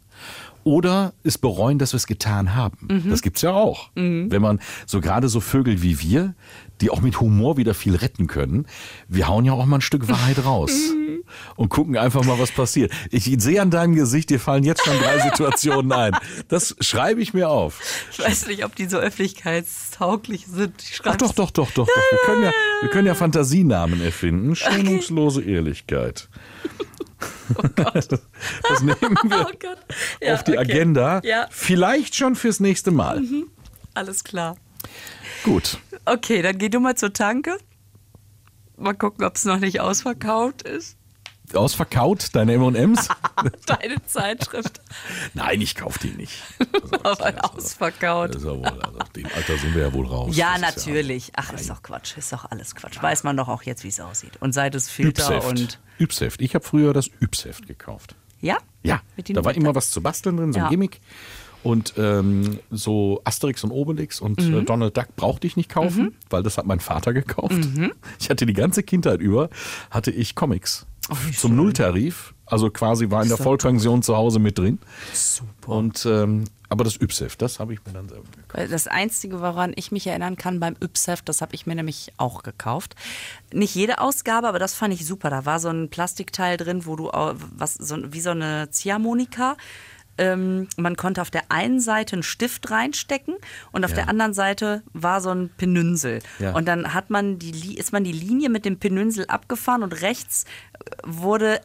oder 0.63 1.13
es 1.23 1.37
bereuen, 1.37 1.77
dass 1.77 1.93
wir 1.93 1.97
es 1.97 2.07
getan 2.07 2.55
haben. 2.55 2.77
Mhm. 2.89 3.09
Das 3.09 3.21
gibt's 3.21 3.41
ja 3.41 3.51
auch. 3.51 3.89
Wenn 3.95 4.41
man 4.41 4.59
so 4.85 5.01
gerade 5.01 5.27
so 5.27 5.39
Vögel 5.39 5.81
wie 5.81 5.99
wir, 5.99 6.35
die 6.81 6.89
auch 6.89 7.01
mit 7.01 7.19
Humor 7.19 7.57
wieder 7.57 7.73
viel 7.73 7.95
retten 7.95 8.27
können, 8.27 8.67
wir 9.07 9.27
hauen 9.27 9.45
ja 9.45 9.53
auch 9.53 9.65
mal 9.65 9.77
ein 9.77 9.81
Stück 9.81 10.07
Wahrheit 10.07 10.43
raus 10.45 10.71
Mhm. 10.71 11.23
und 11.55 11.69
gucken 11.69 11.97
einfach 11.97 12.23
mal, 12.23 12.39
was 12.39 12.51
passiert. 12.51 12.91
Ich 13.09 13.25
sehe 13.37 13.61
an 13.61 13.71
deinem 13.71 13.95
Gesicht, 13.95 14.29
dir 14.29 14.39
fallen 14.39 14.63
jetzt 14.63 14.83
schon 14.83 14.97
drei 14.99 15.19
Situationen 15.19 15.91
ein. 15.91 16.13
Das 16.47 16.75
schreibe 16.79 17.21
ich 17.21 17.33
mir 17.33 17.49
auf. 17.49 17.79
Ich 18.11 18.19
weiß 18.19 18.47
nicht, 18.47 18.65
ob 18.65 18.75
die 18.75 18.85
so 18.85 18.97
öffentlichkeitstauglich 18.97 20.47
sind. 20.47 20.73
Ach 21.03 21.15
doch, 21.15 21.33
doch, 21.33 21.51
doch, 21.51 21.71
doch, 21.71 21.87
doch. 21.87 21.87
Wir 21.87 22.19
können 22.25 22.43
ja, 22.43 22.51
wir 22.81 22.89
können 22.89 23.07
ja 23.07 23.15
Fantasienamen 23.15 24.01
erfinden. 24.01 24.55
Schonungslose 24.55 25.41
Ehrlichkeit. 25.41 26.29
Das 27.83 28.81
nehmen 28.81 28.97
wir 29.01 29.47
Oh 29.47 29.51
Gott. 29.59 29.77
Ja, 30.21 30.33
auf 30.33 30.43
die 30.43 30.51
okay. 30.51 30.59
Agenda. 30.59 31.21
Ja, 31.23 31.47
Vielleicht 31.49 32.15
schon 32.15 32.35
fürs 32.35 32.59
nächste 32.59 32.91
Mal. 32.91 33.21
alles 33.93 34.23
klar. 34.23 34.55
Gut. 35.43 35.77
Okay, 36.05 36.41
dann 36.41 36.57
geh 36.57 36.69
du 36.69 36.79
mal 36.79 36.95
zur 36.95 37.13
Tanke. 37.13 37.57
Mal 38.77 38.93
gucken, 38.93 39.23
ob 39.25 39.35
es 39.35 39.45
noch 39.45 39.59
nicht 39.59 39.79
ausverkauft 39.81 40.63
ist. 40.63 40.97
Ausverkaut, 41.53 42.29
deine 42.33 42.53
M&M's? 42.53 43.09
Deine 43.67 44.03
Zeitschrift. 44.05 44.81
Nein, 45.35 45.61
ich 45.61 45.75
kaufe 45.75 45.99
die 45.99 46.11
nicht. 46.11 46.41
Aber 47.03 47.53
ausverkauft. 47.53 48.29
Das 48.33 48.41
ist 48.41 48.47
ja 48.47 48.57
wohl, 48.57 48.65
also 48.65 48.97
auf 48.97 49.09
dem 49.09 49.27
Alter 49.35 49.57
sind 49.57 49.75
wir 49.75 49.83
ja 49.83 49.93
wohl 49.93 50.07
raus. 50.07 50.35
Ja, 50.35 50.53
Das 50.57 50.61
natürlich. 50.77 51.31
Ach, 51.35 51.53
ist 51.53 51.69
doch 51.69 51.83
Quatsch. 51.83 52.17
Ist 52.17 52.33
doch 52.33 52.49
alles 52.49 52.73
Quatsch. 52.73 52.99
Weiß 53.01 53.23
man 53.23 53.37
doch 53.37 53.49
auch 53.49 53.61
jetzt, 53.63 53.83
wie 53.83 53.89
es 53.89 53.99
aussieht. 53.99 54.37
Und 54.39 54.53
seit 54.53 54.73
es 54.73 54.89
Filter 54.89 55.25
Ypsheft. 55.27 55.47
und. 55.47 55.79
Ypsheft. 55.99 56.41
Ich 56.41 56.55
habe 56.55 56.65
früher 56.65 56.93
das 56.93 57.09
Ypsheft 57.21 57.67
gekauft. 57.67 58.15
Ja? 58.41 58.57
Ja, 58.81 59.01
da 59.17 59.45
war 59.45 59.53
immer 59.53 59.75
was 59.75 59.91
zu 59.91 60.01
basteln 60.01 60.37
drin, 60.37 60.53
so 60.53 60.59
ein 60.59 60.63
Ja. 60.65 60.69
Gimmick. 60.69 60.99
Und 61.63 61.93
ähm, 61.97 62.59
so 62.71 63.21
Asterix 63.23 63.63
und 63.63 63.71
Obelix 63.71 64.19
und 64.19 64.41
Mhm. 64.45 64.53
äh, 64.59 64.63
Donald 64.63 64.97
Duck 64.97 65.15
brauchte 65.15 65.47
ich 65.47 65.55
nicht 65.55 65.69
kaufen, 65.69 66.13
weil 66.29 66.43
das 66.43 66.57
hat 66.57 66.65
mein 66.65 66.79
Vater 66.81 67.13
gekauft. 67.13 67.53
Mhm. 67.53 67.93
Ich 68.19 68.29
hatte 68.29 68.45
die 68.45 68.53
ganze 68.53 68.83
Kindheit 68.83 69.21
über, 69.21 69.49
hatte 69.89 70.11
ich 70.11 70.35
Comics 70.35 70.85
Oh, 71.09 71.15
zum 71.35 71.55
Nulltarif. 71.55 72.33
Also 72.45 72.69
quasi 72.69 73.09
war 73.09 73.23
in 73.23 73.27
der 73.29 73.37
Vollpension 73.37 74.03
zu 74.03 74.15
Hause 74.15 74.39
mit 74.39 74.57
drin. 74.57 74.79
Super. 75.13 75.69
Und 75.73 76.05
ähm, 76.05 76.45
aber 76.69 76.83
das 76.85 76.99
Ypsheft, 76.99 77.41
das 77.41 77.59
habe 77.59 77.73
ich 77.73 77.79
mir 77.85 77.91
dann 77.93 78.09
selber 78.09 78.23
gekauft. 78.35 78.71
Das 78.71 78.87
Einzige, 78.87 79.41
woran 79.41 79.73
ich 79.75 79.91
mich 79.91 80.07
erinnern 80.07 80.37
kann 80.37 80.59
beim 80.59 80.75
Ypsheft, 80.83 81.27
das 81.29 81.41
habe 81.41 81.53
ich 81.55 81.67
mir 81.67 81.75
nämlich 81.75 82.11
auch 82.17 82.41
gekauft. 82.41 82.95
Nicht 83.53 83.75
jede 83.75 83.99
Ausgabe, 83.99 84.47
aber 84.47 84.59
das 84.59 84.73
fand 84.73 84.93
ich 84.93 85.05
super. 85.05 85.29
Da 85.29 85.45
war 85.45 85.59
so 85.59 85.69
ein 85.69 85.89
Plastikteil 85.89 86.57
drin, 86.57 86.85
wo 86.85 86.95
du 86.95 87.09
was 87.11 87.73
so, 87.75 87.97
wie 88.11 88.21
so 88.21 88.31
eine 88.31 88.69
Ziehharmonika. 88.71 89.55
Ähm, 90.17 90.67
man 90.77 90.95
konnte 90.95 91.21
auf 91.21 91.31
der 91.31 91.43
einen 91.49 91.79
Seite 91.79 92.15
einen 92.15 92.23
Stift 92.23 92.69
reinstecken 92.69 93.35
und 93.71 93.83
auf 93.83 93.91
Ja. 93.91 93.95
der 93.97 94.09
anderen 94.09 94.33
Seite 94.33 94.83
war 94.93 95.21
so 95.21 95.29
ein 95.31 95.49
Penünsel. 95.57 96.19
Ja. 96.39 96.53
Und 96.53 96.67
dann 96.67 96.93
hat 96.93 97.09
man 97.09 97.39
die, 97.39 97.77
ist 97.77 97.93
man 97.93 98.03
die 98.03 98.11
Linie 98.11 98.49
mit 98.49 98.63
dem 98.65 98.77
Penünsel 98.77 99.25
abgefahren 99.27 99.81
und 99.83 100.01
rechts 100.01 100.45
äh, 100.73 100.91
wurde 101.03 101.61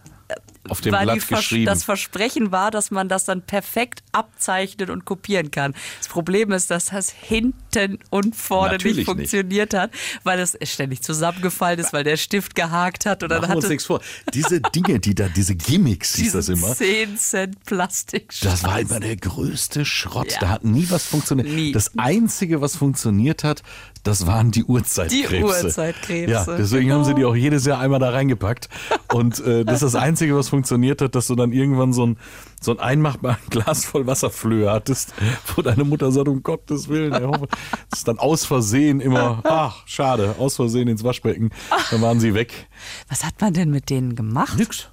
Auf 0.69 0.83
dem 0.83 0.91
Blatt 0.91 1.23
Vers- 1.23 1.41
geschrieben. 1.41 1.65
das 1.65 1.85
Versprechen 1.85 2.53
war, 2.53 2.71
dass 2.71 2.91
man 2.91 3.09
das 3.09 3.25
dann 3.25 3.41
perfekt 3.41 4.03
abzeichnen 4.13 4.91
und 4.91 5.07
kopieren 5.07 5.51
kann. 5.51 5.75
Das 5.99 6.09
Problem 6.09 6.53
ist, 6.53 6.71
dass 6.71 6.87
das 6.87 7.09
hinten 7.11 7.99
und 8.11 8.37
vorne 8.37 8.73
Natürlich 8.73 8.99
nicht 8.99 9.07
nicht. 9.09 9.31
funktioniert 9.31 9.73
hat, 9.73 9.91
weil 10.25 10.39
es 10.41 10.59
ständig 10.65 11.03
zusammengefallen 11.03 11.79
ist, 11.79 11.95
weil 11.95 12.05
der 12.05 12.19
Stift 12.19 12.55
gehakt 12.55 13.07
hat 13.07 13.23
dann 13.23 13.31
Machen 13.41 13.49
wir 13.49 13.57
uns 13.57 13.69
nichts 13.69 13.87
vor. 13.87 14.01
Diese 14.35 14.61
Dinge, 14.61 15.01
die 15.01 15.15
da, 15.15 15.29
diese 15.29 15.55
Gimmicks 15.55 16.15
hieß 16.17 16.33
das 16.33 16.51
immer. 16.51 16.75
10 16.75 17.17
Cent 17.17 17.65
Plastik. 17.65 18.35
Das 18.43 18.63
war 18.65 18.79
immer 18.81 19.01
der 19.01 19.17
größte 19.17 19.87
Schrott. 19.87 20.33
Ja. 20.33 20.41
Da 20.41 20.49
hat 20.51 20.65
nie 20.65 20.87
was 20.91 21.05
funktioniert. 21.07 21.49
Nie. 21.49 21.73
Das 21.73 21.93
Einzige, 21.97 22.61
was 22.61 22.77
funktioniert 22.77 23.43
hat, 23.45 23.63
das 24.09 24.27
waren 24.27 24.51
die 24.51 24.65
Uhrzeitkrebse. 24.65 25.37
Die 25.37 25.43
Uhrzeitkrebse, 25.45 26.33
Ja, 26.33 26.45
deswegen 26.57 26.91
haben 26.93 27.05
sie 27.05 27.15
die 27.15 27.25
auch 27.27 27.37
jedes 27.37 27.67
Jahr 27.67 27.79
einmal 27.79 28.01
da 28.01 28.09
reingepackt. 28.11 28.69
Und 29.13 29.39
äh, 29.41 29.65
das 29.67 29.83
ist 29.83 29.95
das 29.95 30.01
Einzige, 30.01 30.35
was 30.35 30.49
funktioniert 30.49 31.03
hat, 31.03 31.15
dass 31.15 31.27
du 31.27 31.35
dann 31.35 31.53
irgendwann 31.53 31.93
so 31.93 32.07
ein, 32.07 32.19
so 32.61 32.71
ein 32.73 32.79
einmachbares 32.81 33.39
Glas 33.51 33.85
voll 33.85 34.07
Wasserflöhe 34.07 34.71
hattest, 34.73 35.13
wo 35.55 35.61
deine 35.63 35.85
Mutter 35.85 36.11
sagt, 36.11 36.29
um 36.29 36.43
Gottes 36.43 36.89
Willen, 36.89 37.13
ich 37.15 37.23
hoffe, 37.29 37.49
das 37.91 38.01
ist 38.01 38.09
dann 38.09 38.19
aus 38.19 38.47
Versehen 38.47 39.01
immer, 39.01 39.43
ach, 39.45 39.83
schade, 39.87 40.37
aus 40.39 40.57
Versehen 40.57 40.89
ins 40.89 41.05
Waschbecken. 41.05 41.51
Dann 41.91 42.01
waren 42.01 42.19
sie 42.19 42.33
weg. 42.35 42.69
Was 43.09 43.25
hat 43.27 43.41
man 43.41 43.53
denn 43.53 43.71
mit 43.71 43.91
denen 43.91 44.17
gemacht? 44.17 44.59
Nix. 44.59 44.89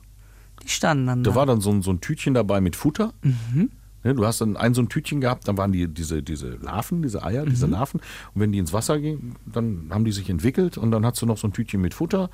Die 0.63 0.69
standen 0.69 1.07
dann 1.07 1.23
Da 1.23 1.31
da. 1.31 1.35
war 1.35 1.45
dann 1.45 1.61
so 1.61 1.71
ein, 1.71 1.81
so 1.81 1.91
ein 1.91 2.01
Tütchen 2.01 2.33
dabei 2.33 2.59
mit 2.59 2.75
Futter. 2.75 3.13
Ne, 3.23 3.69
du 4.13 4.25
hast 4.25 4.41
dann 4.41 4.55
ein 4.57 4.73
so 4.73 4.81
ein 4.81 4.89
Tütchen 4.89 5.19
gehabt, 5.21 5.47
dann 5.47 5.57
waren 5.57 5.71
die 5.71 5.87
diese, 5.87 6.21
diese 6.21 6.49
Larven, 6.57 7.01
diese 7.01 7.23
Eier, 7.23 7.45
diese 7.45 7.65
Larven. 7.65 7.99
Und 8.33 8.41
wenn 8.41 8.51
die 8.51 8.59
ins 8.59 8.71
Wasser 8.73 8.99
gingen, 8.99 9.35
dann 9.45 9.87
haben 9.89 10.05
die 10.05 10.11
sich 10.11 10.29
entwickelt 10.29 10.77
und 10.77 10.91
dann 10.91 11.05
hast 11.05 11.21
du 11.21 11.25
noch 11.25 11.37
so 11.37 11.47
ein 11.47 11.53
Tütchen 11.53 11.81
mit 11.81 11.93
Futter. 11.93 12.29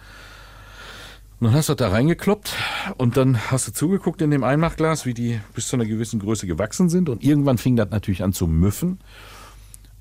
Und 1.39 1.47
dann 1.47 1.53
hast 1.53 1.69
du 1.69 1.73
das 1.73 1.87
da 1.87 1.93
reingekloppt 1.95 2.53
und 2.97 3.17
dann 3.17 3.39
hast 3.49 3.67
du 3.67 3.71
zugeguckt 3.73 4.21
in 4.21 4.29
dem 4.29 4.43
Einmachglas, 4.43 5.05
wie 5.07 5.13
die 5.15 5.39
bis 5.55 5.67
zu 5.69 5.75
einer 5.75 5.85
gewissen 5.85 6.19
Größe 6.19 6.45
gewachsen 6.45 6.87
sind. 6.89 7.09
Und 7.09 7.23
irgendwann 7.23 7.57
fing 7.57 7.75
das 7.75 7.89
natürlich 7.89 8.23
an 8.23 8.31
zu 8.33 8.45
müffen. 8.45 8.99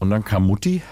Und 0.01 0.11
dann 0.11 0.23
kam 0.25 0.47
Mutti 0.47 0.83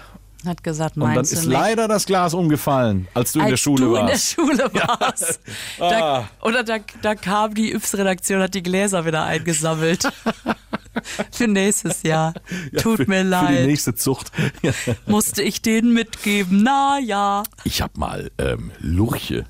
Hat 0.45 0.63
gesagt, 0.63 0.95
und 0.97 1.03
dann 1.03 1.13
meinst 1.15 1.33
ist 1.33 1.43
du 1.45 1.49
nicht? 1.49 1.57
leider 1.59 1.87
das 1.87 2.05
Glas 2.07 2.33
umgefallen, 2.33 3.07
als 3.13 3.31
du 3.33 3.39
in 3.39 3.45
der 3.45 3.51
Als 3.53 3.59
Schule 3.59 3.85
du 3.85 3.91
warst. 3.93 4.37
in 4.37 4.47
der 4.47 4.53
Schule 4.55 4.73
warst. 4.99 5.39
Ah. 5.79 5.89
Da, 5.89 6.29
oder 6.41 6.63
da, 6.63 6.77
da 7.03 7.13
kam 7.13 7.53
die 7.53 7.71
Yps-Redaktion, 7.73 8.41
hat 8.41 8.53
die 8.55 8.63
Gläser 8.63 9.05
wieder 9.05 9.23
eingesammelt. 9.25 10.07
Für 11.31 11.47
nächstes 11.47 12.03
Jahr. 12.03 12.33
Ja, 12.71 12.81
Tut 12.81 12.97
für, 12.97 13.07
mir 13.07 13.19
Für 13.19 13.23
die 13.23 13.29
leid. 13.29 13.65
nächste 13.67 13.95
Zucht. 13.95 14.31
Musste 15.07 15.41
ich 15.41 15.61
denen 15.61 15.93
mitgeben. 15.93 16.63
Na 16.63 16.99
ja. 16.99 17.43
Ich 17.63 17.81
habe 17.81 17.93
mal 17.99 18.31
ähm, 18.37 18.71
Lurche 18.79 19.45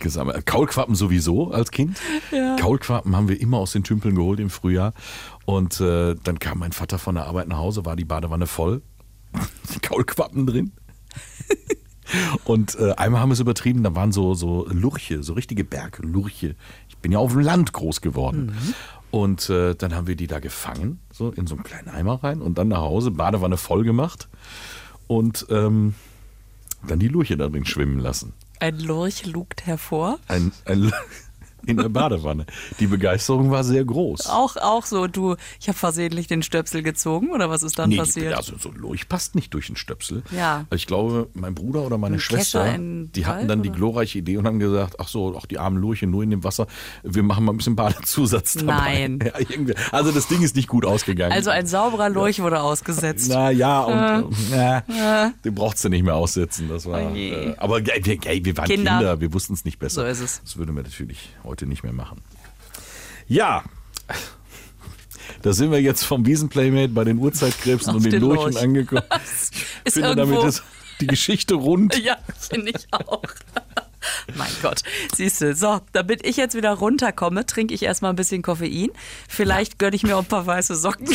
gesammelt. 0.00 0.46
Kaulquappen 0.46 0.94
sowieso 0.94 1.50
als 1.50 1.70
Kind. 1.70 1.98
Ja. 2.30 2.56
Kaulquappen 2.56 3.16
haben 3.16 3.28
wir 3.28 3.40
immer 3.40 3.58
aus 3.58 3.72
den 3.72 3.84
Tümpeln 3.84 4.14
geholt 4.14 4.38
im 4.40 4.50
Frühjahr. 4.50 4.92
Und 5.44 5.80
äh, 5.80 6.14
dann 6.22 6.38
kam 6.38 6.58
mein 6.58 6.72
Vater 6.72 6.98
von 6.98 7.14
der 7.14 7.26
Arbeit 7.26 7.48
nach 7.48 7.58
Hause, 7.58 7.84
war 7.84 7.96
die 7.96 8.04
Badewanne 8.04 8.46
voll. 8.46 8.82
Die 9.74 9.80
Kaulquappen 9.80 10.46
drin. 10.46 10.72
Und 12.44 12.78
äh, 12.78 12.92
einmal 12.92 13.20
haben 13.20 13.30
wir 13.30 13.34
es 13.34 13.40
übertrieben, 13.40 13.82
da 13.82 13.94
waren 13.94 14.12
so, 14.12 14.34
so 14.34 14.66
Lurche, 14.70 15.22
so 15.22 15.32
richtige 15.32 15.64
Berglurche. 15.64 16.54
Ich 16.88 16.98
bin 16.98 17.12
ja 17.12 17.18
auf 17.18 17.32
dem 17.32 17.40
Land 17.40 17.72
groß 17.72 18.00
geworden. 18.00 18.54
Und 19.14 19.48
äh, 19.48 19.76
dann 19.76 19.94
haben 19.94 20.08
wir 20.08 20.16
die 20.16 20.26
da 20.26 20.40
gefangen, 20.40 20.98
so 21.12 21.30
in 21.30 21.46
so 21.46 21.54
einen 21.54 21.62
kleinen 21.62 21.88
Eimer 21.88 22.24
rein 22.24 22.42
und 22.42 22.58
dann 22.58 22.66
nach 22.66 22.80
Hause, 22.80 23.12
Badewanne 23.12 23.56
voll 23.56 23.84
gemacht 23.84 24.28
und 25.06 25.46
ähm, 25.50 25.94
dann 26.88 26.98
die 26.98 27.06
Lurche 27.06 27.36
da 27.36 27.46
drin 27.46 27.64
schwimmen 27.64 28.00
lassen. 28.00 28.32
Ein 28.58 28.80
Lurch 28.80 29.24
lugt 29.24 29.66
hervor. 29.66 30.18
Ein, 30.26 30.50
ein, 30.64 30.92
in 31.66 31.76
der 31.76 31.88
Badewanne. 31.88 32.46
Die 32.80 32.86
Begeisterung 32.86 33.50
war 33.50 33.64
sehr 33.64 33.84
groß. 33.84 34.26
Auch, 34.28 34.56
auch 34.56 34.86
so, 34.86 35.06
du, 35.06 35.36
ich 35.60 35.68
habe 35.68 35.78
versehentlich 35.78 36.26
den 36.26 36.42
Stöpsel 36.42 36.82
gezogen 36.82 37.30
oder 37.30 37.50
was 37.50 37.62
ist 37.62 37.78
dann 37.78 37.90
Nee, 37.90 37.96
passiert? 37.98 38.34
also 38.34 38.54
so 38.58 38.70
ein 38.70 38.76
Lurch 38.76 39.08
passt 39.08 39.34
nicht 39.34 39.52
durch 39.54 39.66
den 39.66 39.76
Stöpsel. 39.76 40.22
Ja. 40.30 40.66
Ich 40.74 40.86
glaube, 40.86 41.28
mein 41.34 41.54
Bruder 41.54 41.82
oder 41.82 41.98
meine 41.98 42.16
Ein 42.16 42.20
Schwester, 42.20 42.76
die 42.78 43.26
hatten 43.26 43.48
dann 43.48 43.62
die 43.62 43.70
oder? 43.70 43.78
glorreiche 43.78 44.18
Idee 44.18 44.36
und 44.36 44.46
haben 44.46 44.58
gesagt, 44.58 44.96
ach 44.98 45.08
so, 45.08 45.36
auch 45.36 45.46
die 45.46 45.58
armen 45.58 45.78
Lurche 45.78 46.06
nur 46.06 46.22
in 46.22 46.30
dem 46.30 46.44
Wasser, 46.44 46.66
wir 47.02 47.22
machen 47.22 47.44
mal 47.44 47.52
ein 47.52 47.56
bisschen 47.56 47.76
Badezusatz 47.76 48.54
dabei. 48.54 49.08
Nein. 49.08 49.18
Ja. 49.64 49.74
Also 49.92 50.10
das 50.10 50.26
Ding 50.28 50.42
ist 50.42 50.56
nicht 50.56 50.68
gut 50.68 50.84
ausgegangen. 50.84 51.32
also 51.32 51.50
ein 51.50 51.66
sauberer 51.66 52.08
Lurch 52.08 52.40
wurde 52.42 52.60
ausgesetzt. 52.60 53.28
Na 53.32 53.50
ja, 53.50 53.82
und 53.82 54.32
äh, 54.52 54.82
na, 54.88 55.32
den 55.44 55.54
braucht's 55.54 55.82
du 55.82 55.88
nicht 55.88 56.02
mehr 56.02 56.14
aussetzen. 56.16 56.68
Das 56.68 56.86
war, 56.86 57.00
Oh 57.12 57.14
äh, 57.14 57.54
aber 57.58 57.78
ey, 57.78 58.04
wir, 58.04 58.44
wir 58.44 58.56
waren 58.56 58.66
Kinder. 58.66 58.90
Kinder, 58.98 59.20
wir 59.20 59.32
wussten 59.32 59.54
es 59.54 59.64
nicht 59.64 59.78
besser. 59.78 60.02
So 60.02 60.06
ist 60.06 60.20
es. 60.20 60.40
Das 60.42 60.56
würden 60.56 60.74
wir 60.76 60.82
natürlich 60.82 61.30
heute 61.44 61.53
nicht 61.62 61.82
mehr 61.82 61.92
machen. 61.92 62.20
Ja, 63.28 63.64
da 65.42 65.52
sind 65.52 65.70
wir 65.70 65.80
jetzt 65.80 66.04
vom 66.04 66.26
Wiesenplaymate 66.26 66.88
bei 66.88 67.04
den 67.04 67.18
Urzeitkrebsen 67.18 67.94
und 67.94 68.04
den 68.04 68.12
den 68.12 68.20
Lurchen 68.22 68.52
Lurch. 68.52 68.62
angekommen. 68.62 69.02
Ist 69.24 69.54
Ich 69.84 69.92
finde, 69.94 70.14
damit 70.16 70.34
irgendwo- 70.36 70.46
ist 70.48 70.62
die 71.00 71.06
Geschichte 71.06 71.54
rund. 71.54 71.96
Ja, 72.04 72.18
finde 72.38 72.70
ich 72.76 72.86
auch. 72.92 73.22
Mein 74.36 74.50
Gott. 74.60 74.82
Siehst 75.14 75.40
du, 75.40 75.54
so, 75.54 75.80
damit 75.92 76.26
ich 76.26 76.36
jetzt 76.36 76.54
wieder 76.54 76.72
runterkomme, 76.72 77.46
trinke 77.46 77.72
ich 77.72 77.82
erstmal 77.82 78.10
ein 78.12 78.16
bisschen 78.16 78.42
Koffein. 78.42 78.90
Vielleicht 79.28 79.78
gönne 79.78 79.96
ich 79.96 80.02
mir 80.02 80.16
auch 80.16 80.22
ein 80.22 80.26
paar 80.28 80.46
weiße 80.46 80.76
Socken. 80.76 81.08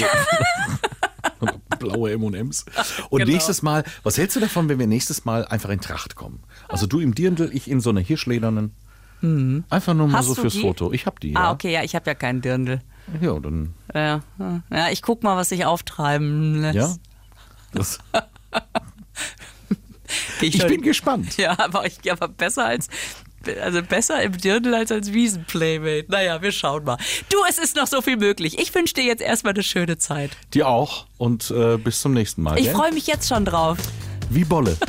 Blaue 1.77 2.11
M&M's. 2.11 2.65
Und 3.09 3.19
Genau. 3.19 3.31
nächstes 3.31 3.61
Mal, 3.61 3.83
was 4.03 4.17
hältst 4.17 4.35
du 4.35 4.39
davon, 4.39 4.67
wenn 4.69 4.79
wir 4.79 4.87
nächstes 4.87 5.23
Mal 5.25 5.45
einfach 5.45 5.69
in 5.69 5.79
Tracht 5.79 6.15
kommen? 6.15 6.41
Also 6.67 6.87
du 6.87 6.99
im 6.99 7.13
Dirndl, 7.15 7.51
ich 7.53 7.69
in 7.69 7.79
so 7.79 7.89
einer 7.91 8.01
hirschledernen. 8.01 8.73
Einfach 9.21 9.93
nur 9.93 10.07
mal 10.07 10.13
Mhm. 10.13 10.13
Hast 10.17 10.27
so 10.27 10.35
fürs 10.35 10.53
die? 10.53 10.61
Foto. 10.61 10.91
Ich 10.93 11.05
hab 11.05 11.19
die, 11.19 11.35
Ah, 11.35 11.43
ja. 11.45 11.51
okay, 11.51 11.71
ja, 11.73 11.83
ich 11.83 11.95
habe 11.95 12.05
ja 12.09 12.15
keinen 12.15 12.41
Dirndl. 12.41 12.81
Ja, 13.21 13.39
dann, 13.39 13.73
Ja, 13.93 14.21
ja, 14.69 14.89
ich 14.91 15.01
guck 15.01 15.23
mal, 15.23 15.35
was 15.35 15.49
sich 15.49 15.65
auftreiben 15.65 16.61
lässt. 16.61 16.75
ja. 16.75 16.95
Das, 17.71 17.99
ich 20.41 20.57
schon- 20.57 20.67
bin 20.69 20.81
gespannt. 20.81 21.37
Ja, 21.37 21.55
aber 21.59 21.85
ich 21.85 22.11
aber 22.11 22.27
besser 22.27 22.65
als 22.65 22.87
also 23.61 23.81
besser 23.83 24.21
im 24.23 24.35
Dirndl 24.37 24.73
als 24.73 24.91
als 24.91 25.13
Wiesenplaymate. 25.13 26.05
Naja, 26.09 26.41
wir 26.41 26.51
schauen 26.51 26.83
mal. 26.83 26.97
Du, 27.29 27.37
es 27.47 27.57
ist 27.57 27.75
noch 27.75 27.87
so 27.87 28.01
viel 28.01 28.17
möglich. 28.17 28.57
Ich 28.59 28.73
wünsche 28.75 28.95
dir 28.95 29.03
jetzt 29.03 29.21
erstmal 29.21 29.53
eine 29.53 29.63
schöne 29.63 29.97
Zeit. 29.97 30.31
Dir 30.53 30.67
auch 30.67 31.05
und 31.17 31.51
äh, 31.51 31.77
bis 31.77 32.01
zum 32.01 32.13
nächsten 32.13 32.41
Mal. 32.41 32.57
Ich 32.59 32.69
freue 32.71 32.91
mich 32.91 33.05
jetzt 33.07 33.29
schon 33.29 33.45
drauf. 33.45 33.77
Wie 34.29 34.43
Bolle. 34.43 34.75